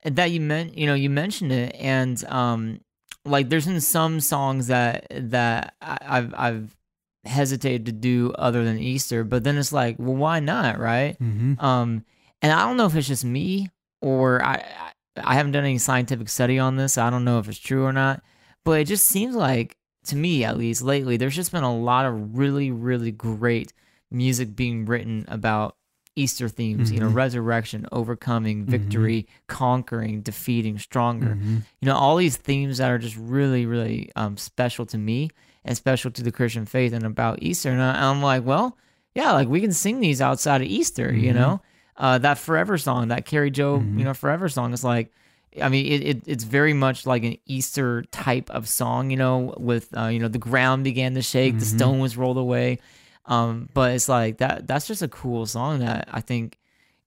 and 0.04 0.16
that 0.16 0.32
you 0.32 0.42
meant, 0.42 0.78
you 0.78 0.86
know, 0.88 0.94
you 0.94 1.10
mentioned 1.10 1.52
it, 1.52 1.76
and 1.80 2.24
um, 2.26 2.80
like 3.26 3.50
there's 3.50 3.66
been 3.66 3.82
some 3.82 4.20
songs 4.22 4.68
that 4.68 5.08
that 5.10 5.76
I- 5.82 5.98
I've 6.02 6.34
I've 6.38 6.78
hesitated 7.26 7.88
to 7.88 7.92
do 7.92 8.32
other 8.38 8.64
than 8.64 8.78
Easter, 8.78 9.24
but 9.24 9.44
then 9.44 9.58
it's 9.58 9.74
like, 9.74 9.96
well, 9.98 10.16
why 10.16 10.40
not, 10.40 10.78
right? 10.80 11.18
hmm 11.18 11.54
Um, 11.60 12.06
and 12.42 12.52
I 12.52 12.66
don't 12.68 12.78
know 12.78 12.86
if 12.86 12.96
it's 12.96 13.08
just 13.08 13.26
me 13.26 13.70
or 14.02 14.44
I 14.44 14.56
I 14.56 14.92
I 15.18 15.34
haven't 15.36 15.54
done 15.54 15.64
any 15.64 15.78
scientific 15.78 16.28
study 16.30 16.60
on 16.60 16.76
this. 16.76 16.94
So 16.94 17.04
I 17.04 17.10
don't 17.10 17.24
know 17.24 17.40
if 17.40 17.48
it's 17.48 17.58
true 17.58 17.84
or 17.86 17.94
not, 17.94 18.22
but 18.66 18.80
it 18.82 18.86
just 18.86 19.06
seems 19.06 19.34
like 19.36 19.78
to 20.08 20.16
me, 20.16 20.44
at 20.44 20.58
least 20.58 20.84
lately, 20.84 21.18
there's 21.18 21.36
just 21.36 21.52
been 21.52 21.64
a 21.64 21.76
lot 21.76 22.06
of 22.06 22.38
really 22.38 22.70
really 22.70 23.12
great 23.12 23.74
music 24.12 24.56
being 24.56 24.86
written 24.86 25.26
about 25.28 25.76
Easter 26.16 26.48
themes. 26.50 26.92
You 26.92 27.00
know, 27.00 27.10
Mhm. 27.10 27.16
resurrection, 27.16 27.86
overcoming, 27.92 28.66
victory, 28.66 29.28
conquering, 29.48 30.22
defeating, 30.22 30.78
stronger. 30.80 31.38
hmm 31.42 31.58
You 31.82 31.88
know, 31.88 31.96
all 31.96 32.16
these 32.18 32.38
themes 32.38 32.78
that 32.78 32.90
are 32.92 32.98
just 32.98 33.18
really 33.18 33.66
really 33.66 34.12
um 34.16 34.38
special 34.38 34.86
to 34.88 34.98
me 34.98 35.30
and 35.64 35.76
special 35.76 36.12
to 36.12 36.24
the 36.24 36.32
Christian 36.32 36.66
faith 36.66 36.94
and 36.94 37.04
about 37.06 37.40
Easter. 37.42 37.70
And 37.72 37.82
I, 37.82 38.10
I'm 38.10 38.22
like, 38.22 38.46
well, 38.46 38.78
yeah, 39.14 39.32
like 39.32 39.48
we 39.48 39.62
can 39.62 39.74
sing 39.74 40.00
these 40.00 40.22
outside 40.22 40.62
of 40.62 40.68
Easter. 40.68 41.14
You 41.14 41.32
Mhm. 41.32 41.36
know 41.36 41.62
uh, 41.98 42.18
that 42.18 42.38
forever 42.38 42.78
song, 42.78 43.08
that 43.08 43.26
Kari 43.26 43.50
Jobe, 43.52 43.98
you 43.98 44.04
know, 44.04 44.14
forever 44.14 44.50
song 44.50 44.74
is 44.74 44.84
like, 44.84 45.14
I 45.62 45.70
mean, 45.70 45.86
it, 45.86 46.02
it 46.04 46.24
it's 46.28 46.44
very 46.44 46.74
much 46.74 47.06
like 47.06 47.24
an 47.24 47.38
Easter 47.46 48.04
type 48.12 48.50
of 48.50 48.68
song, 48.68 49.12
you 49.12 49.16
know, 49.18 49.54
with 49.58 49.96
uh, 49.98 50.08
you 50.08 50.20
know 50.20 50.28
the 50.28 50.38
ground 50.38 50.84
began 50.84 51.14
to 51.16 51.22
shake, 51.22 51.60
the 51.60 51.66
stone 51.66 52.00
was 52.00 52.18
rolled 52.18 52.38
away, 52.38 52.80
um, 53.28 53.70
but 53.74 53.94
it's 53.94 54.10
like 54.10 54.38
that. 54.38 54.68
That's 54.68 54.88
just 54.88 55.02
a 55.02 55.08
cool 55.08 55.46
song 55.46 55.80
that 55.80 56.08
I 56.12 56.22
think, 56.22 56.60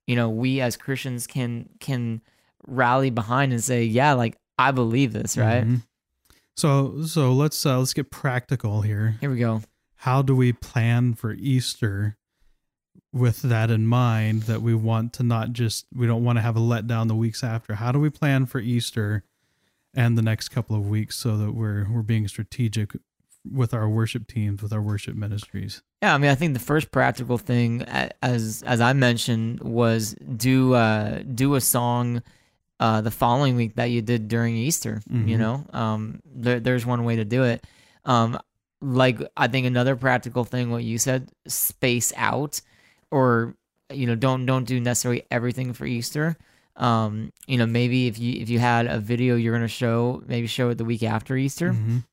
you 0.07 0.15
know, 0.15 0.29
we 0.29 0.61
as 0.61 0.77
Christians 0.77 1.27
can 1.27 1.69
can 1.79 2.21
rally 2.67 3.09
behind 3.09 3.51
and 3.53 3.63
say, 3.63 3.83
yeah, 3.83 4.13
like 4.13 4.37
I 4.57 4.71
believe 4.71 5.13
this, 5.13 5.37
right? 5.37 5.65
Mhm. 5.65 5.83
So 6.55 7.03
so 7.03 7.33
let's 7.33 7.65
uh, 7.65 7.79
let's 7.79 7.93
get 7.93 8.11
practical 8.11 8.81
here. 8.81 9.17
Here 9.21 9.29
we 9.29 9.39
go. 9.39 9.61
How 9.95 10.21
do 10.21 10.35
we 10.35 10.53
plan 10.53 11.13
for 11.13 11.33
Easter 11.33 12.17
with 13.11 13.41
that 13.41 13.71
in 13.71 13.87
mind 13.87 14.43
that 14.43 14.61
we 14.61 14.75
want 14.75 15.13
to 15.13 15.23
not 15.23 15.51
just 15.51 15.85
we 15.93 16.05
don't 16.05 16.23
want 16.23 16.37
to 16.37 16.41
have 16.41 16.55
a 16.55 16.59
letdown 16.59 17.07
the 17.07 17.15
weeks 17.15 17.43
after. 17.43 17.75
How 17.75 17.91
do 17.91 17.99
we 17.99 18.09
plan 18.09 18.45
for 18.45 18.59
Easter 18.59 19.23
and 19.93 20.17
the 20.17 20.21
next 20.21 20.49
couple 20.49 20.75
of 20.75 20.87
weeks 20.87 21.15
so 21.15 21.37
that 21.37 21.53
we're 21.53 21.87
we're 21.91 22.01
being 22.03 22.27
strategic 22.27 22.91
with 23.49 23.73
our 23.73 23.89
worship 23.89 24.27
teams, 24.27 24.61
with 24.61 24.73
our 24.73 24.81
worship 24.81 25.15
ministries? 25.15 25.81
Yeah, 26.01 26.13
I 26.15 26.17
mean, 26.17 26.31
I 26.31 26.35
think 26.35 26.53
the 26.53 26.59
first 26.59 26.91
practical 26.91 27.37
thing, 27.37 27.83
as 28.21 28.63
as 28.65 28.79
I 28.79 28.93
mentioned, 28.93 29.59
was 29.61 30.13
do 30.13 30.73
uh, 30.73 31.23
do 31.23 31.55
a 31.55 31.61
song 31.61 32.23
uh, 32.79 33.01
the 33.01 33.11
following 33.11 33.57
week 33.57 33.75
that 33.75 33.85
you 33.91 34.01
did 34.01 34.29
during 34.29 34.55
Easter. 34.55 35.01
You 35.09 35.35
Mhm. 35.35 35.39
know, 35.39 35.65
um, 35.73 36.21
there, 36.25 36.61
there's 36.61 36.85
one 36.85 37.03
way 37.03 37.17
to 37.17 37.25
do 37.25 37.43
it. 37.43 37.67
Um, 38.05 38.39
like 38.81 39.19
I 39.35 39.49
think 39.49 39.67
another 39.67 39.97
practical 39.97 40.45
thing, 40.45 40.71
what 40.71 40.85
you 40.85 40.97
said, 40.97 41.31
space 41.47 42.13
out, 42.15 42.61
or 43.11 43.55
you 43.91 44.07
know, 44.07 44.15
don't 44.15 44.45
don't 44.45 44.63
do 44.65 44.79
necessarily 44.79 45.23
everything 45.29 45.73
for 45.73 45.85
Easter. 45.85 46.37
Um, 46.77 47.33
you 47.45 47.57
know, 47.57 47.65
maybe 47.65 48.07
if 48.07 48.17
you 48.17 48.39
if 48.41 48.49
you 48.49 48.59
had 48.59 48.87
a 48.87 48.99
video 48.99 49.35
you're 49.35 49.53
gonna 49.53 49.67
show, 49.67 50.23
maybe 50.27 50.47
show 50.47 50.69
it 50.69 50.77
the 50.77 50.85
week 50.85 51.03
after 51.03 51.35
Easter. 51.35 51.73
Mhm. 51.73 52.05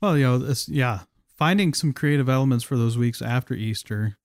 Well, 0.00 0.16
you 0.16 0.24
know, 0.24 0.38
this, 0.38 0.68
yeah, 0.70 1.00
finding 1.38 1.72
some 1.72 1.92
creative 1.92 2.28
elements 2.28 2.64
for 2.64 2.76
those 2.76 2.98
weeks 2.98 3.22
after 3.22 3.54
Easter 3.54 4.18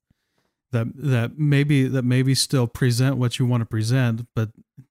that 0.71 0.87
that 0.95 1.37
maybe 1.37 1.87
that 1.87 2.03
maybe 2.03 2.33
still 2.35 2.67
present 2.67 3.17
what 3.17 3.37
you 3.39 3.45
want 3.45 3.61
to 3.61 3.65
present, 3.65 4.27
but 4.35 4.49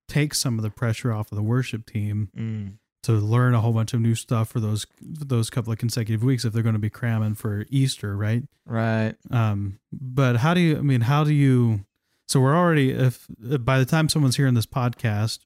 take 0.08 0.32
some 0.34 0.58
of 0.58 0.62
the 0.62 0.70
pressure 0.70 1.12
off 1.12 1.32
of 1.32 1.36
the 1.36 1.42
worship 1.42 1.84
team 1.86 2.28
Mm. 2.38 2.78
to 3.02 3.12
learn 3.14 3.52
a 3.54 3.60
whole 3.60 3.72
bunch 3.72 3.92
of 3.92 4.00
new 4.00 4.14
stuff 4.14 4.48
for 4.50 4.60
those 4.60 4.86
those 5.00 5.50
couple 5.50 5.72
of 5.72 5.78
consecutive 5.78 6.22
weeks 6.22 6.44
if 6.44 6.52
they're 6.52 6.62
going 6.62 6.74
to 6.74 6.78
be 6.78 6.90
cramming 6.90 7.34
for 7.34 7.66
Easter, 7.68 8.16
right? 8.16 8.44
Right. 8.64 9.14
Um, 9.30 9.80
but 9.92 10.36
how 10.36 10.54
do 10.54 10.60
you? 10.60 10.78
I 10.78 10.82
mean, 10.82 11.00
how 11.02 11.24
do 11.24 11.32
you? 11.34 11.84
So 12.28 12.40
we're 12.40 12.56
already 12.56 12.92
if 12.92 13.26
by 13.38 13.78
the 13.80 13.84
time 13.84 14.08
someone's 14.08 14.36
hearing 14.36 14.54
this 14.54 14.66
podcast, 14.66 15.40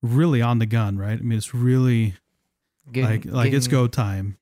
really 0.00 0.40
on 0.40 0.60
the 0.60 0.66
gun, 0.66 0.96
right? 0.96 1.18
I 1.18 1.22
mean, 1.22 1.36
it's 1.38 1.52
really 1.52 2.14
Getting- 2.92 3.10
like 3.10 3.24
like 3.48 3.52
it's 3.52 3.66
go 3.66 3.88
time. 3.88 4.36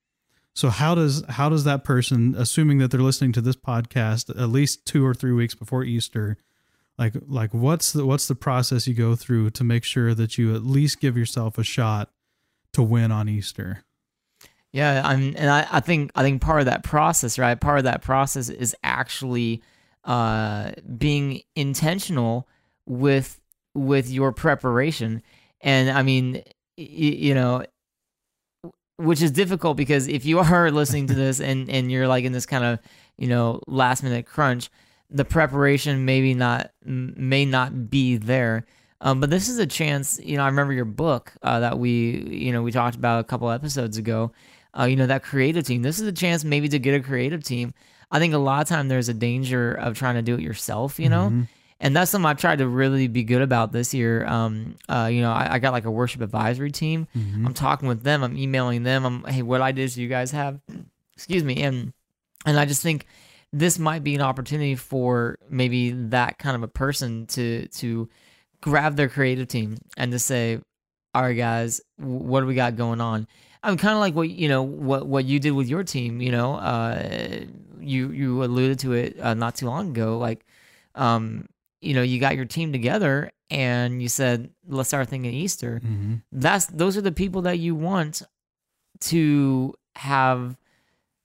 So 0.55 0.69
how 0.69 0.95
does 0.95 1.25
how 1.29 1.49
does 1.49 1.65
that 1.65 1.85
person, 1.85 2.35
assuming 2.37 2.79
that 2.79 2.91
they're 2.91 3.01
listening 3.01 3.33
to 3.33 3.41
this 3.41 3.57
podcast 3.57 4.31
at 4.31 4.49
least 4.49 4.85
two 4.85 5.07
or 5.07 5.15
three 5.15 5.33
weeks 5.33 5.55
before 5.55 5.85
Easter, 5.85 6.37
like 6.99 7.15
like 7.27 7.55
what's 7.55 7.93
the 7.93 8.05
what's 8.05 8.27
the 8.29 8.35
process 8.35 8.87
you 8.87 8.95
go 8.95 9.15
through 9.15 9.51
to 9.51 9.65
make 9.65 9.85
sure 9.85 10.15
that 10.15 10.39
you 10.39 10.55
at 10.55 10.65
least 10.65 11.01
give 11.01 11.17
yourself 11.17 11.57
a 11.57 11.63
shot 11.65 12.11
to 12.73 12.83
win 12.83 13.13
on 13.13 13.29
Easter? 13.29 13.85
Yeah, 14.73 15.03
I'm, 15.05 15.35
and 15.37 15.51
I, 15.51 15.67
I 15.71 15.81
think 15.81 16.13
I 16.15 16.23
think 16.23 16.41
part 16.41 16.61
of 16.61 16.67
that 16.67 16.85
process, 16.85 17.39
right? 17.39 17.59
Part 17.59 17.79
of 17.79 17.85
that 17.85 18.03
process 18.03 18.49
is 18.49 18.75
actually 18.85 19.63
uh, 20.05 20.73
being 20.97 21.41
intentional 21.57 22.49
with 22.87 23.41
with 23.75 24.11
your 24.11 24.33
preparation, 24.33 25.23
and 25.61 25.91
I 25.91 26.03
mean, 26.03 26.43
y- 26.79 26.85
you 26.85 27.35
know, 27.35 27.65
which 29.01 29.23
is 29.23 29.31
difficult 29.31 29.77
because 29.77 30.09
if 30.09 30.25
you 30.25 30.39
are 30.39 30.71
listening 30.81 31.07
to 31.09 31.15
this 31.15 31.41
and 31.41 31.69
and 31.71 31.91
you're 31.91 32.09
like 32.09 32.25
in 32.25 32.33
this 32.33 32.47
kind 32.47 32.65
of 32.65 32.79
you 33.17 33.29
know 33.29 33.61
last 33.67 34.03
minute 34.03 34.27
crunch, 34.27 34.71
the 35.11 35.25
preparation 35.25 36.05
maybe 36.05 36.35
not 36.35 36.71
may 36.85 37.45
not 37.45 37.91
be 37.91 38.17
there. 38.17 38.67
Um, 39.03 39.19
but 39.19 39.31
this 39.31 39.49
is 39.49 39.59
a 39.59 39.67
chance. 39.67 40.21
You 40.23 40.37
know, 40.37 40.43
I 40.43 40.47
remember 40.47 40.75
your 40.75 40.85
book 40.85 41.33
uh, 41.43 41.61
that 41.61 41.79
we 41.79 41.91
you 42.31 42.53
know 42.53 42.63
we 42.63 42.71
talked 42.73 42.97
about 42.97 43.21
a 43.21 43.25
couple 43.25 43.51
episodes 43.51 43.97
ago 43.97 44.33
uh, 44.79 44.85
you 44.85 44.95
know, 44.97 45.07
that 45.07 45.23
creative 45.23 45.65
team. 45.67 45.83
This 45.83 45.99
is 45.99 46.07
a 46.07 46.13
chance 46.13 46.45
maybe 46.45 46.69
to 46.69 46.79
get 46.79 46.95
a 46.95 47.01
creative 47.03 47.43
team. 47.43 47.75
I 48.13 48.19
think 48.19 48.35
a 48.35 48.39
lot 48.39 48.63
of 48.63 48.69
time 48.69 48.89
there's 48.89 49.09
a 49.09 49.15
danger 49.15 49.75
of 49.75 49.97
trying 49.99 50.15
to 50.15 50.23
do 50.23 50.35
it 50.35 50.41
yourself, 50.41 50.99
you 51.01 51.09
know? 51.09 51.31
Mhm. 51.31 51.49
And 51.83 51.97
that's 51.97 52.11
something 52.11 52.27
I've 52.27 52.39
tried 52.39 52.59
to 52.59 52.69
really 52.69 53.09
be 53.09 53.25
good 53.25 53.41
about 53.41 53.73
this 53.73 53.95
year. 53.95 54.27
Um, 54.27 54.77
uh, 54.89 55.09
you 55.11 55.23
know, 55.23 55.33
I, 55.33 55.55
I 55.55 55.59
got 55.59 55.73
like 55.73 55.87
a 55.87 55.91
worship 55.91 56.21
advisory 56.21 56.71
team. 56.71 57.09
Mhm. 57.17 57.47
I'm 57.47 57.55
talking 57.55 57.89
with 57.89 58.03
them. 58.03 58.23
I'm 58.23 58.37
emailing 58.37 58.83
them. 58.83 59.07
I'm, 59.07 59.25
hey, 59.25 59.41
what 59.43 59.63
ideas 59.63 59.95
do 59.95 60.03
you 60.03 60.09
guys 60.09 60.31
have? 60.33 60.61
Excuse 61.17 61.43
me. 61.43 61.63
And, 61.63 61.93
and 62.45 62.59
I 62.59 62.67
just 62.67 62.83
think 62.83 63.07
this 63.53 63.79
might 63.79 64.05
be 64.05 64.15
an 64.15 64.21
opportunity 64.21 64.75
for 64.75 65.39
maybe 65.49 65.91
that 65.91 66.39
kind 66.39 66.55
of 66.55 66.63
a 66.63 66.69
person 66.69 67.27
to, 67.29 67.67
to 67.69 68.09
grab 68.61 68.97
their 68.97 69.09
creative 69.09 69.49
team 69.49 69.79
and 69.97 70.13
to 70.13 70.19
say, 70.19 70.61
all 71.15 71.23
right, 71.23 71.33
guys, 71.33 71.81
what 71.97 72.41
do 72.41 72.47
we 72.47 72.55
got 72.55 72.77
going 72.77 73.01
on? 73.01 73.27
I'm 73.63 73.77
kind 73.77 73.95
of 73.95 74.01
like 74.01 74.15
what 74.15 74.31
you 74.31 74.49
know 74.49 74.63
what 74.63 75.07
what 75.07 75.27
you 75.27 75.39
did 75.39 75.51
with 75.51 75.69
your 75.69 75.85
team. 75.85 76.23
You 76.23 76.33
know, 76.33 76.55
uh, 76.55 77.41
you 77.79 78.11
you 78.11 78.43
alluded 78.43 78.79
to 78.79 78.93
it 78.95 79.21
uh, 79.21 79.35
not 79.35 79.57
too 79.57 79.67
long 79.67 79.91
ago. 79.91 80.17
Like, 80.17 80.47
um, 80.95 81.47
you 81.81 81.95
know, 81.95 82.03
you 82.03 82.21
got 82.21 82.37
your 82.37 82.45
team 82.45 82.73
together 82.73 83.33
and 83.51 84.01
you 84.03 84.09
said, 84.09 84.51
let's 84.69 84.89
start 84.89 85.09
thinking 85.09 85.33
Easter. 85.33 85.81
Mhm. 85.85 86.23
That's 86.31 86.67
those 86.67 86.97
are 86.97 87.01
the 87.03 87.13
people 87.13 87.43
that 87.43 87.59
you 87.59 87.75
want 87.75 88.23
to 89.01 89.75
have 89.97 90.57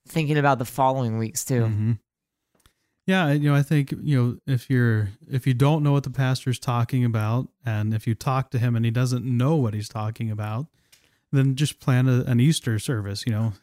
thinking 0.07 0.37
about 0.37 0.59
the 0.59 0.65
following 0.65 1.17
weeks 1.17 1.43
too. 1.43 1.61
Mhm. 1.63 1.99
Yeah, 3.07 3.31
you 3.33 3.49
know, 3.49 3.55
I 3.55 3.61
think 3.61 3.91
you 4.01 4.17
know 4.17 4.37
if 4.47 4.69
you're 4.69 5.09
if 5.29 5.45
you 5.45 5.53
don't 5.53 5.83
know 5.83 5.91
what 5.91 6.03
the 6.03 6.09
pastor's 6.09 6.57
talking 6.57 7.05
about, 7.05 7.49
and 7.65 7.93
if 7.93 8.07
you 8.07 8.15
talk 8.15 8.49
to 8.51 8.57
him 8.59 8.75
and 8.75 8.83
he 8.83 8.89
doesn't 8.91 9.23
know 9.25 9.55
what 9.55 9.73
he's 9.75 9.89
talking 9.89 10.31
about, 10.31 10.65
then 11.31 11.55
just 11.55 11.79
plan 11.79 12.07
a, 12.07 12.23
an 12.23 12.39
Easter 12.39 12.79
service. 12.79 13.25
You 13.27 13.31
know, 13.33 13.53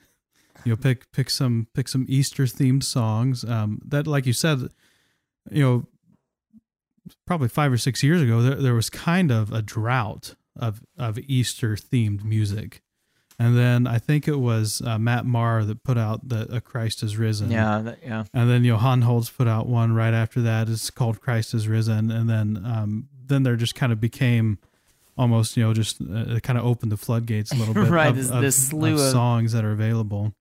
You 0.64 0.72
know, 0.72 0.76
pick 0.76 1.10
pick 1.10 1.28
some 1.30 1.66
pick 1.74 1.88
some 1.88 2.06
Easter 2.08 2.44
themed 2.44 2.84
songs. 2.84 3.44
Um, 3.44 3.80
that, 3.84 4.06
like 4.06 4.26
you 4.26 4.32
said, 4.32 4.68
you 5.50 5.62
know, 5.62 5.86
probably 7.26 7.48
five 7.48 7.72
or 7.72 7.78
six 7.78 8.02
years 8.02 8.22
ago, 8.22 8.42
there, 8.42 8.54
there 8.56 8.74
was 8.74 8.90
kind 8.90 9.30
of 9.30 9.52
a 9.52 9.62
drought 9.62 10.34
of 10.56 10.82
of 10.98 11.18
Easter 11.18 11.76
themed 11.76 12.24
music. 12.24 12.82
And 13.38 13.56
then 13.58 13.86
I 13.86 13.98
think 13.98 14.28
it 14.28 14.36
was 14.36 14.82
uh, 14.84 14.98
Matt 14.98 15.24
Maher 15.24 15.64
that 15.64 15.82
put 15.82 15.96
out 15.98 16.28
the 16.28 16.48
uh, 16.56 16.60
Christ 16.60 17.02
is 17.02 17.16
Risen. 17.16 17.50
Yeah, 17.50 17.78
that, 17.80 17.98
yeah. 18.04 18.24
And 18.32 18.48
then 18.48 18.62
Johann 18.62 19.02
Holtz 19.02 19.30
put 19.30 19.48
out 19.48 19.66
one 19.66 19.94
right 19.94 20.14
after 20.14 20.40
that. 20.42 20.68
It's 20.68 20.90
called 20.90 21.20
Christ 21.20 21.54
is 21.54 21.66
Risen. 21.66 22.10
And 22.10 22.28
then 22.28 22.62
um, 22.64 23.08
then 23.26 23.42
there 23.42 23.56
just 23.56 23.74
kind 23.74 23.90
of 23.92 24.00
became 24.00 24.58
almost 25.18 25.56
you 25.56 25.62
know 25.64 25.72
just 25.74 26.00
uh, 26.02 26.38
kind 26.40 26.58
of 26.58 26.64
opened 26.64 26.92
the 26.92 26.96
floodgates 26.96 27.50
a 27.52 27.56
little 27.56 27.74
bit 27.82 27.88
Right, 27.88 28.08
of, 28.08 28.16
this- 28.16 28.30
of- 28.30 28.42
this 28.42 28.68
slew 28.68 28.94
of 28.94 29.00
of- 29.00 29.10
songs 29.10 29.52
that 29.52 29.64
are 29.64 29.72
available. 29.72 30.34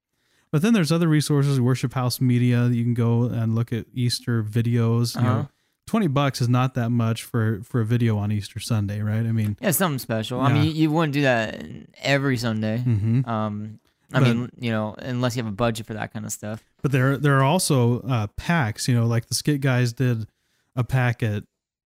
But 0.51 0.61
then 0.61 0.73
there's 0.73 0.91
other 0.91 1.07
resources, 1.07 1.61
Worship 1.61 1.93
House 1.93 2.19
Media. 2.19 2.67
that 2.67 2.75
You 2.75 2.83
can 2.83 2.93
go 2.93 3.23
and 3.23 3.55
look 3.55 3.71
at 3.71 3.85
Easter 3.93 4.43
videos. 4.43 5.15
Uh-huh. 5.15 5.25
know, 5.25 5.49
twenty 5.87 6.07
bucks 6.07 6.41
is 6.41 6.49
not 6.49 6.73
that 6.75 6.89
much 6.89 7.23
for 7.23 7.61
for 7.63 7.81
a 7.81 7.85
video 7.85 8.17
on 8.17 8.31
Easter 8.31 8.59
Sunday, 8.59 9.01
right? 9.01 9.25
I 9.25 9.31
mean, 9.31 9.57
Yeah, 9.61 9.71
something 9.71 9.99
special. 9.99 10.39
I 10.41 10.51
mean, 10.53 10.63
you, 10.65 10.71
you 10.71 10.91
wouldn't 10.91 11.13
do 11.13 11.21
that 11.23 11.63
every 12.01 12.37
Sunday. 12.37 12.83
mhm. 12.85 13.27
Um, 13.27 13.79
I 14.13 14.19
But- 14.19 14.23
mean, 14.27 14.49
you 14.59 14.71
know, 14.71 14.93
unless 14.99 15.35
you 15.37 15.43
have 15.43 15.51
a 15.51 15.55
budget 15.55 15.85
for 15.85 15.93
that 15.93 16.11
kind 16.11 16.25
of 16.25 16.31
stuff. 16.33 16.63
But 16.81 16.91
there 16.91 17.17
there 17.17 17.37
are 17.39 17.43
also 17.43 18.01
uh, 18.01 18.27
packs. 18.35 18.87
You 18.87 18.95
know, 18.95 19.05
like 19.05 19.27
the 19.27 19.35
Skit 19.35 19.61
guys 19.61 19.93
did 19.93 20.27
a 20.75 20.83
pack 20.83 21.21
at 21.23 21.43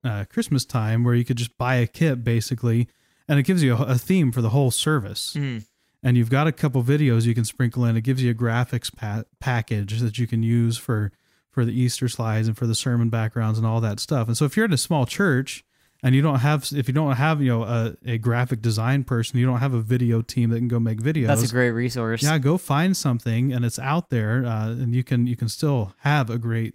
uh, 0.04 0.24
Christmas 0.28 0.64
time 0.64 1.04
where 1.04 1.14
you 1.14 1.24
could 1.24 1.36
just 1.36 1.56
buy 1.58 1.76
a 1.76 1.86
kit 1.86 2.22
basically, 2.24 2.88
and 3.28 3.38
it 3.38 3.44
gives 3.44 3.62
you 3.62 3.74
a, 3.74 3.82
a 3.82 3.98
theme 3.98 4.32
for 4.32 4.40
the 4.42 4.50
whole 4.50 4.70
service. 4.70 5.34
Mm. 5.36 5.64
And 6.04 6.16
you've 6.16 6.30
got 6.30 6.48
a 6.48 6.52
couple 6.52 6.82
videos 6.82 7.26
you 7.26 7.34
can 7.34 7.44
sprinkle 7.44 7.84
in. 7.84 7.96
It 7.96 8.00
gives 8.02 8.20
you 8.20 8.32
a 8.32 8.34
graphics 8.34 8.92
pa- 8.92 9.22
package 9.38 10.00
that 10.00 10.18
you 10.18 10.26
can 10.26 10.42
use 10.42 10.76
for 10.76 11.12
for 11.52 11.64
the 11.64 11.72
Easter 11.78 12.08
slides 12.08 12.48
and 12.48 12.56
for 12.56 12.66
the 12.66 12.74
sermon 12.74 13.08
backgrounds 13.10 13.58
and 13.58 13.66
all 13.66 13.80
that 13.80 14.00
stuff. 14.00 14.26
And 14.26 14.36
so 14.36 14.44
if 14.46 14.56
you're 14.56 14.64
in 14.66 14.72
a 14.72 14.78
small 14.78 15.06
church 15.06 15.64
and 16.02 16.14
you 16.16 16.22
don't 16.22 16.40
have 16.40 16.66
if 16.74 16.88
you 16.88 16.94
don't 16.94 17.14
have 17.16 17.40
you 17.40 17.48
know 17.50 17.62
a, 17.62 17.94
a 18.04 18.18
graphic 18.18 18.60
design 18.62 19.04
person, 19.04 19.38
you 19.38 19.46
don't 19.46 19.60
have 19.60 19.74
a 19.74 19.80
video 19.80 20.22
team 20.22 20.50
that 20.50 20.56
can 20.58 20.66
go 20.68 20.80
make 20.80 20.98
videos. 20.98 21.28
That's 21.28 21.44
a 21.44 21.48
great 21.54 21.70
resource. 21.70 22.22
Yeah, 22.24 22.38
go 22.38 22.58
find 22.58 22.96
something, 22.96 23.52
and 23.52 23.64
it's 23.64 23.78
out 23.78 24.10
there, 24.10 24.44
uh, 24.44 24.70
and 24.70 24.94
you 24.94 25.04
can 25.04 25.26
you 25.28 25.36
can 25.36 25.48
still 25.48 25.94
have 25.98 26.28
a 26.30 26.38
great 26.38 26.74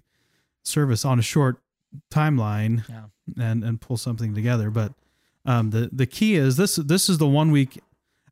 service 0.64 1.04
on 1.04 1.20
a 1.20 1.22
short 1.24 1.58
timeline, 2.12 2.88
Yeah. 2.88 3.04
and 3.44 3.64
and 3.64 3.82
pull 3.82 3.98
something 3.98 4.34
together. 4.34 4.70
But 4.70 4.94
um, 5.46 5.72
the 5.72 5.90
the 5.92 6.06
key 6.06 6.36
is 6.36 6.58
this 6.58 6.76
this 6.78 7.10
is 7.10 7.18
the 7.18 7.28
one 7.28 7.52
week 7.52 7.82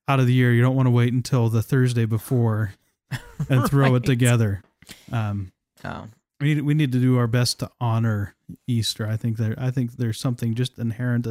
out 0.08 0.20
of 0.20 0.28
the 0.28 0.34
year 0.34 0.54
you 0.54 0.62
don't 0.62 0.76
want 0.76 0.86
to 0.86 0.92
wait 0.92 1.12
until 1.12 1.50
the 1.50 1.62
Thursday 1.64 2.06
before 2.06 2.74
and 3.50 3.68
throw 3.68 3.96
it 3.96 4.04
together. 4.04 4.62
Um, 5.12 5.52
Oh. 5.84 6.08
We 6.42 6.54
need 6.56 6.62
we 6.62 6.74
need 6.74 6.92
to 6.92 7.00
do 7.00 7.18
our 7.18 7.28
best 7.28 7.60
to 7.60 7.72
honor 7.80 8.36
Easter. 8.68 9.08
I 9.08 9.18
think 9.18 9.38
there 9.38 9.56
I 9.58 9.72
think 9.72 9.94
there's 9.94 10.20
something 10.20 10.54
just 10.56 10.78
inherent 10.80 11.28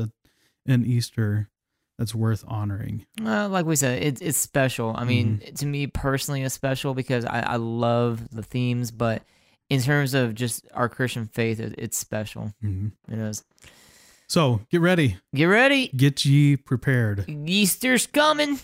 in 0.67 0.85
Easter 0.87 1.51
that's 1.99 2.15
worth 2.15 2.45
honoring. 2.49 3.07
Well, 3.23 3.49
like 3.51 3.67
we 3.67 3.77
said, 3.77 4.03
it's 4.03 4.21
it's 4.21 4.39
special. 4.39 4.95
I 4.97 5.05
mean, 5.05 5.39
Mm-hmm. 5.39 5.55
to 5.57 5.67
me 5.67 5.87
personally, 5.87 6.43
it's 6.43 6.55
special 6.55 6.95
because 6.95 7.25
I, 7.25 7.41
I 7.41 7.57
love 7.57 8.29
the 8.31 8.43
themes, 8.43 8.91
but 8.91 9.23
in 9.71 9.81
terms 9.81 10.13
of 10.15 10.35
just 10.35 10.67
our 10.75 10.89
Christian 10.89 11.27
faith, 11.27 11.61
it, 11.61 11.75
it's 11.79 11.97
special. 11.99 12.53
Mhm. 12.65 12.93
It 13.09 13.19
is. 13.19 13.45
So 14.27 14.63
get 14.71 14.81
ready, 14.81 15.19
Get 15.35 15.45
ready, 15.45 15.89
get 15.89 16.25
ye 16.25 16.57
prepared. 16.57 17.27
Easter's 17.29 18.07
coming. 18.07 18.59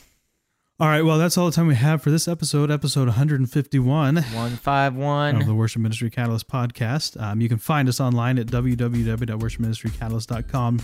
All 0.80 0.88
right, 0.88 1.02
well, 1.02 1.18
that's 1.18 1.36
all 1.36 1.44
the 1.44 1.52
time 1.52 1.66
we 1.66 1.74
have 1.74 2.00
for 2.00 2.10
this 2.10 2.26
episode, 2.26 2.70
episode 2.70 3.06
151. 3.06 4.14
151. 4.14 5.36
of 5.36 5.46
the 5.46 5.54
Worship 5.54 5.82
Ministry 5.82 6.08
Catalyst 6.08 6.48
podcast. 6.48 7.20
Um, 7.20 7.42
you 7.42 7.50
can 7.50 7.58
find 7.58 7.86
us 7.86 8.00
online 8.00 8.38
at 8.38 8.46
www.worshipministrycatalyst.com, 8.46 10.80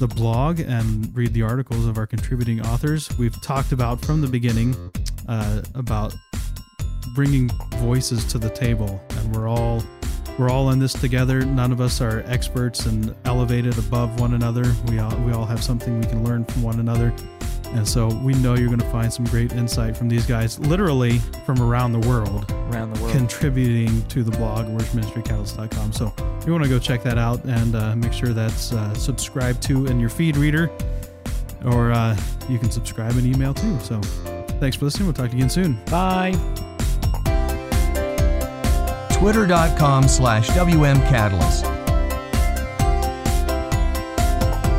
the 0.00 0.08
blog 0.08 0.60
and 0.60 1.14
read 1.14 1.34
the 1.34 1.42
articles 1.42 1.86
of 1.86 1.98
our 1.98 2.06
contributing 2.06 2.62
authors. 2.62 3.10
We've 3.18 3.38
talked 3.42 3.70
about 3.70 4.00
from 4.00 4.22
the 4.22 4.26
beginning 4.26 4.74
uh, 5.28 5.60
about 5.74 6.16
bringing 7.14 7.48
voices 7.76 8.24
to 8.32 8.38
the 8.38 8.48
table 8.48 8.98
and 9.10 9.36
we're 9.36 9.46
all 9.46 9.82
we're 10.38 10.48
all 10.48 10.70
in 10.70 10.78
this 10.78 10.94
together. 10.94 11.44
None 11.44 11.70
of 11.70 11.82
us 11.82 12.00
are 12.00 12.22
experts 12.26 12.86
and 12.86 13.14
elevated 13.26 13.76
above 13.76 14.18
one 14.20 14.32
another. 14.32 14.64
We 14.86 14.98
all, 15.00 15.14
we 15.18 15.32
all 15.32 15.44
have 15.44 15.62
something 15.62 16.00
we 16.00 16.06
can 16.06 16.24
learn 16.24 16.46
from 16.46 16.62
one 16.62 16.80
another. 16.80 17.14
And 17.72 17.86
so 17.86 18.08
we 18.08 18.34
know 18.34 18.54
you're 18.54 18.68
going 18.68 18.80
to 18.80 18.90
find 18.90 19.12
some 19.12 19.24
great 19.26 19.52
insight 19.52 19.96
from 19.96 20.08
these 20.08 20.26
guys, 20.26 20.58
literally 20.58 21.18
from 21.46 21.60
around 21.62 21.92
the 21.92 22.06
world, 22.08 22.50
around 22.72 22.92
the 22.92 23.00
world. 23.00 23.14
contributing 23.14 24.02
to 24.08 24.22
the 24.24 24.32
blog, 24.32 24.66
worshipministrycatalyst.com. 24.66 25.92
So 25.92 26.12
if 26.38 26.46
you 26.46 26.52
want 26.52 26.64
to 26.64 26.70
go 26.70 26.78
check 26.78 27.02
that 27.04 27.16
out 27.16 27.44
and 27.44 27.74
uh, 27.76 27.94
make 27.96 28.12
sure 28.12 28.30
that's 28.30 28.72
uh, 28.72 28.92
subscribed 28.94 29.62
to 29.64 29.86
in 29.86 30.00
your 30.00 30.10
feed 30.10 30.36
reader, 30.36 30.70
or 31.64 31.92
uh, 31.92 32.18
you 32.48 32.58
can 32.58 32.70
subscribe 32.70 33.12
and 33.12 33.24
email 33.24 33.54
too. 33.54 33.78
So 33.80 34.00
thanks 34.58 34.76
for 34.76 34.86
listening. 34.86 35.06
We'll 35.06 35.14
talk 35.14 35.30
to 35.30 35.36
you 35.36 35.44
again 35.44 35.50
soon. 35.50 35.78
Bye. 35.86 36.32
twitter.com 39.12 40.08
slash 40.08 40.48
wmcatalyst 40.48 41.79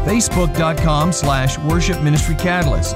facebook.com 0.05 1.11
slash 1.11 1.57
worship 1.59 2.01
ministry 2.01 2.35
catalyst 2.35 2.95